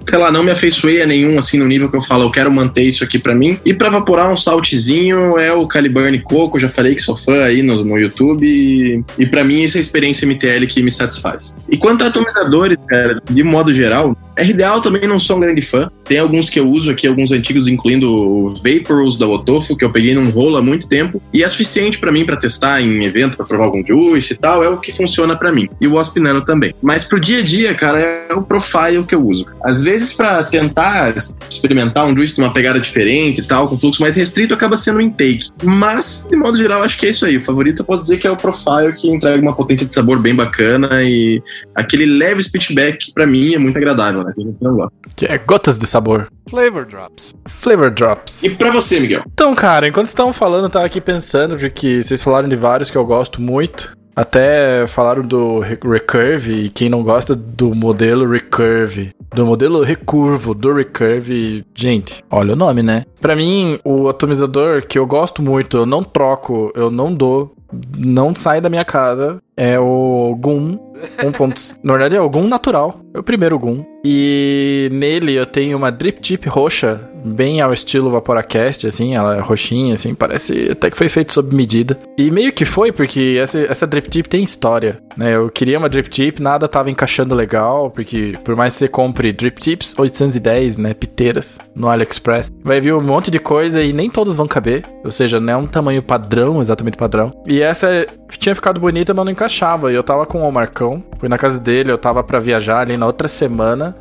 sei 0.09 0.19
lá, 0.19 0.31
não 0.31 0.43
me 0.43 0.51
afeiçoei 0.51 1.03
a 1.03 1.07
nenhum, 1.07 1.39
assim, 1.39 1.59
no 1.59 1.67
nível 1.67 1.91
que 1.91 1.97
eu 1.97 2.03
falo, 2.03 2.25
eu 2.25 2.31
quero 2.31 2.51
manter 2.53 2.83
isso 2.83 3.03
aqui 3.03 3.19
para 3.19 3.35
mim. 3.35 3.59
E 3.65 3.75
para 3.75 3.89
evaporar 3.89 4.31
um 4.31 4.37
saltzinho 4.37 5.39
é 5.39 5.53
o 5.53 5.67
Caliburn 5.67 6.19
Coco, 6.21 6.59
já 6.59 6.69
falei 6.69 6.95
que 6.95 7.01
sou 7.01 7.17
fã 7.17 7.43
aí 7.43 7.63
no, 7.63 7.85
no 7.85 7.99
YouTube. 7.99 8.47
E, 8.47 9.05
e 9.19 9.27
para 9.27 9.43
mim, 9.43 9.63
isso 9.63 9.77
é 9.77 9.81
a 9.81 9.83
experiência 9.83 10.27
MTL 10.27 10.67
que 10.69 10.83
me 10.83 10.91
satisfaz. 10.91 11.57
E 11.69 11.77
quanto 11.77 12.05
a 12.05 12.09
atomizadores, 12.09 12.79
cara, 12.87 13.21
de 13.29 13.43
modo 13.43 13.75
geral, 13.75 14.17
RDA 14.39 14.81
também 14.81 15.09
não 15.09 15.19
sou 15.19 15.37
um 15.37 15.41
grande 15.41 15.63
fã. 15.63 15.91
Tem 16.05 16.19
alguns 16.19 16.49
que 16.49 16.59
eu 16.59 16.69
uso 16.69 16.91
aqui, 16.91 17.07
alguns 17.07 17.33
antigos, 17.33 17.69
incluindo 17.69 18.11
o 18.11 18.49
Vaporous 18.51 19.17
da 19.17 19.27
Otofo, 19.27 19.77
que 19.77 19.85
eu 19.85 19.91
peguei 19.91 20.15
num 20.15 20.31
rolo 20.31 20.57
há 20.57 20.63
muito 20.63 20.89
tempo. 20.89 21.21
E 21.33 21.43
é 21.43 21.49
suficiente 21.49 21.99
para 21.99 22.11
mim 22.11 22.25
para 22.25 22.37
testar 22.37 22.81
em 22.81 23.05
evento, 23.05 23.37
para 23.37 23.47
provar 23.47 23.67
algum 23.67 23.85
juice 23.87 24.33
e 24.33 24.37
tal. 24.37 24.63
É 24.63 24.69
o 24.69 24.79
que 24.79 24.93
funciona 24.93 25.37
para 25.37 25.53
mim. 25.53 25.69
E 25.81 25.87
o 25.87 25.95
Wasp 25.95 26.19
Nano 26.19 26.41
também. 26.43 26.75
Mas 26.81 27.05
pro 27.05 27.21
dia 27.21 27.41
a 27.41 27.43
dia, 27.43 27.75
cara, 27.75 28.01
é 28.01 28.35
o 28.35 28.43
profile 28.43 29.05
que 29.05 29.15
eu 29.15 29.23
uso. 29.23 29.47
Às 29.63 29.83
vezes, 29.83 30.13
para 30.13 30.43
tentar 30.45 31.15
experimentar 31.51 32.07
um 32.07 32.17
juice 32.17 32.35
de 32.35 32.41
uma 32.41 32.53
pegada 32.53 32.81
diferente 32.81 33.41
e 33.41 33.45
tal, 33.45 33.69
com 33.69 33.79
fluxo 33.79 34.01
mais 34.01 34.17
restrito, 34.17 34.55
acaba 34.55 34.77
sendo 34.77 34.99
o 34.99 35.01
intake. 35.01 35.49
Mas, 35.63 36.27
de 36.29 36.37
modo 36.37 36.57
geral, 36.57 36.83
acho 36.83 36.99
que 36.99 37.07
é 37.07 37.11
isso 37.11 37.27
aí. 37.27 37.37
O 37.37 37.43
favorito 37.43 37.83
eu 37.83 37.85
posso 37.85 38.05
dizer 38.05 38.19
que 38.19 38.27
é 38.27 38.31
o 38.31 38.37
profile 38.37 38.93
que 38.97 39.09
entrega 39.09 39.41
uma 39.43 39.55
potência 39.55 39.87
de 39.87 39.93
sabor 39.93 40.19
bem 40.19 40.35
bacana 40.35 41.03
e 41.03 41.43
aquele 41.75 42.07
leve 42.07 42.43
speechback 42.43 43.13
para 43.13 43.27
mim 43.27 43.55
é 43.55 43.59
muito 43.59 43.77
agradável, 43.77 44.28
né? 44.37 44.89
Que 45.17 45.27
é 45.27 45.39
gotas 45.39 45.79
de 45.79 45.87
sabor. 45.87 46.29
Flavor 46.49 46.85
Drops. 46.87 47.35
Flavor 47.47 47.91
Drops. 47.91 48.43
E 48.43 48.51
pra 48.51 48.71
você, 48.71 49.01
Miguel? 49.01 49.23
Então, 49.33 49.55
cara, 49.55 49.89
enquanto 49.89 50.07
vocês 50.07 50.15
estavam 50.15 50.33
falando, 50.33 50.65
eu 50.65 50.71
tava 50.71 50.87
aqui 50.87 51.01
pensando, 51.01 51.57
porque 51.57 52.03
vocês 52.03 52.23
falaram 52.23 52.49
de 52.49 52.57
vários 52.57 52.91
que 52.91 52.97
eu 52.97 53.05
gosto 53.05 53.41
muito. 53.41 53.97
Até 54.17 54.85
falaram 54.89 55.23
do 55.23 55.61
Recurve, 55.61 56.65
e 56.65 56.69
quem 56.71 56.89
não 56.89 57.05
gosta 57.05 57.37
do 57.37 57.73
modelo 57.73 58.29
Recurve, 58.29 59.13
do 59.33 59.47
modelo 59.47 59.83
recurvo 59.85 60.55
do 60.55 60.75
Recurve, 60.75 61.65
gente, 61.73 62.25
olha 62.29 62.55
o 62.55 62.57
nome, 62.57 62.83
né? 62.83 63.05
Pra 63.21 63.37
mim, 63.37 63.79
o 63.85 64.09
atomizador 64.09 64.85
que 64.87 64.99
eu 64.99 65.07
gosto 65.07 65.41
muito, 65.41 65.77
eu 65.77 65.87
não 65.87 66.03
troco, 66.03 66.73
eu 66.75 66.91
não 66.91 67.15
dou, 67.15 67.55
não 67.97 68.35
sai 68.35 68.61
da 68.61 68.71
minha 68.71 68.85
casa, 68.85 69.41
é 69.57 69.79
o 69.79 70.37
Goon. 70.41 70.79
Um 71.25 71.33
ponto. 71.33 71.61
Na 71.83 71.93
verdade, 71.93 72.17
é 72.17 72.21
o 72.21 72.29
Goon 72.29 72.49
natural. 72.49 73.01
É 73.13 73.19
o 73.19 73.23
primeiro 73.23 73.59
Goon. 73.59 73.85
E 74.05 74.89
nele 74.93 75.35
eu 75.35 75.47
tenho 75.47 75.77
uma 75.77 75.91
drip 75.91 76.21
tip 76.21 76.47
roxa, 76.47 77.01
bem 77.29 77.61
ao 77.61 77.73
estilo 77.73 78.11
Vaporacast, 78.11 78.87
assim, 78.87 79.15
ela 79.15 79.37
é 79.37 79.41
roxinha, 79.41 79.95
assim, 79.95 80.15
parece 80.15 80.71
até 80.71 80.91
que 80.91 80.97
foi 80.97 81.09
feito 81.09 81.33
sob 81.33 81.55
medida. 81.55 81.99
E 82.17 82.31
meio 82.31 82.53
que 82.53 82.65
foi, 82.65 82.93
porque 82.93 83.39
essa, 83.41 83.59
essa 83.61 83.87
drip 83.87 84.09
tip 84.09 84.27
tem 84.27 84.43
história, 84.43 84.99
né? 85.17 85.37
Eu 85.37 85.51
queria 85.51 85.79
uma 85.79 85.89
drip 85.89 86.09
tip, 86.09 86.41
nada 86.41 86.69
tava 86.69 86.91
encaixando 86.91 87.35
legal, 87.35 87.91
porque 87.91 88.35
por 88.45 88.57
mais 88.57 88.75
que 88.75 88.81
você 88.81 88.89
compre 88.89 89.33
drip 89.33 89.61
tips 89.61 89.95
810, 89.99 90.77
né, 90.79 90.95
piteiras, 90.95 91.59
no 91.75 91.89
AliExpress, 91.89 92.53
vai 92.63 92.81
vir 92.81 92.95
um 92.95 93.03
monte 93.03 93.31
de 93.31 93.39
coisa 93.39 93.83
e 93.83 93.93
nem 93.93 94.11
todas 94.11 94.37
vão 94.37 94.49
caber, 94.49 94.85
ou 95.05 95.11
seja, 95.11 95.41
não 95.41 95.53
é 95.53 95.57
um 95.57 95.67
tamanho 95.67 96.03
padrão, 96.03 96.61
exatamente 96.61 96.97
padrão. 96.97 97.31
E 97.47 97.61
essa 97.61 98.07
tinha 98.37 98.55
ficado 98.55 98.81
bonita, 98.81 99.15
mas 99.15 99.25
não 99.25 99.33
encaixava. 99.33 99.91
E 99.93 99.95
eu 99.95 100.03
tava 100.03 100.27
com 100.27 100.47
o 100.47 100.53
Marcão, 100.53 101.03
fui 101.19 101.29
na 101.29 101.39
casa 101.39 101.59
dele, 101.59 101.91
eu 101.91 101.99
tava 101.99 102.23
para 102.23 102.39
viajar 102.39 102.81
ali 102.81 102.97
na 102.97 103.07
outra 103.07 103.29
semana. 103.29 103.97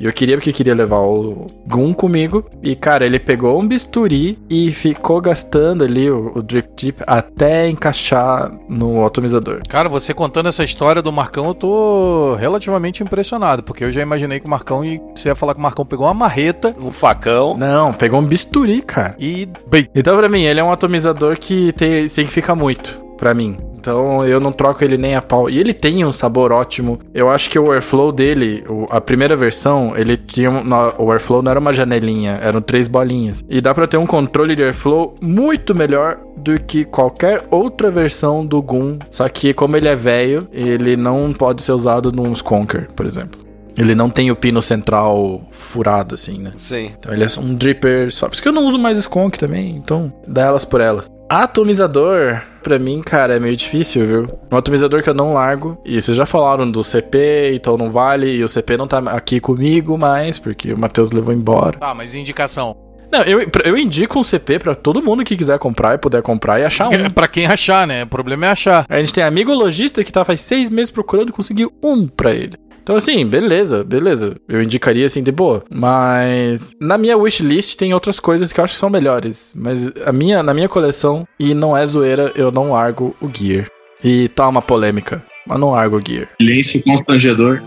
E 0.00 0.06
eu 0.06 0.12
queria 0.14 0.36
porque 0.36 0.52
queria 0.52 0.74
levar 0.74 1.00
o 1.00 1.46
Gun 1.66 1.92
comigo. 1.92 2.46
E, 2.62 2.74
cara, 2.74 3.04
ele 3.04 3.18
pegou 3.18 3.60
um 3.60 3.68
bisturi 3.68 4.38
e 4.48 4.72
ficou 4.72 5.20
gastando 5.20 5.84
ali 5.84 6.10
o, 6.10 6.32
o 6.34 6.42
drip 6.42 6.70
tip 6.74 7.00
até 7.06 7.68
encaixar 7.68 8.50
no 8.66 9.04
atomizador. 9.04 9.60
Cara, 9.68 9.90
você 9.90 10.14
contando 10.14 10.48
essa 10.48 10.64
história 10.64 11.02
do 11.02 11.12
Marcão, 11.12 11.48
eu 11.48 11.54
tô 11.54 12.34
relativamente 12.36 13.02
impressionado. 13.02 13.62
Porque 13.62 13.84
eu 13.84 13.92
já 13.92 14.00
imaginei 14.00 14.40
que 14.40 14.46
o 14.46 14.50
Marcão 14.50 14.82
e 14.82 14.98
você 15.14 15.28
ia 15.28 15.36
falar 15.36 15.52
que 15.52 15.60
o 15.60 15.62
Marcão 15.62 15.84
pegou 15.84 16.06
uma 16.06 16.14
marreta. 16.14 16.74
Um 16.80 16.90
facão. 16.90 17.54
Não, 17.58 17.92
pegou 17.92 18.20
um 18.20 18.24
bisturi, 18.24 18.80
cara. 18.80 19.14
E, 19.18 19.46
bem. 19.68 19.86
Então, 19.94 20.16
pra 20.16 20.30
mim, 20.30 20.44
ele 20.44 20.60
é 20.60 20.64
um 20.64 20.72
atomizador 20.72 21.36
que 21.38 21.72
tem, 21.72 22.08
tem 22.08 22.24
que 22.24 22.32
ficar 22.32 22.54
muito. 22.54 22.98
Pra 23.18 23.34
mim. 23.34 23.58
Então 23.80 24.26
eu 24.26 24.38
não 24.38 24.52
troco 24.52 24.84
ele 24.84 24.96
nem 24.96 25.14
a 25.14 25.22
pau. 25.22 25.48
E 25.48 25.58
ele 25.58 25.72
tem 25.72 26.04
um 26.04 26.12
sabor 26.12 26.52
ótimo. 26.52 26.98
Eu 27.14 27.30
acho 27.30 27.48
que 27.48 27.58
o 27.58 27.72
airflow 27.72 28.12
dele, 28.12 28.64
a 28.90 29.00
primeira 29.00 29.34
versão, 29.34 29.96
ele 29.96 30.16
tinha. 30.16 30.50
O 30.98 31.10
airflow 31.10 31.42
não 31.42 31.50
era 31.50 31.60
uma 31.60 31.72
janelinha, 31.72 32.38
eram 32.42 32.60
três 32.60 32.86
bolinhas. 32.86 33.44
E 33.48 33.60
dá 33.60 33.74
pra 33.74 33.86
ter 33.86 33.96
um 33.96 34.06
controle 34.06 34.54
de 34.54 34.62
airflow 34.62 35.14
muito 35.20 35.74
melhor 35.74 36.18
do 36.36 36.58
que 36.60 36.84
qualquer 36.84 37.44
outra 37.50 37.90
versão 37.90 38.44
do 38.44 38.60
Goon. 38.62 38.98
Só 39.10 39.28
que, 39.28 39.52
como 39.52 39.76
ele 39.76 39.88
é 39.88 39.94
velho, 39.94 40.46
ele 40.52 40.96
não 40.96 41.32
pode 41.32 41.62
ser 41.62 41.72
usado 41.72 42.12
num 42.12 42.32
Skonker, 42.32 42.88
por 42.94 43.06
exemplo. 43.06 43.40
Ele 43.78 43.94
não 43.94 44.10
tem 44.10 44.30
o 44.30 44.36
pino 44.36 44.60
central 44.60 45.42
furado, 45.52 46.14
assim, 46.14 46.38
né? 46.38 46.52
Sim. 46.56 46.90
Então 46.98 47.12
ele 47.12 47.24
é 47.24 47.28
um 47.40 47.54
dripper 47.54 48.12
só. 48.12 48.26
Por 48.26 48.34
isso 48.34 48.42
que 48.42 48.48
eu 48.48 48.52
não 48.52 48.66
uso 48.66 48.78
mais 48.78 48.98
Skunk 48.98 49.38
também, 49.38 49.76
então 49.76 50.12
dá 50.26 50.42
elas 50.42 50.64
por 50.64 50.80
elas. 50.80 51.10
Atomizador, 51.30 52.42
pra 52.60 52.76
mim, 52.76 53.00
cara, 53.02 53.36
é 53.36 53.38
meio 53.38 53.54
difícil, 53.54 54.04
viu? 54.04 54.40
Um 54.50 54.56
atomizador 54.56 55.00
que 55.00 55.08
eu 55.08 55.14
não 55.14 55.32
largo. 55.32 55.80
E 55.84 56.02
vocês 56.02 56.16
já 56.16 56.26
falaram 56.26 56.68
do 56.68 56.82
CP, 56.82 57.52
então 57.54 57.78
não 57.78 57.88
vale. 57.88 58.34
E 58.34 58.42
o 58.42 58.48
CP 58.48 58.76
não 58.76 58.88
tá 58.88 58.98
aqui 58.98 59.38
comigo 59.38 59.96
mais, 59.96 60.40
porque 60.40 60.72
o 60.72 60.78
Matheus 60.78 61.12
levou 61.12 61.32
embora. 61.32 61.78
Ah, 61.80 61.94
mas 61.94 62.16
indicação. 62.16 62.76
Não, 63.12 63.22
eu, 63.22 63.48
eu 63.64 63.76
indico 63.76 64.18
um 64.18 64.24
CP 64.24 64.58
pra 64.58 64.74
todo 64.74 65.00
mundo 65.00 65.22
que 65.22 65.36
quiser 65.36 65.56
comprar 65.60 65.94
e 65.94 65.98
puder 65.98 66.20
comprar 66.20 66.58
e 66.58 66.64
achar 66.64 66.88
um. 66.88 67.10
pra 67.14 67.28
quem 67.28 67.46
achar, 67.46 67.86
né? 67.86 68.02
O 68.02 68.08
problema 68.08 68.46
é 68.46 68.50
achar. 68.50 68.84
A 68.88 68.98
gente 68.98 69.14
tem 69.14 69.22
amigo 69.22 69.54
lojista 69.54 70.02
que 70.02 70.10
tá 70.10 70.24
faz 70.24 70.40
seis 70.40 70.68
meses 70.68 70.90
procurando 70.90 71.28
e 71.28 71.32
conseguiu 71.32 71.72
um 71.80 72.08
pra 72.08 72.32
ele. 72.32 72.58
Então, 72.90 72.96
assim, 72.96 73.24
beleza, 73.24 73.84
beleza. 73.84 74.34
Eu 74.48 74.60
indicaria 74.60 75.06
assim 75.06 75.22
de 75.22 75.30
boa. 75.30 75.62
Mas 75.70 76.74
na 76.80 76.98
minha 76.98 77.16
wishlist 77.16 77.76
tem 77.76 77.94
outras 77.94 78.18
coisas 78.18 78.52
que 78.52 78.58
eu 78.58 78.64
acho 78.64 78.74
que 78.74 78.80
são 78.80 78.90
melhores. 78.90 79.52
Mas 79.54 79.92
a 80.04 80.10
minha, 80.10 80.42
na 80.42 80.52
minha 80.52 80.68
coleção, 80.68 81.24
e 81.38 81.54
não 81.54 81.76
é 81.76 81.86
zoeira, 81.86 82.32
eu 82.34 82.50
não 82.50 82.72
largo 82.72 83.14
o 83.20 83.30
Gear. 83.32 83.68
E 84.02 84.26
tá 84.30 84.48
uma 84.48 84.60
polêmica, 84.60 85.24
mas 85.46 85.60
não 85.60 85.70
largo 85.70 85.98
o 85.98 86.02
Gear. 86.04 86.30
Silêncio 86.40 86.82
constrangedor. 86.82 87.62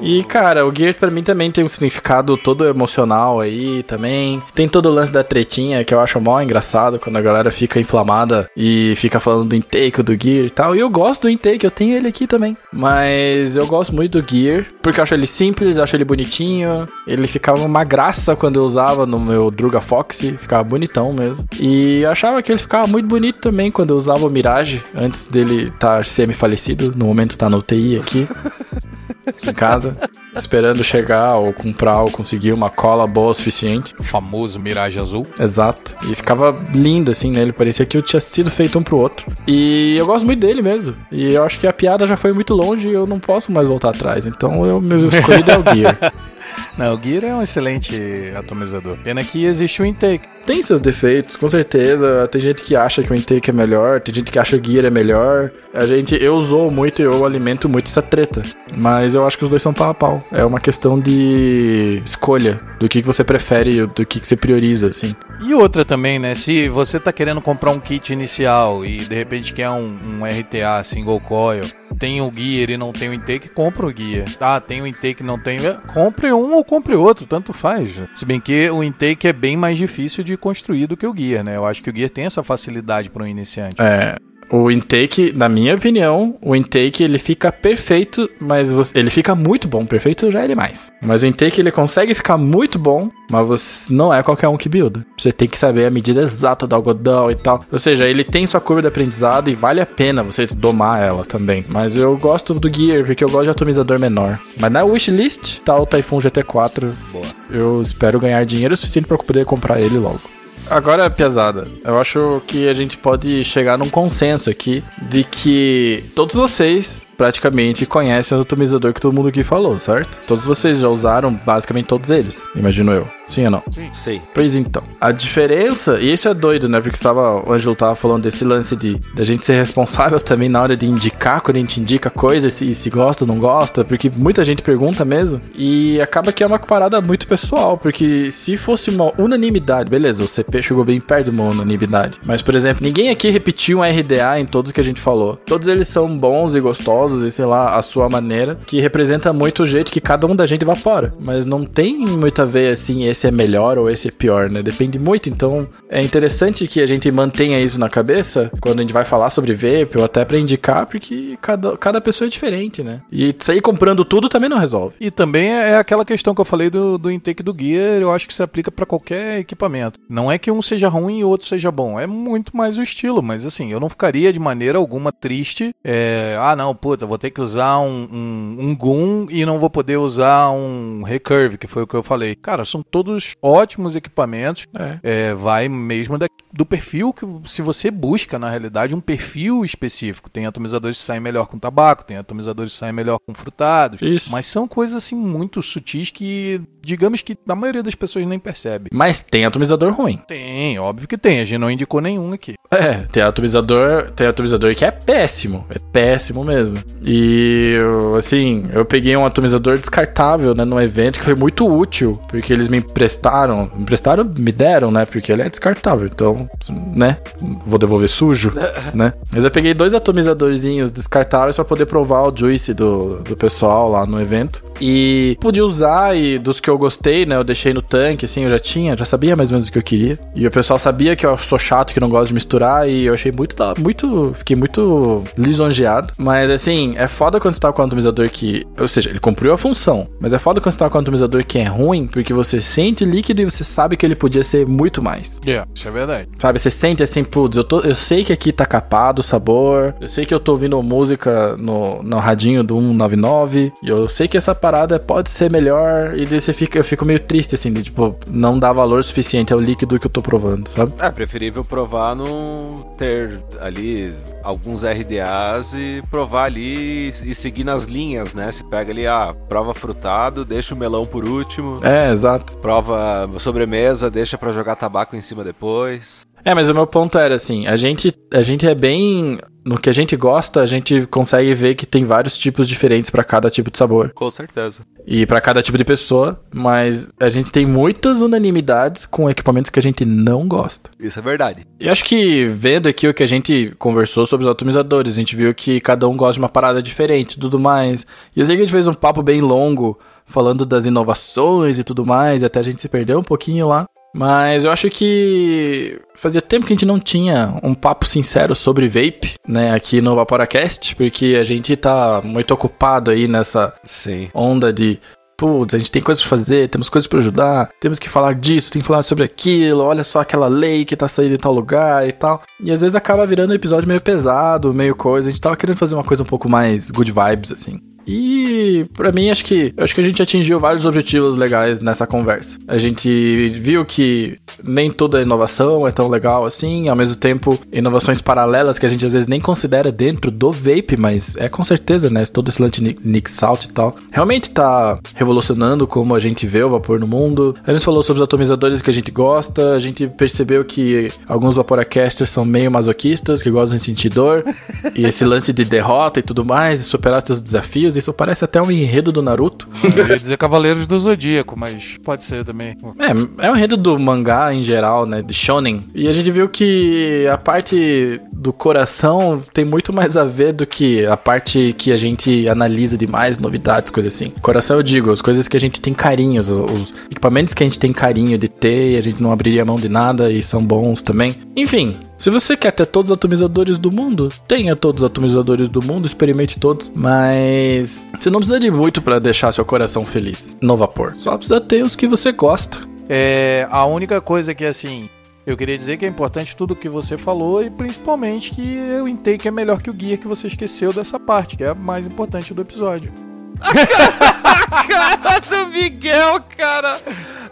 E, 0.00 0.22
cara, 0.24 0.66
o 0.66 0.74
Gear 0.74 0.94
pra 0.94 1.10
mim 1.10 1.22
também 1.22 1.50
tem 1.50 1.64
um 1.64 1.68
significado 1.68 2.36
todo 2.36 2.66
emocional 2.66 3.40
aí 3.40 3.82
também. 3.84 4.40
Tem 4.54 4.68
todo 4.68 4.86
o 4.86 4.92
lance 4.92 5.12
da 5.12 5.24
tretinha 5.24 5.84
que 5.84 5.94
eu 5.94 6.00
acho 6.00 6.20
mó 6.20 6.40
engraçado 6.40 6.98
quando 6.98 7.16
a 7.16 7.20
galera 7.20 7.50
fica 7.50 7.80
inflamada 7.80 8.48
e 8.56 8.94
fica 8.96 9.18
falando 9.18 9.48
do 9.48 9.56
intake 9.56 10.02
do 10.02 10.12
Gear 10.12 10.46
e 10.46 10.50
tal. 10.50 10.76
E 10.76 10.80
eu 10.80 10.90
gosto 10.90 11.22
do 11.22 11.30
intake, 11.30 11.64
eu 11.64 11.70
tenho 11.70 11.96
ele 11.96 12.08
aqui 12.08 12.26
também. 12.26 12.56
Mas 12.72 13.56
eu 13.56 13.66
gosto 13.66 13.94
muito 13.94 14.20
do 14.20 14.28
Gear, 14.28 14.66
porque 14.82 15.00
eu 15.00 15.02
acho 15.02 15.14
ele 15.14 15.26
simples, 15.26 15.78
acho 15.78 15.96
ele 15.96 16.04
bonitinho. 16.04 16.88
Ele 17.06 17.26
ficava 17.26 17.64
uma 17.64 17.84
graça 17.84 18.36
quando 18.36 18.56
eu 18.56 18.64
usava 18.64 19.06
no 19.06 19.18
meu 19.18 19.50
Druga 19.50 19.80
Fox, 19.80 20.20
ficava 20.38 20.62
bonitão 20.62 21.12
mesmo. 21.12 21.46
E 21.60 22.02
eu 22.02 22.10
achava 22.10 22.42
que 22.42 22.52
ele 22.52 22.58
ficava 22.58 22.86
muito 22.86 23.06
bonito 23.06 23.40
também 23.40 23.70
quando 23.70 23.90
eu 23.90 23.96
usava 23.96 24.26
o 24.26 24.30
Mirage, 24.30 24.82
antes 24.94 25.26
dele 25.26 25.68
estar 25.68 25.98
tá 25.98 26.04
semi-falecido. 26.04 26.92
No 26.96 27.06
momento 27.06 27.36
tá 27.36 27.48
no 27.48 27.58
UTI 27.58 27.96
aqui. 27.98 28.28
em 29.46 29.52
casa, 29.52 29.96
esperando 30.34 30.82
chegar 30.84 31.36
ou 31.36 31.52
comprar 31.52 32.02
ou 32.02 32.10
conseguir 32.10 32.52
uma 32.52 32.70
cola 32.70 33.06
boa 33.06 33.30
o 33.30 33.34
suficiente. 33.34 33.94
O 33.98 34.02
famoso 34.02 34.60
Mirage 34.60 34.98
Azul. 34.98 35.26
Exato. 35.38 35.96
E 36.10 36.14
ficava 36.14 36.56
lindo 36.74 37.10
assim 37.10 37.30
nele, 37.30 37.52
parecia 37.52 37.86
que 37.86 37.96
eu 37.96 38.02
tinha 38.02 38.20
sido 38.20 38.50
feito 38.50 38.78
um 38.78 38.82
pro 38.82 38.96
outro. 38.96 39.26
E 39.46 39.96
eu 39.98 40.06
gosto 40.06 40.24
muito 40.24 40.40
dele 40.40 40.62
mesmo. 40.62 40.94
E 41.10 41.32
eu 41.32 41.44
acho 41.44 41.58
que 41.58 41.66
a 41.66 41.72
piada 41.72 42.06
já 42.06 42.16
foi 42.16 42.32
muito 42.32 42.54
longe 42.54 42.88
e 42.88 42.92
eu 42.92 43.06
não 43.06 43.18
posso 43.18 43.50
mais 43.52 43.68
voltar 43.68 43.90
atrás. 43.90 44.26
Então 44.26 44.64
eu, 44.64 44.80
meu 44.80 45.08
escolhido 45.08 45.50
é 45.50 45.58
o 45.58 45.74
Gear. 45.74 46.12
Não, 46.76 46.94
o 46.94 47.02
Gear 47.02 47.24
é 47.24 47.34
um 47.34 47.42
excelente 47.42 47.96
atomizador. 48.36 48.98
Pena 49.02 49.22
que 49.22 49.44
existe 49.44 49.80
o 49.80 49.86
intake. 49.86 50.28
Tem 50.44 50.62
seus 50.62 50.80
defeitos, 50.80 51.36
com 51.36 51.48
certeza. 51.48 52.28
Tem 52.30 52.40
gente 52.40 52.62
que 52.62 52.76
acha 52.76 53.02
que 53.02 53.10
o 53.10 53.14
intake 53.14 53.50
é 53.50 53.52
melhor, 53.52 54.00
tem 54.00 54.14
gente 54.14 54.30
que 54.30 54.38
acha 54.38 54.58
que 54.58 54.68
o 54.68 54.72
Gear 54.72 54.84
é 54.84 54.90
melhor. 54.90 55.50
A 55.74 55.84
gente, 55.84 56.14
eu 56.22 56.34
usou 56.34 56.70
muito 56.70 57.00
e 57.00 57.04
eu 57.04 57.24
alimento 57.24 57.68
muito 57.68 57.86
essa 57.86 58.02
treta. 58.02 58.42
Mas 58.76 59.14
eu 59.14 59.26
acho 59.26 59.38
que 59.38 59.44
os 59.44 59.50
dois 59.50 59.62
são 59.62 59.72
pau 59.72 59.90
a 59.90 59.94
pau. 59.94 60.22
É 60.30 60.44
uma 60.44 60.60
questão 60.60 61.00
de 61.00 62.00
escolha, 62.04 62.60
do 62.78 62.88
que, 62.88 63.00
que 63.00 63.06
você 63.06 63.24
prefere, 63.24 63.86
do 63.86 64.06
que, 64.06 64.20
que 64.20 64.28
você 64.28 64.36
prioriza, 64.36 64.88
assim. 64.88 65.14
E 65.42 65.54
outra 65.54 65.84
também, 65.84 66.18
né? 66.18 66.34
Se 66.34 66.68
você 66.68 67.00
tá 67.00 67.12
querendo 67.12 67.40
comprar 67.40 67.72
um 67.72 67.80
kit 67.80 68.12
inicial 68.12 68.84
e 68.84 68.98
de 68.98 69.14
repente 69.14 69.52
quer 69.52 69.70
um, 69.70 69.98
um 70.20 70.24
RTA 70.24 70.82
single 70.84 71.20
coil, 71.20 71.62
tem 71.98 72.20
o 72.20 72.30
Gear 72.32 72.70
e 72.70 72.76
não 72.76 72.92
tem 72.92 73.08
o 73.08 73.14
intake, 73.14 73.48
compra 73.48 73.86
o 73.86 73.96
Gear. 73.96 74.24
Ah, 74.40 74.60
tem 74.60 74.82
o 74.82 74.86
intake 74.86 75.22
e 75.22 75.26
não 75.26 75.38
tem. 75.38 75.58
É, 75.58 75.74
compre 75.92 76.32
um 76.32 76.54
ou 76.54 76.64
compre 76.64 76.94
outro, 76.94 77.26
tanto 77.26 77.52
faz. 77.52 77.90
Se 78.14 78.24
bem 78.24 78.40
que 78.40 78.70
o 78.70 78.82
intake 78.82 79.28
é 79.28 79.32
bem 79.32 79.56
mais 79.56 79.78
difícil 79.78 80.22
de 80.22 80.36
construir 80.36 80.86
do 80.86 80.96
que 80.96 81.06
o 81.06 81.14
Gear, 81.16 81.44
né? 81.44 81.56
Eu 81.56 81.66
acho 81.66 81.82
que 81.82 81.90
o 81.90 81.96
Gear 81.96 82.10
tem 82.10 82.24
essa 82.24 82.42
facilidade 82.42 83.10
para 83.10 83.22
um 83.22 83.26
iniciante. 83.26 83.76
É, 83.80 84.16
o 84.50 84.70
intake, 84.70 85.32
na 85.32 85.48
minha 85.48 85.74
opinião, 85.74 86.36
o 86.40 86.54
intake 86.54 87.02
ele 87.02 87.18
fica 87.18 87.50
perfeito, 87.50 88.28
mas 88.40 88.72
você, 88.72 88.98
ele 88.98 89.10
fica 89.10 89.34
muito 89.34 89.66
bom. 89.66 89.84
Perfeito 89.84 90.30
já 90.30 90.44
é 90.44 90.48
demais. 90.48 90.92
Mas 91.00 91.22
o 91.22 91.26
intake 91.26 91.60
ele 91.60 91.70
consegue 91.70 92.14
ficar 92.14 92.36
muito 92.36 92.78
bom, 92.78 93.10
mas 93.30 93.46
você, 93.46 93.92
não 93.92 94.12
é 94.12 94.22
qualquer 94.22 94.48
um 94.48 94.56
que 94.56 94.68
builda. 94.68 95.04
Você 95.18 95.32
tem 95.32 95.48
que 95.48 95.58
saber 95.58 95.86
a 95.86 95.90
medida 95.90 96.22
exata 96.22 96.66
do 96.66 96.74
algodão 96.74 97.30
e 97.30 97.34
tal. 97.34 97.64
Ou 97.70 97.78
seja, 97.78 98.06
ele 98.06 98.24
tem 98.24 98.46
sua 98.46 98.60
curva 98.60 98.82
de 98.82 98.88
aprendizado 98.88 99.50
e 99.50 99.54
vale 99.54 99.80
a 99.80 99.86
pena 99.86 100.22
você 100.22 100.46
domar 100.46 101.02
ela 101.02 101.24
também. 101.24 101.64
Mas 101.68 101.96
eu 101.96 102.16
gosto 102.16 102.54
do 102.54 102.72
Gear 102.72 103.04
porque 103.04 103.24
eu 103.24 103.28
gosto 103.28 103.44
de 103.44 103.50
atomizador 103.50 103.98
menor. 103.98 104.38
Mas 104.60 104.70
na 104.70 104.84
wishlist 104.84 105.60
tá 105.64 105.76
o 105.76 105.86
Typhoon 105.86 106.18
GT4. 106.18 106.92
Boa. 107.12 107.24
Eu 107.50 107.82
espero 107.82 108.20
ganhar 108.20 108.44
dinheiro 108.44 108.76
suficiente 108.76 109.06
para 109.06 109.18
poder 109.18 109.44
comprar 109.44 109.80
ele 109.80 109.98
logo. 109.98 110.20
Agora, 110.68 111.08
pesada, 111.08 111.68
eu 111.84 111.98
acho 112.00 112.42
que 112.46 112.68
a 112.68 112.74
gente 112.74 112.96
pode 112.96 113.44
chegar 113.44 113.78
num 113.78 113.88
consenso 113.88 114.50
aqui 114.50 114.82
de 115.00 115.22
que 115.22 116.04
todos 116.14 116.34
vocês 116.34 117.05
praticamente 117.16 117.86
conhecem 117.86 118.36
o 118.36 118.40
atomizador 118.40 118.92
que 118.92 119.00
todo 119.00 119.14
mundo 119.14 119.28
aqui 119.28 119.42
falou, 119.42 119.78
certo? 119.78 120.26
Todos 120.26 120.44
vocês 120.44 120.80
já 120.80 120.88
usaram 120.88 121.32
basicamente 121.32 121.86
todos 121.86 122.10
eles, 122.10 122.46
imagino 122.54 122.92
eu. 122.92 123.08
Sim 123.28 123.46
ou 123.46 123.50
não? 123.50 123.62
Sim. 123.70 123.88
Sei. 123.92 124.22
Pois 124.32 124.54
então. 124.54 124.82
A 125.00 125.10
diferença, 125.10 125.98
e 125.98 126.12
isso 126.12 126.28
é 126.28 126.34
doido, 126.34 126.68
né? 126.68 126.80
Porque 126.80 126.96
estava, 126.96 127.42
o 127.44 127.52
Ângelo 127.52 127.74
tava 127.74 127.94
falando 127.94 128.22
desse 128.22 128.44
lance 128.44 128.76
de 128.76 129.00
da 129.14 129.24
gente 129.24 129.44
ser 129.44 129.54
responsável 129.54 130.18
também 130.20 130.48
na 130.48 130.62
hora 130.62 130.76
de 130.76 130.86
indicar, 130.86 131.40
quando 131.40 131.56
a 131.56 131.60
gente 131.60 131.80
indica 131.80 132.08
coisas, 132.08 132.52
se, 132.52 132.72
se 132.74 132.90
gosta 132.90 133.24
ou 133.24 133.28
não 133.28 133.38
gosta, 133.38 133.84
porque 133.84 134.10
muita 134.14 134.44
gente 134.44 134.62
pergunta 134.62 135.04
mesmo. 135.04 135.40
E 135.54 136.00
acaba 136.00 136.32
que 136.32 136.44
é 136.44 136.46
uma 136.46 136.58
parada 136.58 137.00
muito 137.00 137.26
pessoal, 137.26 137.76
porque 137.76 138.30
se 138.30 138.56
fosse 138.56 138.90
uma 138.90 139.12
unanimidade, 139.20 139.90
beleza, 139.90 140.22
o 140.22 140.28
CP 140.28 140.62
chegou 140.62 140.84
bem 140.84 141.00
perto 141.00 141.24
de 141.24 141.30
uma 141.30 141.44
unanimidade. 141.44 142.18
Mas, 142.24 142.42
por 142.42 142.54
exemplo, 142.54 142.84
ninguém 142.84 143.10
aqui 143.10 143.28
repetiu 143.30 143.78
um 143.78 143.82
RDA 143.82 144.38
em 144.38 144.46
todos 144.46 144.70
que 144.70 144.80
a 144.80 144.84
gente 144.84 145.00
falou. 145.00 145.36
Todos 145.36 145.66
eles 145.66 145.88
são 145.88 146.16
bons 146.16 146.54
e 146.54 146.60
gostosos 146.60 147.05
e 147.12 147.30
sei 147.30 147.44
lá, 147.44 147.76
a 147.76 147.82
sua 147.82 148.08
maneira, 148.08 148.58
que 148.66 148.80
representa 148.80 149.32
muito 149.32 149.62
o 149.62 149.66
jeito 149.66 149.90
que 149.90 150.00
cada 150.00 150.26
um 150.26 150.36
da 150.36 150.46
gente 150.46 150.62
evapora. 150.62 151.14
Mas 151.18 151.46
não 151.46 151.64
tem 151.64 151.98
muito 151.98 152.40
a 152.42 152.44
ver 152.44 152.72
assim, 152.72 153.04
esse 153.04 153.26
é 153.26 153.30
melhor 153.30 153.78
ou 153.78 153.90
esse 153.90 154.08
é 154.08 154.10
pior, 154.10 154.50
né? 154.50 154.62
Depende 154.62 154.98
muito. 154.98 155.28
Então 155.28 155.66
é 155.88 156.00
interessante 156.00 156.66
que 156.66 156.80
a 156.80 156.86
gente 156.86 157.10
mantenha 157.10 157.60
isso 157.60 157.78
na 157.78 157.88
cabeça 157.88 158.50
quando 158.60 158.78
a 158.78 158.82
gente 158.82 158.92
vai 158.92 159.04
falar 159.04 159.30
sobre 159.30 159.52
vape 159.52 159.98
ou 159.98 160.04
até 160.04 160.24
pra 160.24 160.38
indicar, 160.38 160.86
porque 160.86 161.38
cada, 161.40 161.76
cada 161.76 162.00
pessoa 162.00 162.26
é 162.26 162.30
diferente, 162.30 162.82
né? 162.82 163.00
E 163.10 163.34
sair 163.38 163.60
comprando 163.60 164.04
tudo 164.04 164.28
também 164.28 164.48
não 164.48 164.58
resolve. 164.58 164.96
E 165.00 165.10
também 165.10 165.50
é 165.50 165.76
aquela 165.76 166.04
questão 166.04 166.34
que 166.34 166.40
eu 166.40 166.44
falei 166.44 166.70
do, 166.70 166.98
do 166.98 167.10
intake 167.10 167.42
do 167.42 167.54
gear, 167.58 168.00
eu 168.00 168.12
acho 168.12 168.26
que 168.26 168.34
se 168.34 168.42
aplica 168.42 168.70
para 168.70 168.86
qualquer 168.86 169.40
equipamento. 169.40 170.00
Não 170.08 170.30
é 170.30 170.38
que 170.38 170.50
um 170.50 170.62
seja 170.62 170.88
ruim 170.88 171.18
e 171.18 171.24
o 171.24 171.28
outro 171.28 171.46
seja 171.46 171.70
bom, 171.70 171.98
é 171.98 172.06
muito 172.06 172.56
mais 172.56 172.78
o 172.78 172.82
estilo, 172.82 173.22
mas 173.22 173.44
assim, 173.46 173.70
eu 173.70 173.80
não 173.80 173.88
ficaria 173.88 174.32
de 174.32 174.38
maneira 174.38 174.78
alguma 174.78 175.12
triste. 175.12 175.74
É, 175.84 176.36
ah, 176.40 176.56
não, 176.56 176.74
pô, 176.74 176.95
puta, 176.96 177.06
vou 177.06 177.18
ter 177.18 177.30
que 177.30 177.40
usar 177.40 177.78
um, 177.78 178.08
um, 178.10 178.56
um 178.58 178.76
Goon 178.76 179.26
e 179.30 179.44
não 179.44 179.58
vou 179.58 179.68
poder 179.68 179.98
usar 179.98 180.50
um 180.50 181.02
Recurve, 181.02 181.58
que 181.58 181.66
foi 181.66 181.82
o 181.82 181.86
que 181.86 181.94
eu 181.94 182.02
falei. 182.02 182.34
Cara, 182.34 182.64
são 182.64 182.82
todos 182.82 183.34
ótimos 183.42 183.94
equipamentos. 183.94 184.66
É. 184.74 184.98
É, 185.02 185.34
vai 185.34 185.68
mesmo 185.68 186.16
da, 186.18 186.26
do 186.52 186.64
perfil 186.64 187.12
que, 187.12 187.26
se 187.44 187.60
você 187.60 187.90
busca, 187.90 188.38
na 188.38 188.48
realidade, 188.48 188.94
um 188.94 189.00
perfil 189.00 189.64
específico. 189.64 190.30
Tem 190.30 190.46
atomizadores 190.46 190.98
que 190.98 191.04
saem 191.04 191.20
melhor 191.20 191.46
com 191.46 191.58
tabaco, 191.58 192.04
tem 192.04 192.16
atomizadores 192.16 192.72
que 192.72 192.78
saem 192.78 192.92
melhor 192.92 193.18
com 193.26 193.34
frutados. 193.34 194.00
Isso. 194.00 194.30
Mas 194.30 194.46
são 194.46 194.66
coisas 194.66 194.96
assim 194.96 195.14
muito 195.14 195.62
sutis 195.62 196.10
que, 196.10 196.60
digamos 196.86 197.20
que 197.20 197.36
a 197.48 197.54
maioria 197.54 197.82
das 197.82 197.94
pessoas 197.94 198.26
nem 198.26 198.38
percebe. 198.38 198.90
Mas 198.92 199.20
tem 199.20 199.44
atomizador 199.44 199.92
ruim. 199.92 200.20
Tem, 200.26 200.78
óbvio 200.78 201.08
que 201.08 201.18
tem. 201.18 201.40
A 201.40 201.44
gente 201.44 201.58
não 201.58 201.70
indicou 201.70 202.00
nenhum 202.00 202.32
aqui. 202.32 202.54
É, 202.70 202.94
tem 203.10 203.22
atomizador, 203.22 204.10
tem 204.12 204.26
atomizador 204.26 204.74
que 204.74 204.84
é 204.84 204.90
péssimo. 204.90 205.66
É 205.68 205.78
péssimo 205.92 206.44
mesmo. 206.44 206.78
E, 207.02 207.76
assim, 208.18 208.66
eu 208.72 208.84
peguei 208.84 209.16
um 209.16 209.26
atomizador 209.26 209.78
descartável, 209.78 210.54
né, 210.54 210.64
num 210.64 210.80
evento 210.80 211.18
que 211.18 211.24
foi 211.24 211.34
muito 211.34 211.66
útil, 211.66 212.20
porque 212.28 212.52
eles 212.52 212.68
me 212.68 212.78
emprestaram, 212.78 213.70
me 213.74 213.82
emprestaram, 213.82 214.24
me 214.24 214.52
deram, 214.52 214.90
né, 214.90 215.04
porque 215.04 215.32
ele 215.32 215.42
é 215.42 215.48
descartável, 215.48 216.06
então, 216.06 216.48
né, 216.94 217.18
vou 217.66 217.78
devolver 217.78 218.08
sujo, 218.08 218.52
né. 218.94 219.12
Mas 219.32 219.44
eu 219.44 219.50
peguei 219.50 219.74
dois 219.74 219.94
atomizadorzinhos 219.94 220.90
descartáveis 220.90 221.56
para 221.56 221.64
poder 221.64 221.86
provar 221.86 222.22
o 222.22 222.36
juice 222.36 222.74
do, 222.74 223.16
do 223.22 223.36
pessoal 223.36 223.90
lá 223.90 224.06
no 224.06 224.20
evento. 224.20 224.64
E 224.80 225.36
pude 225.40 225.60
usar, 225.62 226.16
e 226.16 226.38
dos 226.38 226.60
que 226.60 226.68
eu 226.68 226.75
gostei, 226.78 227.26
né, 227.26 227.36
eu 227.36 227.44
deixei 227.44 227.72
no 227.72 227.82
tanque, 227.82 228.24
assim, 228.24 228.44
eu 228.44 228.50
já 228.50 228.58
tinha, 228.58 228.96
já 228.96 229.04
sabia 229.04 229.36
mais 229.36 229.50
ou 229.50 229.54
menos 229.54 229.68
o 229.68 229.72
que 229.72 229.78
eu 229.78 229.82
queria. 229.82 230.18
E 230.34 230.46
o 230.46 230.50
pessoal 230.50 230.78
sabia 230.78 231.16
que 231.16 231.26
eu 231.26 231.36
sou 231.38 231.58
chato, 231.58 231.92
que 231.92 232.00
não 232.00 232.08
gosto 232.08 232.28
de 232.28 232.34
misturar, 232.34 232.88
e 232.88 233.04
eu 233.04 233.14
achei 233.14 233.32
muito, 233.32 233.56
muito, 233.78 234.34
fiquei 234.36 234.56
muito 234.56 235.24
lisonjeado. 235.36 236.12
Mas, 236.18 236.50
assim, 236.50 236.76
assim, 236.76 236.94
é 236.96 237.08
foda 237.08 237.40
quando 237.40 237.54
você 237.54 237.60
tá 237.60 237.72
com 237.72 237.82
um 237.82 237.84
atomizador 237.86 238.28
que. 238.28 238.66
Ou 238.78 238.88
seja, 238.88 239.10
ele 239.10 239.20
cumpriu 239.20 239.52
a 239.52 239.58
função. 239.58 240.08
Mas 240.20 240.32
é 240.32 240.38
foda 240.38 240.60
quando 240.60 240.72
você 240.72 240.78
tá 240.78 240.90
com 240.90 240.98
um 240.98 241.00
atomizador 241.00 241.44
que 241.44 241.58
é 241.58 241.64
ruim, 241.64 242.06
porque 242.06 242.32
você 242.32 242.60
sente 242.60 243.04
o 243.04 243.06
líquido 243.06 243.42
e 243.42 243.44
você 243.44 243.64
sabe 243.64 243.96
que 243.96 244.04
ele 244.04 244.14
podia 244.14 244.44
ser 244.44 244.66
muito 244.66 245.02
mais. 245.02 245.40
É, 245.46 245.50
yeah, 245.50 245.70
isso 245.74 245.88
é 245.88 245.90
verdade. 245.90 246.28
Sabe, 246.38 246.58
você 246.58 246.70
sente 246.70 247.02
assim, 247.02 247.24
putz, 247.24 247.56
eu, 247.56 247.64
tô, 247.64 247.80
eu 247.80 247.94
sei 247.94 248.24
que 248.24 248.32
aqui 248.32 248.52
tá 248.52 248.66
capado 248.66 249.20
o 249.20 249.24
sabor. 249.24 249.94
Eu 250.00 250.08
sei 250.08 250.26
que 250.26 250.34
eu 250.34 250.40
tô 250.40 250.52
ouvindo 250.52 250.82
música 250.82 251.56
no, 251.56 252.02
no 252.02 252.18
radinho 252.18 252.62
do 252.62 252.76
199. 252.76 253.72
E 253.82 253.88
eu 253.88 254.08
sei 254.08 254.28
que 254.28 254.36
essa 254.36 254.54
parada 254.54 254.98
pode 254.98 255.30
ser 255.30 255.50
melhor. 255.50 256.16
E 256.16 256.26
daí 256.26 256.40
você 256.40 256.52
fica, 256.52 256.65
eu 256.74 256.84
fico 256.84 257.04
meio 257.04 257.20
triste, 257.20 257.54
assim, 257.54 257.72
de 257.72 257.82
tipo, 257.82 258.16
não 258.28 258.58
dar 258.58 258.72
valor 258.72 259.02
suficiente 259.02 259.52
ao 259.52 259.60
líquido 259.60 259.98
que 259.98 260.06
eu 260.06 260.10
tô 260.10 260.22
provando, 260.22 260.68
sabe? 260.68 260.92
É 260.98 261.10
preferível 261.10 261.64
provar 261.64 262.14
no 262.14 262.94
ter 262.96 263.40
ali 263.60 264.14
alguns 264.42 264.82
RDAs 264.82 265.74
e 265.74 266.02
provar 266.10 266.44
ali 266.44 267.08
e, 267.08 267.34
seguir 267.34 267.64
nas 267.64 267.84
linhas, 267.84 268.34
né? 268.34 268.50
Se 268.50 268.64
pega 268.64 268.92
ali, 268.92 269.06
ah, 269.06 269.34
prova 269.48 269.74
frutado, 269.74 270.44
deixa 270.44 270.74
o 270.74 270.78
melão 270.78 271.06
por 271.06 271.24
último. 271.24 271.80
É, 271.84 272.10
exato. 272.10 272.56
Prova 272.56 273.28
sobremesa, 273.38 274.10
deixa 274.10 274.38
para 274.38 274.52
jogar 274.52 274.76
tabaco 274.76 275.16
em 275.16 275.20
cima 275.20 275.44
depois. 275.44 276.26
É, 276.46 276.54
mas 276.54 276.68
o 276.68 276.74
meu 276.74 276.86
ponto 276.86 277.18
era 277.18 277.34
assim, 277.34 277.66
a 277.66 277.74
gente, 277.74 278.14
a 278.32 278.40
gente 278.40 278.64
é 278.64 278.72
bem 278.72 279.36
no 279.64 279.76
que 279.76 279.90
a 279.90 279.92
gente 279.92 280.14
gosta, 280.14 280.60
a 280.60 280.66
gente 280.66 281.04
consegue 281.06 281.52
ver 281.54 281.74
que 281.74 281.84
tem 281.84 282.04
vários 282.04 282.38
tipos 282.38 282.68
diferentes 282.68 283.10
para 283.10 283.24
cada 283.24 283.50
tipo 283.50 283.68
de 283.68 283.76
sabor 283.76 284.12
Com 284.14 284.30
certeza. 284.30 284.82
e 285.04 285.26
para 285.26 285.40
cada 285.40 285.60
tipo 285.60 285.76
de 285.76 285.84
pessoa, 285.84 286.40
mas 286.54 287.12
a 287.18 287.28
gente 287.28 287.50
tem 287.50 287.66
muitas 287.66 288.20
unanimidades 288.20 289.06
com 289.06 289.28
equipamentos 289.28 289.72
que 289.72 289.80
a 289.80 289.82
gente 289.82 290.04
não 290.04 290.46
gosta. 290.46 290.88
Isso 291.00 291.18
é 291.18 291.22
verdade. 291.22 291.66
E 291.80 291.88
acho 291.88 292.04
que 292.04 292.44
vendo 292.44 292.88
aqui 292.88 293.08
o 293.08 293.14
que 293.14 293.24
a 293.24 293.28
gente 293.28 293.74
conversou 293.76 294.24
sobre 294.24 294.46
os 294.46 294.50
atomizadores, 294.52 295.14
a 295.14 295.16
gente 295.16 295.34
viu 295.34 295.52
que 295.52 295.80
cada 295.80 296.08
um 296.08 296.16
gosta 296.16 296.34
de 296.34 296.38
uma 296.38 296.48
parada 296.48 296.80
diferente 296.80 297.32
e 297.32 297.40
tudo 297.40 297.58
mais. 297.58 298.06
E 298.36 298.38
eu 298.38 298.46
sei 298.46 298.54
que 298.54 298.62
a 298.62 298.64
gente 298.64 298.72
fez 298.72 298.86
um 298.86 298.94
papo 298.94 299.20
bem 299.20 299.40
longo 299.40 299.98
falando 300.26 300.64
das 300.64 300.86
inovações 300.86 301.76
e 301.80 301.82
tudo 301.82 302.06
mais, 302.06 302.44
até 302.44 302.60
a 302.60 302.62
gente 302.62 302.80
se 302.80 302.88
perdeu 302.88 303.18
um 303.18 303.24
pouquinho 303.24 303.66
lá. 303.66 303.84
Mas 304.16 304.64
eu 304.64 304.70
acho 304.70 304.88
que 304.88 306.00
fazia 306.14 306.40
tempo 306.40 306.64
que 306.64 306.72
a 306.72 306.76
gente 306.76 306.86
não 306.86 306.98
tinha 306.98 307.58
um 307.62 307.74
papo 307.74 308.06
sincero 308.06 308.54
sobre 308.54 308.88
vape, 308.88 309.34
né, 309.46 309.74
aqui 309.74 310.00
no 310.00 310.16
Vaporacast, 310.16 310.96
porque 310.96 311.36
a 311.38 311.44
gente 311.44 311.76
tá 311.76 312.22
muito 312.24 312.54
ocupado 312.54 313.10
aí 313.10 313.28
nessa 313.28 313.74
Sim. 313.84 314.30
onda 314.32 314.72
de 314.72 314.98
putz, 315.36 315.74
a 315.74 315.78
gente 315.78 315.92
tem 315.92 316.00
coisas 316.00 316.22
pra 316.22 316.30
fazer, 316.30 316.68
temos 316.70 316.88
coisas 316.88 317.06
pra 317.06 317.18
ajudar, 317.18 317.68
temos 317.78 317.98
que 317.98 318.08
falar 318.08 318.34
disso, 318.34 318.72
tem 318.72 318.80
que 318.80 318.88
falar 318.88 319.02
sobre 319.02 319.22
aquilo, 319.22 319.82
olha 319.82 320.02
só 320.02 320.20
aquela 320.20 320.48
lei 320.48 320.86
que 320.86 320.96
tá 320.96 321.08
saindo 321.08 321.34
em 321.34 321.38
tal 321.38 321.52
lugar 321.52 322.08
e 322.08 322.12
tal. 322.12 322.42
E 322.58 322.72
às 322.72 322.80
vezes 322.80 322.96
acaba 322.96 323.26
virando 323.26 323.50
um 323.50 323.54
episódio 323.54 323.86
meio 323.86 324.00
pesado, 324.00 324.72
meio 324.72 324.94
coisa. 324.94 325.28
A 325.28 325.30
gente 325.30 325.42
tava 325.42 325.56
querendo 325.58 325.76
fazer 325.76 325.94
uma 325.94 326.04
coisa 326.04 326.22
um 326.22 326.26
pouco 326.26 326.48
mais 326.48 326.90
good 326.90 327.12
vibes, 327.12 327.52
assim. 327.52 327.78
E 328.06 328.84
pra 328.94 329.12
mim 329.12 329.30
acho 329.30 329.44
que 329.44 329.72
acho 329.76 329.94
que 329.94 330.00
a 330.00 330.04
gente 330.04 330.22
atingiu 330.22 330.60
vários 330.60 330.86
objetivos 330.86 331.36
legais 331.36 331.80
nessa 331.80 332.06
conversa. 332.06 332.56
A 332.68 332.78
gente 332.78 333.48
viu 333.60 333.84
que 333.84 334.38
nem 334.62 334.90
toda 334.90 335.22
inovação 335.22 335.86
é 335.86 335.90
tão 335.90 336.08
legal 336.08 336.46
assim, 336.46 336.88
ao 336.88 336.96
mesmo 336.96 337.16
tempo 337.16 337.58
inovações 337.72 338.20
paralelas 338.20 338.78
que 338.78 338.86
a 338.86 338.88
gente 338.88 339.04
às 339.04 339.12
vezes 339.12 339.28
nem 339.28 339.40
considera 339.40 339.90
dentro 339.90 340.30
do 340.30 340.52
vape, 340.52 340.96
mas 340.96 341.36
é 341.36 341.48
com 341.48 341.64
certeza, 341.64 342.08
né? 342.10 342.24
Todo 342.26 342.48
esse 342.48 342.62
lance 342.62 342.80
Nick 343.04 343.30
Salt 343.30 343.64
e 343.64 343.68
tal, 343.68 343.96
realmente 344.10 344.50
tá 344.50 344.98
revolucionando 345.14 345.86
como 345.86 346.14
a 346.14 346.18
gente 346.18 346.46
vê 346.46 346.62
o 346.62 346.70
vapor 346.70 347.00
no 347.00 347.06
mundo. 347.06 347.56
A 347.66 347.72
gente 347.72 347.84
falou 347.84 348.02
sobre 348.02 348.20
os 348.20 348.24
atomizadores 348.24 348.82
que 348.82 348.90
a 348.90 348.92
gente 348.92 349.10
gosta, 349.10 349.74
a 349.74 349.78
gente 349.78 350.06
percebeu 350.06 350.64
que 350.64 351.08
alguns 351.26 351.56
vaporacasters 351.56 352.30
são 352.30 352.44
meio 352.44 352.70
masoquistas, 352.70 353.42
que 353.42 353.50
gostam 353.50 353.78
de 353.78 353.84
sentir 353.84 354.08
dor, 354.08 354.44
e 354.94 355.04
esse 355.04 355.24
lance 355.24 355.52
de 355.52 355.64
derrota 355.64 356.20
e 356.20 356.22
tudo 356.22 356.44
mais, 356.44 356.80
e 356.80 356.84
superar 356.84 357.24
seus 357.24 357.40
desafios, 357.40 357.95
isso 357.96 358.12
parece 358.12 358.44
até 358.44 358.60
um 358.60 358.70
enredo 358.70 359.10
do 359.10 359.22
Naruto. 359.22 359.68
Eu 359.96 360.08
ia 360.08 360.18
dizer 360.18 360.36
Cavaleiros 360.36 360.86
do 360.86 360.98
Zodíaco, 360.98 361.58
mas 361.58 361.98
pode 362.04 362.24
ser 362.24 362.44
também. 362.44 362.76
É, 362.98 363.46
é 363.46 363.50
um 363.50 363.56
enredo 363.56 363.76
do 363.76 363.98
mangá 363.98 364.52
em 364.52 364.62
geral, 364.62 365.06
né? 365.06 365.22
De 365.22 365.34
shonen. 365.34 365.80
E 365.94 366.08
a 366.08 366.12
gente 366.12 366.30
viu 366.30 366.48
que 366.48 367.26
a 367.30 367.36
parte 367.36 368.20
do 368.32 368.52
coração 368.52 369.42
tem 369.52 369.64
muito 369.64 369.92
mais 369.92 370.16
a 370.16 370.24
ver 370.24 370.52
do 370.52 370.66
que 370.66 371.04
a 371.06 371.16
parte 371.16 371.74
que 371.76 371.92
a 371.92 371.96
gente 371.96 372.48
analisa 372.48 372.96
demais, 372.96 373.38
novidades, 373.38 373.90
coisas 373.90 374.14
assim. 374.14 374.30
Coração 374.40 374.76
eu 374.76 374.82
digo, 374.82 375.10
as 375.10 375.20
coisas 375.20 375.48
que 375.48 375.56
a 375.56 375.60
gente 375.60 375.80
tem 375.80 375.94
carinho, 375.94 376.40
os, 376.40 376.48
os 376.48 376.94
equipamentos 377.10 377.54
que 377.54 377.62
a 377.62 377.66
gente 377.66 377.78
tem 377.78 377.92
carinho 377.92 378.38
de 378.38 378.48
ter 378.48 378.92
e 378.92 378.96
a 378.96 379.00
gente 379.00 379.22
não 379.22 379.32
abriria 379.32 379.64
mão 379.64 379.76
de 379.76 379.88
nada 379.88 380.30
e 380.30 380.42
são 380.42 380.64
bons 380.64 381.02
também. 381.02 381.34
Enfim, 381.56 381.96
se 382.18 382.30
você 382.30 382.56
quer 382.56 382.72
ter 382.72 382.86
todos 382.86 383.10
os 383.10 383.16
atomizadores 383.16 383.78
do 383.78 383.90
mundo, 383.90 384.32
tenha 384.48 384.74
todos 384.74 385.02
os 385.02 385.06
atomizadores 385.06 385.68
do 385.68 385.82
mundo, 385.82 386.06
experimente 386.06 386.58
todos, 386.58 386.90
mas 386.94 388.08
você 388.18 388.30
não 388.30 388.40
precisa 388.40 388.58
de 388.58 388.70
muito 388.70 389.02
pra 389.02 389.18
deixar 389.18 389.52
seu 389.52 389.64
coração 389.64 390.04
feliz 390.06 390.56
no 390.60 390.76
vapor. 390.76 391.14
Só 391.16 391.36
precisa 391.36 391.60
ter 391.60 391.82
os 391.82 391.94
que 391.94 392.06
você 392.06 392.32
gosta. 392.32 392.78
É, 393.08 393.66
a 393.70 393.84
única 393.84 394.20
coisa 394.20 394.54
que, 394.54 394.64
assim, 394.64 395.08
eu 395.46 395.56
queria 395.56 395.76
dizer 395.76 395.96
que 395.96 396.04
é 396.04 396.08
importante 396.08 396.56
tudo 396.56 396.72
o 396.72 396.76
que 396.76 396.88
você 396.88 397.16
falou 397.16 397.62
e 397.62 397.70
principalmente 397.70 398.52
que 398.52 398.76
eu 398.76 399.06
entendo 399.06 399.38
que 399.38 399.48
é 399.48 399.52
melhor 399.52 399.80
que 399.80 399.90
o 399.90 399.94
guia 399.94 400.16
que 400.16 400.26
você 400.26 400.48
esqueceu 400.48 400.92
dessa 400.92 401.20
parte, 401.20 401.56
que 401.56 401.64
é 401.64 401.68
a 401.68 401.74
mais 401.74 402.06
importante 402.06 402.52
do 402.52 402.62
episódio. 402.62 403.12
cara 404.88 405.40
do 405.40 405.66
Miguel, 405.68 406.40
cara! 406.56 407.00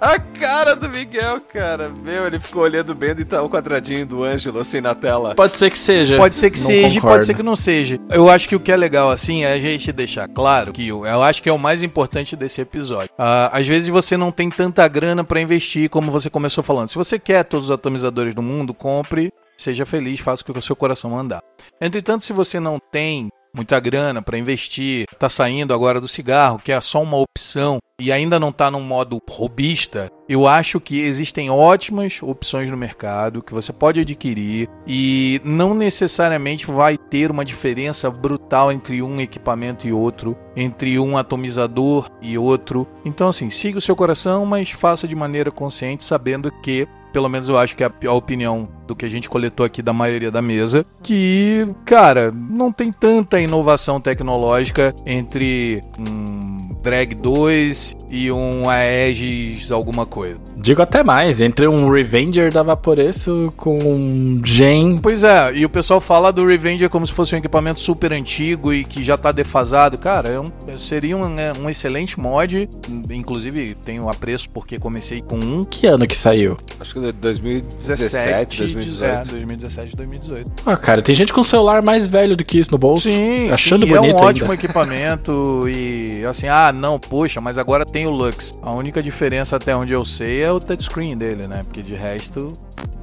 A 0.00 0.18
cara 0.18 0.74
do 0.74 0.88
Miguel, 0.88 1.40
cara. 1.40 1.88
Meu, 1.88 2.26
ele 2.26 2.38
ficou 2.38 2.62
olhando 2.62 2.94
bem 2.94 3.10
e 3.10 3.24
tá 3.24 3.40
o 3.42 3.48
quadradinho 3.48 4.04
do 4.04 4.22
Ângelo 4.22 4.58
assim 4.58 4.80
na 4.80 4.94
tela. 4.94 5.34
Pode 5.34 5.56
ser 5.56 5.70
que 5.70 5.78
seja. 5.78 6.16
Pode 6.16 6.34
ser 6.34 6.50
que 6.50 6.58
Não 6.58 6.66
seja, 6.66 6.94
concordo. 7.00 7.14
pode 7.14 7.24
ser 7.26 7.34
que 7.34 7.42
não 7.42 7.56
seja. 7.56 7.98
Eu 8.10 8.28
acho 8.28 8.48
que 8.48 8.56
o 8.56 8.60
que 8.60 8.72
é 8.72 8.76
legal, 8.76 9.10
assim, 9.10 9.44
é 9.44 9.52
a 9.52 9.60
gente 9.60 9.90
deixar 9.92 10.28
claro 10.28 10.72
que 10.72 10.88
eu, 10.88 11.06
eu 11.06 11.22
acho 11.22 11.42
que 11.42 11.48
é 11.48 11.52
o 11.52 11.58
mais 11.58 11.82
importante 11.82 12.36
desse 12.36 12.60
episódio. 12.60 13.10
Ah, 13.16 13.50
às 13.52 13.66
vezes 13.66 13.88
você 13.88 14.16
não 14.16 14.30
tem 14.30 14.50
tanta 14.50 14.86
grana 14.88 15.24
pra 15.24 15.40
investir, 15.40 15.88
como 15.88 16.10
você 16.10 16.28
começou 16.28 16.62
falando. 16.62 16.88
Se 16.88 16.96
você 16.96 17.18
quer 17.18 17.44
todos 17.44 17.70
os 17.70 17.74
atomizadores 17.74 18.34
do 18.34 18.42
mundo, 18.42 18.74
compre, 18.74 19.32
seja 19.56 19.86
feliz, 19.86 20.20
faça 20.20 20.42
o 20.42 20.44
que 20.44 20.58
o 20.58 20.62
seu 20.62 20.76
coração 20.76 21.10
mandar. 21.10 21.40
Entretanto, 21.80 22.24
se 22.24 22.32
você 22.32 22.60
não 22.60 22.78
tem 22.78 23.30
muita 23.54 23.78
grana 23.78 24.20
pra 24.20 24.36
investir, 24.36 25.06
tá 25.18 25.28
saindo 25.28 25.72
agora 25.72 26.00
do 26.00 26.08
cigarro, 26.08 26.58
que 26.58 26.72
é 26.72 26.80
só 26.80 27.00
uma 27.02 27.16
opção 27.16 27.78
e 28.00 28.10
ainda 28.10 28.40
não 28.40 28.50
tá 28.50 28.70
num 28.70 28.80
modo 28.80 29.20
robista, 29.30 30.10
eu 30.28 30.48
acho 30.48 30.80
que 30.80 31.00
existem 31.00 31.48
ótimas 31.48 32.18
opções 32.22 32.68
no 32.68 32.76
mercado 32.76 33.42
que 33.42 33.54
você 33.54 33.72
pode 33.72 34.00
adquirir 34.00 34.68
e 34.84 35.40
não 35.44 35.74
necessariamente 35.74 36.66
vai 36.66 36.98
ter 36.98 37.30
uma 37.30 37.44
diferença 37.44 38.10
brutal 38.10 38.72
entre 38.72 39.00
um 39.00 39.20
equipamento 39.20 39.86
e 39.86 39.92
outro, 39.92 40.36
entre 40.56 40.98
um 40.98 41.16
atomizador 41.16 42.10
e 42.20 42.36
outro. 42.36 42.88
Então 43.04 43.28
assim, 43.28 43.48
siga 43.48 43.78
o 43.78 43.82
seu 43.82 43.94
coração, 43.94 44.44
mas 44.44 44.70
faça 44.70 45.06
de 45.06 45.14
maneira 45.14 45.52
consciente, 45.52 46.02
sabendo 46.02 46.50
que 46.50 46.88
pelo 47.14 47.28
menos 47.28 47.48
eu 47.48 47.56
acho 47.56 47.76
que 47.76 47.84
é 47.84 47.90
a, 48.08 48.12
opinião 48.12 48.68
do 48.88 48.96
que 48.96 49.06
a 49.06 49.08
gente 49.08 49.30
coletou 49.30 49.64
aqui 49.64 49.80
da 49.80 49.92
maioria 49.92 50.32
da 50.32 50.42
mesa, 50.42 50.84
que, 51.00 51.64
cara, 51.84 52.32
não 52.32 52.72
tem 52.72 52.90
tanta 52.90 53.40
inovação 53.40 54.00
tecnológica 54.00 54.92
entre 55.06 55.80
um 55.96 56.53
Drag 56.84 57.14
2 57.14 57.96
e 58.10 58.30
um 58.30 58.68
Aegis 58.68 59.72
alguma 59.72 60.04
coisa. 60.04 60.36
Digo 60.56 60.82
até 60.82 61.02
mais, 61.02 61.40
entre 61.40 61.66
um 61.66 61.90
Revenger 61.90 62.52
da 62.52 62.62
Vaporeço 62.62 63.52
com 63.56 63.76
um 63.78 64.40
Gen. 64.44 64.98
Pois 64.98 65.24
é, 65.24 65.52
e 65.56 65.64
o 65.64 65.68
pessoal 65.68 66.00
fala 66.00 66.30
do 66.32 66.46
Revenger 66.46 66.88
como 66.90 67.06
se 67.06 67.12
fosse 67.12 67.34
um 67.34 67.38
equipamento 67.38 67.80
super 67.80 68.12
antigo 68.12 68.72
e 68.72 68.84
que 68.84 69.02
já 69.02 69.16
tá 69.16 69.32
defasado. 69.32 69.96
Cara, 69.98 70.28
é 70.28 70.38
um- 70.38 70.52
seria 70.78 71.16
um, 71.16 71.38
é, 71.38 71.52
um 71.60 71.68
excelente 71.70 72.20
mod. 72.20 72.68
Inclusive, 73.10 73.74
tenho 73.84 74.08
apreço 74.08 74.48
porque 74.50 74.78
comecei 74.78 75.22
com 75.22 75.36
um. 75.36 75.64
Que 75.64 75.86
ano 75.86 76.06
que 76.06 76.16
saiu? 76.16 76.56
Acho 76.78 76.94
que 76.94 77.12
2017, 77.12 78.58
2018. 78.58 79.04
É, 79.04 79.24
2017, 79.30 79.96
2018. 79.96 80.50
Ah, 80.66 80.76
cara, 80.76 81.00
tem 81.02 81.14
gente 81.14 81.32
com 81.32 81.42
celular 81.42 81.82
mais 81.82 82.06
velho 82.06 82.36
do 82.36 82.44
que 82.44 82.58
isso 82.58 82.70
no 82.70 82.78
bolso. 82.78 83.04
Sim, 83.04 83.50
achando 83.50 83.86
sim, 83.86 83.92
bonito 83.92 84.10
é 84.10 84.12
um 84.14 84.16
ainda. 84.18 84.28
ótimo 84.28 84.52
equipamento 84.52 85.64
e 85.68 86.24
assim, 86.26 86.46
ah, 86.48 86.72
não, 86.74 86.98
poxa, 86.98 87.40
mas 87.40 87.56
agora 87.56 87.86
tem 87.86 88.06
o 88.06 88.10
Lux. 88.10 88.54
A 88.60 88.72
única 88.72 89.02
diferença 89.02 89.56
até 89.56 89.74
onde 89.74 89.92
eu 89.92 90.04
sei 90.04 90.42
é 90.42 90.52
o 90.52 90.60
touchscreen 90.60 91.16
dele, 91.16 91.46
né? 91.46 91.62
Porque 91.64 91.82
de 91.82 91.94
resto, 91.94 92.52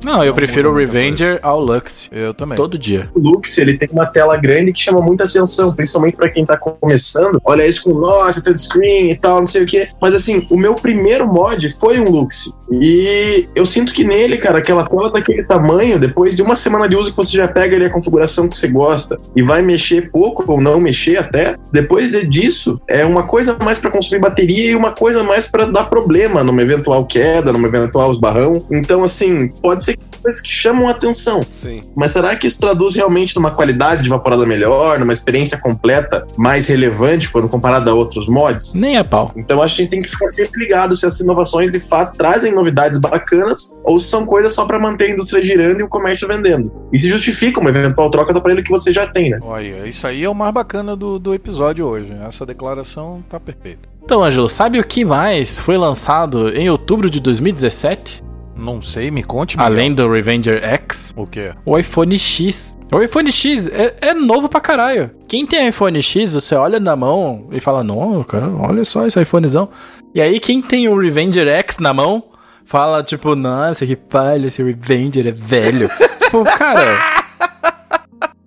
Não, 0.03 0.23
eu 0.23 0.29
Não 0.29 0.33
prefiro 0.35 0.71
o 0.71 0.75
Revenger 0.75 1.39
ao 1.43 1.59
Lux. 1.59 2.09
eu 2.11 2.33
também. 2.33 2.55
Todo 2.57 2.75
dia. 2.77 3.07
O 3.13 3.19
Lux, 3.19 3.55
ele 3.59 3.77
tem 3.77 3.87
uma 3.91 4.07
tela 4.07 4.35
grande 4.35 4.73
que 4.73 4.81
chama 4.81 4.99
muita 4.99 5.25
atenção, 5.25 5.71
principalmente 5.75 6.17
pra 6.17 6.29
quem 6.31 6.43
tá 6.43 6.57
começando. 6.57 7.39
Olha 7.45 7.65
isso 7.67 7.83
com, 7.83 7.99
nossa, 7.99 8.43
touchscreen 8.43 9.11
e 9.11 9.15
tal, 9.15 9.37
não 9.39 9.45
sei 9.45 9.61
o 9.61 9.65
quê. 9.67 9.89
Mas 10.01 10.15
assim, 10.15 10.47
o 10.49 10.57
meu 10.57 10.73
primeiro 10.73 11.27
mod 11.31 11.69
foi 11.79 11.99
um 11.99 12.09
Lux. 12.09 12.51
E 12.71 13.47
eu 13.53 13.65
sinto 13.65 13.93
que 13.93 14.03
nele, 14.03 14.37
cara, 14.37 14.57
aquela 14.57 14.87
tela 14.87 15.11
daquele 15.11 15.43
tamanho, 15.43 15.99
depois 15.99 16.35
de 16.37 16.41
uma 16.41 16.55
semana 16.55 16.87
de 16.89 16.95
uso 16.95 17.11
que 17.11 17.17
você 17.17 17.35
já 17.37 17.47
pega 17.47 17.75
ali 17.75 17.85
a 17.85 17.89
configuração 17.91 18.47
que 18.47 18.57
você 18.57 18.69
gosta 18.69 19.19
e 19.35 19.43
vai 19.43 19.61
mexer 19.61 20.09
pouco 20.09 20.49
ou 20.51 20.59
não 20.61 20.79
mexer 20.79 21.17
até, 21.17 21.55
depois 21.71 22.11
de- 22.11 22.25
disso, 22.25 22.79
é 22.87 23.05
uma 23.05 23.23
coisa 23.23 23.57
mais 23.61 23.77
pra 23.79 23.91
consumir 23.91 24.19
bateria 24.21 24.71
e 24.71 24.75
uma 24.75 24.91
coisa 24.93 25.21
mais 25.21 25.47
pra 25.51 25.65
dar 25.65 25.89
problema 25.89 26.43
numa 26.45 26.61
eventual 26.61 27.05
queda, 27.05 27.51
numa 27.51 27.67
eventual 27.67 28.09
esbarrão. 28.11 28.65
Então, 28.71 29.03
assim, 29.03 29.51
pode 29.61 29.83
ser 29.83 29.97
coisas 30.21 30.41
que 30.41 30.49
chamam 30.49 30.87
a 30.87 30.91
atenção. 30.91 31.45
Sim. 31.49 31.83
Mas 31.95 32.11
será 32.11 32.35
que 32.35 32.47
isso 32.47 32.59
traduz 32.59 32.95
realmente 32.95 33.35
numa 33.35 33.51
qualidade 33.51 34.03
de 34.03 34.09
vaporada 34.09 34.45
melhor, 34.45 34.99
numa 34.99 35.13
experiência 35.13 35.57
completa 35.57 36.25
mais 36.37 36.67
relevante 36.67 37.29
quando 37.29 37.49
comparado 37.49 37.89
a 37.89 37.93
outros 37.93 38.27
mods? 38.27 38.73
Nem 38.73 38.97
a 38.97 39.03
pau. 39.03 39.31
Então 39.35 39.61
acho 39.61 39.75
que 39.75 39.81
a 39.81 39.83
gente 39.83 39.91
tem 39.91 40.01
que 40.01 40.09
ficar 40.09 40.27
sempre 40.27 40.61
ligado 40.61 40.95
se 40.95 41.05
as 41.05 41.19
inovações 41.19 41.71
de 41.71 41.79
fato 41.79 42.15
trazem 42.17 42.53
novidades 42.53 42.99
bacanas 42.99 43.69
ou 43.83 43.99
se 43.99 44.07
são 44.07 44.25
coisas 44.25 44.53
só 44.53 44.65
para 44.65 44.79
manter 44.79 45.05
a 45.05 45.09
indústria 45.11 45.43
girando 45.43 45.79
e 45.79 45.83
o 45.83 45.89
comércio 45.89 46.27
vendendo. 46.27 46.71
E 46.91 46.99
se 46.99 47.09
justifica 47.09 47.59
uma 47.59 47.69
eventual 47.69 48.09
troca 48.09 48.33
do 48.33 48.39
aparelho 48.39 48.63
que 48.63 48.71
você 48.71 48.91
já 48.91 49.07
tem, 49.07 49.29
né? 49.29 49.39
Olha, 49.41 49.87
isso 49.87 50.05
aí 50.05 50.23
é 50.23 50.29
o 50.29 50.35
mais 50.35 50.53
bacana 50.53 50.95
do, 50.95 51.17
do 51.17 51.33
episódio 51.33 51.85
hoje. 51.85 52.11
Essa 52.27 52.45
declaração 52.45 53.23
tá 53.29 53.39
perfeita. 53.39 53.89
Então, 54.03 54.23
Ângelo, 54.23 54.49
sabe 54.49 54.79
o 54.79 54.83
que 54.83 55.05
mais 55.05 55.59
foi 55.59 55.77
lançado 55.77 56.49
em 56.49 56.69
outubro 56.69 57.09
de 57.09 57.19
2017? 57.19 58.23
Não 58.61 58.79
sei, 58.81 59.09
me 59.09 59.23
conte. 59.23 59.57
Miguel. 59.57 59.71
Além 59.71 59.93
do 59.93 60.07
Revenger 60.09 60.63
X? 60.63 61.13
O 61.17 61.25
quê? 61.25 61.53
O 61.65 61.77
iPhone 61.77 62.17
X. 62.17 62.77
O 62.91 63.01
iPhone 63.01 63.31
X 63.31 63.67
é, 63.67 63.95
é 64.01 64.13
novo 64.13 64.47
pra 64.47 64.61
caralho. 64.61 65.09
Quem 65.27 65.47
tem 65.47 65.67
iPhone 65.67 65.99
X, 66.01 66.33
você 66.33 66.53
olha 66.53 66.79
na 66.79 66.95
mão 66.95 67.47
e 67.51 67.59
fala, 67.59 67.83
não, 67.83 68.23
cara, 68.23 68.47
olha 68.49 68.85
só 68.85 69.07
esse 69.07 69.19
iPhonezão. 69.19 69.69
E 70.13 70.21
aí, 70.21 70.39
quem 70.39 70.61
tem 70.61 70.87
o 70.87 70.99
Revenger 70.99 71.47
X 71.47 71.79
na 71.79 71.93
mão, 71.93 72.23
fala, 72.63 73.01
tipo, 73.01 73.35
nossa, 73.35 73.85
que 73.85 73.95
palha, 73.95 74.47
esse 74.47 74.61
Revenger 74.61 75.25
é 75.25 75.31
velho. 75.31 75.89
tipo, 76.21 76.43
cara. 76.43 76.99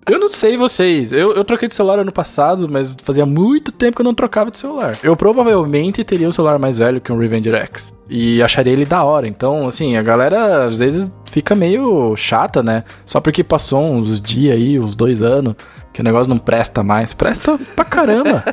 Eu 0.07 0.19
não 0.19 0.29
sei 0.29 0.55
vocês. 0.55 1.11
Eu, 1.11 1.33
eu 1.33 1.43
troquei 1.43 1.67
de 1.67 1.73
celular 1.73 1.97
ano 1.97 2.11
passado, 2.11 2.69
mas 2.69 2.95
fazia 3.03 3.25
muito 3.25 3.71
tempo 3.71 3.95
que 3.95 4.01
eu 4.01 4.05
não 4.05 4.13
trocava 4.13 4.51
de 4.51 4.59
celular. 4.59 4.97
Eu 5.01 5.15
provavelmente 5.15 6.03
teria 6.03 6.27
um 6.29 6.31
celular 6.31 6.59
mais 6.59 6.77
velho 6.77 7.01
que 7.01 7.11
um 7.11 7.17
Revenger 7.17 7.55
X. 7.55 7.91
E 8.07 8.41
acharia 8.43 8.71
ele 8.73 8.85
da 8.85 9.03
hora. 9.03 9.27
Então, 9.27 9.67
assim, 9.67 9.97
a 9.97 10.03
galera 10.03 10.65
às 10.67 10.77
vezes 10.77 11.09
fica 11.31 11.55
meio 11.55 12.15
chata, 12.15 12.61
né? 12.61 12.83
Só 13.03 13.19
porque 13.19 13.43
passou 13.43 13.83
uns 13.83 14.21
dias 14.21 14.55
aí, 14.55 14.79
uns 14.79 14.93
dois 14.93 15.23
anos, 15.23 15.55
que 15.91 16.01
o 16.01 16.03
negócio 16.03 16.29
não 16.29 16.37
presta 16.37 16.83
mais. 16.83 17.11
Presta 17.15 17.57
pra 17.75 17.83
caramba. 17.83 18.43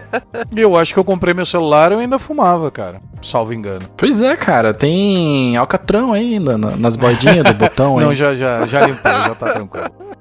E 0.57 0.59
eu 0.63 0.75
acho 0.75 0.95
que 0.95 0.99
eu 0.99 1.05
comprei 1.05 1.35
meu 1.35 1.45
celular 1.45 1.91
e 1.93 1.95
eu 1.97 1.99
ainda 2.01 2.19
fumava, 2.19 2.71
cara. 2.71 2.99
Salvo 3.21 3.53
engano. 3.53 3.85
pois 3.95 4.23
é, 4.23 4.35
cara. 4.37 4.73
Tem 4.73 5.55
alcatrão 5.59 6.15
ainda 6.15 6.57
na- 6.57 6.77
nas 6.77 6.97
bordinhas 6.97 7.45
do 7.45 7.53
botão 7.53 7.99
aí. 7.99 8.05
Não, 8.07 8.15
já, 8.15 8.35
já, 8.35 8.65
já 8.67 8.87
limpou, 8.87 9.13
já 9.13 9.35
tá 9.35 9.53
tranquilo. 9.53 9.91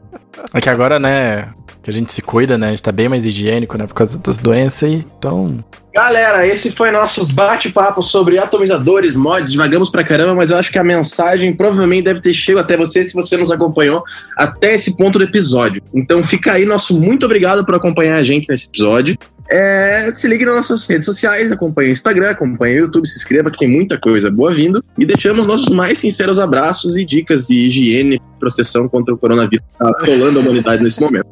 É 0.53 0.61
que 0.61 0.69
agora, 0.69 0.99
né, 0.99 1.49
que 1.81 1.89
a 1.89 1.93
gente 1.93 2.13
se 2.13 2.21
cuida, 2.21 2.57
né? 2.57 2.67
A 2.67 2.69
gente 2.71 2.83
tá 2.83 2.91
bem 2.91 3.09
mais 3.09 3.25
higiênico, 3.25 3.77
né? 3.77 3.87
Por 3.87 3.93
causa 3.93 4.17
das 4.19 4.37
doenças 4.37 4.83
aí. 4.83 5.05
Então, 5.17 5.63
Galera, 5.93 6.47
esse 6.47 6.71
foi 6.71 6.89
nosso 6.89 7.25
bate-papo 7.25 8.01
sobre 8.01 8.39
atomizadores, 8.39 9.17
mods. 9.17 9.51
Divagamos 9.51 9.89
pra 9.89 10.05
caramba, 10.05 10.33
mas 10.33 10.49
eu 10.49 10.57
acho 10.57 10.71
que 10.71 10.79
a 10.79 10.83
mensagem 10.83 11.53
provavelmente 11.53 12.05
deve 12.05 12.21
ter 12.21 12.33
chegado 12.33 12.63
até 12.63 12.77
você 12.77 13.03
se 13.03 13.13
você 13.13 13.35
nos 13.35 13.51
acompanhou 13.51 14.01
até 14.37 14.73
esse 14.73 14.95
ponto 14.95 15.17
do 15.17 15.25
episódio. 15.25 15.81
Então 15.93 16.23
fica 16.23 16.53
aí 16.53 16.65
nosso 16.65 16.97
muito 16.97 17.25
obrigado 17.25 17.65
por 17.65 17.75
acompanhar 17.75 18.17
a 18.17 18.23
gente 18.23 18.47
nesse 18.47 18.69
episódio. 18.69 19.17
É, 19.51 20.09
se 20.13 20.27
ligue 20.27 20.45
nas 20.45 20.55
nossas 20.55 20.87
redes 20.87 21.05
sociais, 21.05 21.51
acompanhe 21.51 21.89
o 21.89 21.91
Instagram, 21.91 22.29
acompanhe 22.31 22.77
o 22.77 22.85
YouTube, 22.85 23.05
se 23.07 23.17
inscreva 23.17 23.51
que 23.51 23.57
tem 23.59 23.67
muita 23.69 23.99
coisa 23.99 24.31
boa 24.31 24.51
vindo. 24.53 24.83
E 24.97 25.05
deixamos 25.05 25.45
nossos 25.45 25.69
mais 25.69 25.97
sinceros 25.97 26.39
abraços 26.39 26.95
e 26.97 27.03
dicas 27.05 27.45
de 27.45 27.55
higiene 27.67 28.15
e 28.15 28.39
proteção 28.39 28.87
contra 28.87 29.13
o 29.13 29.17
coronavírus 29.17 29.65
que 29.71 29.77
tá 29.77 29.89
atolando 29.89 30.39
a 30.39 30.41
humanidade 30.41 30.81
nesse 30.83 31.01
momento. 31.01 31.27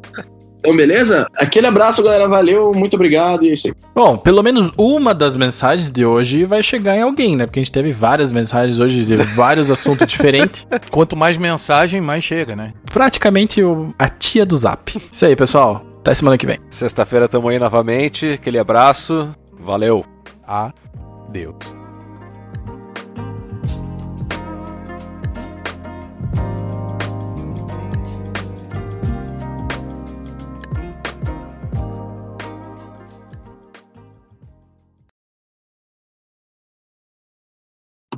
Então, 0.58 0.76
beleza? 0.76 1.26
Aquele 1.38 1.66
abraço, 1.66 2.02
galera. 2.02 2.28
Valeu, 2.28 2.74
muito 2.74 2.92
obrigado 2.94 3.42
e 3.46 3.48
é 3.48 3.52
isso 3.54 3.68
aí. 3.68 3.74
bom, 3.94 4.18
pelo 4.18 4.42
menos 4.42 4.70
uma 4.76 5.14
das 5.14 5.34
mensagens 5.34 5.90
de 5.90 6.04
hoje 6.04 6.44
vai 6.44 6.62
chegar 6.62 6.94
em 6.98 7.00
alguém, 7.00 7.34
né? 7.34 7.46
Porque 7.46 7.60
a 7.60 7.62
gente 7.62 7.72
teve 7.72 7.92
várias 7.92 8.30
mensagens 8.30 8.78
hoje 8.78 9.06
de 9.06 9.14
vários 9.16 9.70
assuntos 9.72 10.06
diferentes. 10.06 10.66
Quanto 10.90 11.16
mais 11.16 11.38
mensagem, 11.38 11.98
mais 12.02 12.22
chega, 12.22 12.54
né? 12.54 12.74
Praticamente 12.92 13.62
o- 13.62 13.94
a 13.98 14.06
tia 14.10 14.44
do 14.44 14.54
Zap. 14.58 14.94
Isso 15.10 15.24
aí, 15.24 15.34
pessoal. 15.34 15.82
Até 16.00 16.14
semana 16.14 16.38
que 16.38 16.46
vem. 16.46 16.58
Sexta-feira 16.70 17.28
tamo 17.28 17.48
aí 17.48 17.58
novamente. 17.58 18.32
Aquele 18.32 18.58
abraço. 18.58 19.34
Valeu. 19.52 20.04
Adeus. 20.46 21.79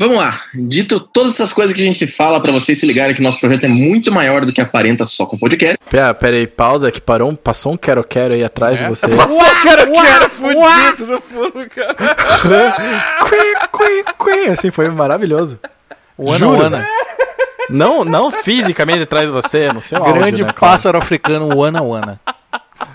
Vamos 0.03 0.17
lá. 0.17 0.41
Dito 0.53 0.99
todas 0.99 1.35
essas 1.35 1.53
coisas 1.53 1.73
que 1.75 1.81
a 1.81 1.85
gente 1.85 2.09
fala 2.09 2.41
pra 2.41 2.51
vocês 2.51 2.77
se 2.77 2.85
ligarem 2.85 3.15
que 3.15 3.23
nosso 3.23 3.39
projeto 3.39 3.63
é 3.65 3.69
muito 3.69 4.11
maior 4.11 4.45
do 4.45 4.53
que 4.53 4.61
aparenta 4.61 5.05
só 5.07 5.25
com 5.27 5.39
podcast. 5.39 5.79
Pera, 5.89 6.13
pera 6.13 6.37
aí, 6.37 6.47
pausa 6.47 6.91
que 6.91 7.01
parou, 7.01 7.31
um- 7.31 7.37
passou 7.37 7.73
um 7.73 7.77
quero-quero 7.77 8.35
aí 8.35 8.43
atrás 8.43 8.81
É? 8.81 8.85
de 8.85 8.89
você. 8.91 9.07
Quero 9.07 10.31
fudido 10.31 11.07
no 11.07 11.21
fundo, 11.21 11.69
cara. 11.71 11.95
Quen, 13.29 13.55
quen, 13.79 14.05
quen. 14.19 14.49
Assim, 14.53 14.73
foi 14.73 14.89
maravilhoso. 14.89 15.61
O 16.19 16.33
Ana. 16.33 16.85
Não, 17.71 18.05
não 18.05 18.31
fisicamente 18.33 19.03
atrás 19.03 19.27
de 19.27 19.33
você, 19.33 19.73
no 19.73 19.81
seu 19.81 19.99
áudio, 19.99 20.15
Grande 20.15 20.43
né, 20.43 20.49
claro. 20.53 20.73
pássaro 20.73 20.99
africano, 20.99 21.55
o 21.55 21.63
Ana 21.63 21.81
Ana. 21.81 22.21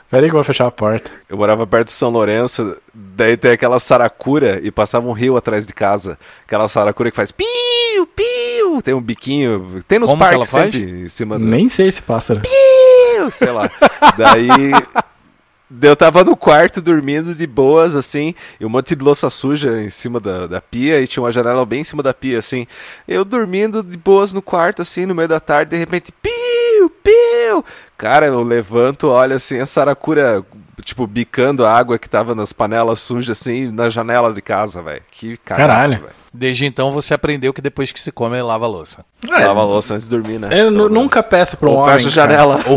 Pera 0.09 0.23
aí 0.25 0.29
que 0.29 0.35
eu 0.35 0.37
vou 0.37 0.43
fechar 0.43 0.67
a 0.67 0.71
porta. 0.71 1.11
Eu 1.27 1.35
morava 1.37 1.67
perto 1.67 1.87
de 1.87 1.93
São 1.93 2.09
Lourenço, 2.09 2.77
daí 2.93 3.35
tem 3.35 3.51
aquela 3.51 3.77
saracura 3.77 4.59
e 4.63 4.71
passava 4.71 5.05
um 5.07 5.11
rio 5.11 5.35
atrás 5.35 5.65
de 5.67 5.73
casa. 5.73 6.17
Aquela 6.45 6.67
saracura 6.69 7.09
que 7.11 7.15
faz 7.17 7.29
piu, 7.31 8.07
piu, 8.15 8.81
tem 8.81 8.93
um 8.93 9.01
biquinho, 9.01 9.83
tem 9.85 9.99
nos 9.99 10.09
Como 10.09 10.21
que 10.21 10.27
ela 10.33 10.45
parques 10.45 10.51
faz? 10.51 10.73
sempre 10.73 11.01
em 11.01 11.07
cima 11.09 11.37
do 11.37 11.43
Nem 11.45 11.67
sei 11.67 11.87
esse 11.87 12.01
pássaro. 12.01 12.39
piu, 12.41 13.29
sei 13.31 13.51
lá. 13.51 13.69
Daí 14.17 14.47
daí 15.69 15.89
eu 15.91 15.95
tava 15.97 16.23
no 16.23 16.37
quarto 16.37 16.81
dormindo 16.81 17.35
de 17.35 17.45
boas, 17.45 17.93
assim, 17.93 18.33
e 18.61 18.65
um 18.65 18.69
monte 18.69 18.95
de 18.95 19.03
louça 19.03 19.29
suja 19.29 19.81
em 19.81 19.89
cima 19.89 20.17
da, 20.21 20.47
da 20.47 20.61
pia, 20.61 21.01
e 21.01 21.07
tinha 21.07 21.21
uma 21.21 21.33
janela 21.33 21.65
bem 21.65 21.81
em 21.81 21.83
cima 21.83 22.01
da 22.01 22.13
pia, 22.13 22.39
assim. 22.39 22.65
Eu 23.05 23.25
dormindo 23.25 23.83
de 23.83 23.97
boas 23.97 24.33
no 24.33 24.41
quarto, 24.41 24.81
assim, 24.81 25.05
no 25.05 25.13
meio 25.13 25.27
da 25.27 25.41
tarde, 25.41 25.71
de 25.71 25.77
repente, 25.77 26.13
piu, 26.13 26.31
piu. 26.89 27.63
Cara, 27.97 28.27
eu 28.27 28.43
levanto, 28.43 29.07
olho 29.07 29.35
assim, 29.35 29.59
a 29.59 29.65
saracura, 29.65 30.43
tipo, 30.83 31.05
bicando 31.07 31.65
a 31.65 31.71
água 31.71 31.97
que 31.97 32.09
tava 32.09 32.35
nas 32.35 32.53
panelas 32.53 32.99
sujas, 32.99 33.39
assim, 33.39 33.71
na 33.71 33.89
janela 33.89 34.33
de 34.33 34.41
casa, 34.41 34.81
velho. 34.81 35.01
Que 35.11 35.37
cagaço, 35.37 35.67
Caralho. 35.67 35.99
velho. 36.01 36.15
Desde 36.37 36.65
então 36.67 36.91
você 36.91 37.13
aprendeu 37.15 37.51
que 37.51 37.61
depois 37.61 37.91
que 37.91 37.99
se 37.99 38.11
come, 38.11 38.39
lava 38.41 38.65
a 38.65 38.67
louça. 38.67 39.03
Lava 39.27 39.61
a 39.61 39.63
louça 39.65 39.95
antes 39.95 40.07
de 40.07 40.15
dormir, 40.15 40.37
né? 40.37 40.47
Eu 40.47 40.65
Pelo 40.65 40.71
nu- 40.71 40.77
menos. 40.83 40.91
nunca 40.93 41.23
peço 41.23 41.57
pra 41.57 41.67
um 41.67 41.71
Ou 41.73 41.77
homem. 41.79 41.93
fecha 41.93 42.07
a 42.07 42.11
janela. 42.11 42.59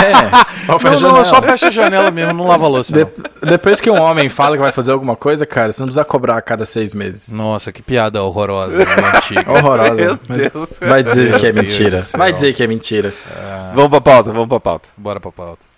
É, 0.00 0.72
ou 0.72 0.78
fecha 0.78 1.00
Não, 1.00 1.10
a 1.10 1.12
não, 1.12 1.24
janela. 1.24 1.24
só 1.24 1.42
fecha 1.42 1.68
a 1.68 1.70
janela 1.70 2.10
mesmo, 2.10 2.32
não 2.32 2.46
lava 2.46 2.64
a 2.64 2.68
louça. 2.68 2.92
De- 2.92 3.00
não. 3.04 3.50
depois 3.50 3.80
que 3.80 3.90
um 3.90 4.00
homem 4.00 4.28
fala 4.28 4.56
que 4.56 4.62
vai 4.62 4.72
fazer 4.72 4.92
alguma 4.92 5.14
coisa, 5.16 5.44
cara, 5.44 5.72
você 5.72 5.80
não 5.80 5.88
precisa 5.88 6.04
cobrar 6.04 6.36
a 6.36 6.40
cada 6.42 6.64
seis 6.64 6.94
meses. 6.94 7.28
Nossa, 7.28 7.70
que 7.72 7.82
piada 7.82 8.22
horrorosa, 8.22 8.78
né, 8.78 8.84
antiga. 9.16 9.50
Horrorosa. 9.52 9.94
Meu 9.94 10.18
mas 10.28 10.52
Deus. 10.52 10.78
Vai 10.80 11.02
dizer 11.02 11.38
que 11.38 11.46
é 11.46 11.52
mentira. 11.52 11.98
Vai 12.16 12.32
dizer 12.32 12.54
que 12.54 12.62
é 12.62 12.66
mentira. 12.66 13.12
Vamos 13.74 13.90
pra 13.90 14.00
pauta, 14.00 14.32
vamos 14.32 14.48
pra 14.48 14.60
pauta. 14.60 14.88
Bora 14.96 15.18
pra 15.20 15.32
pauta. 15.32 15.69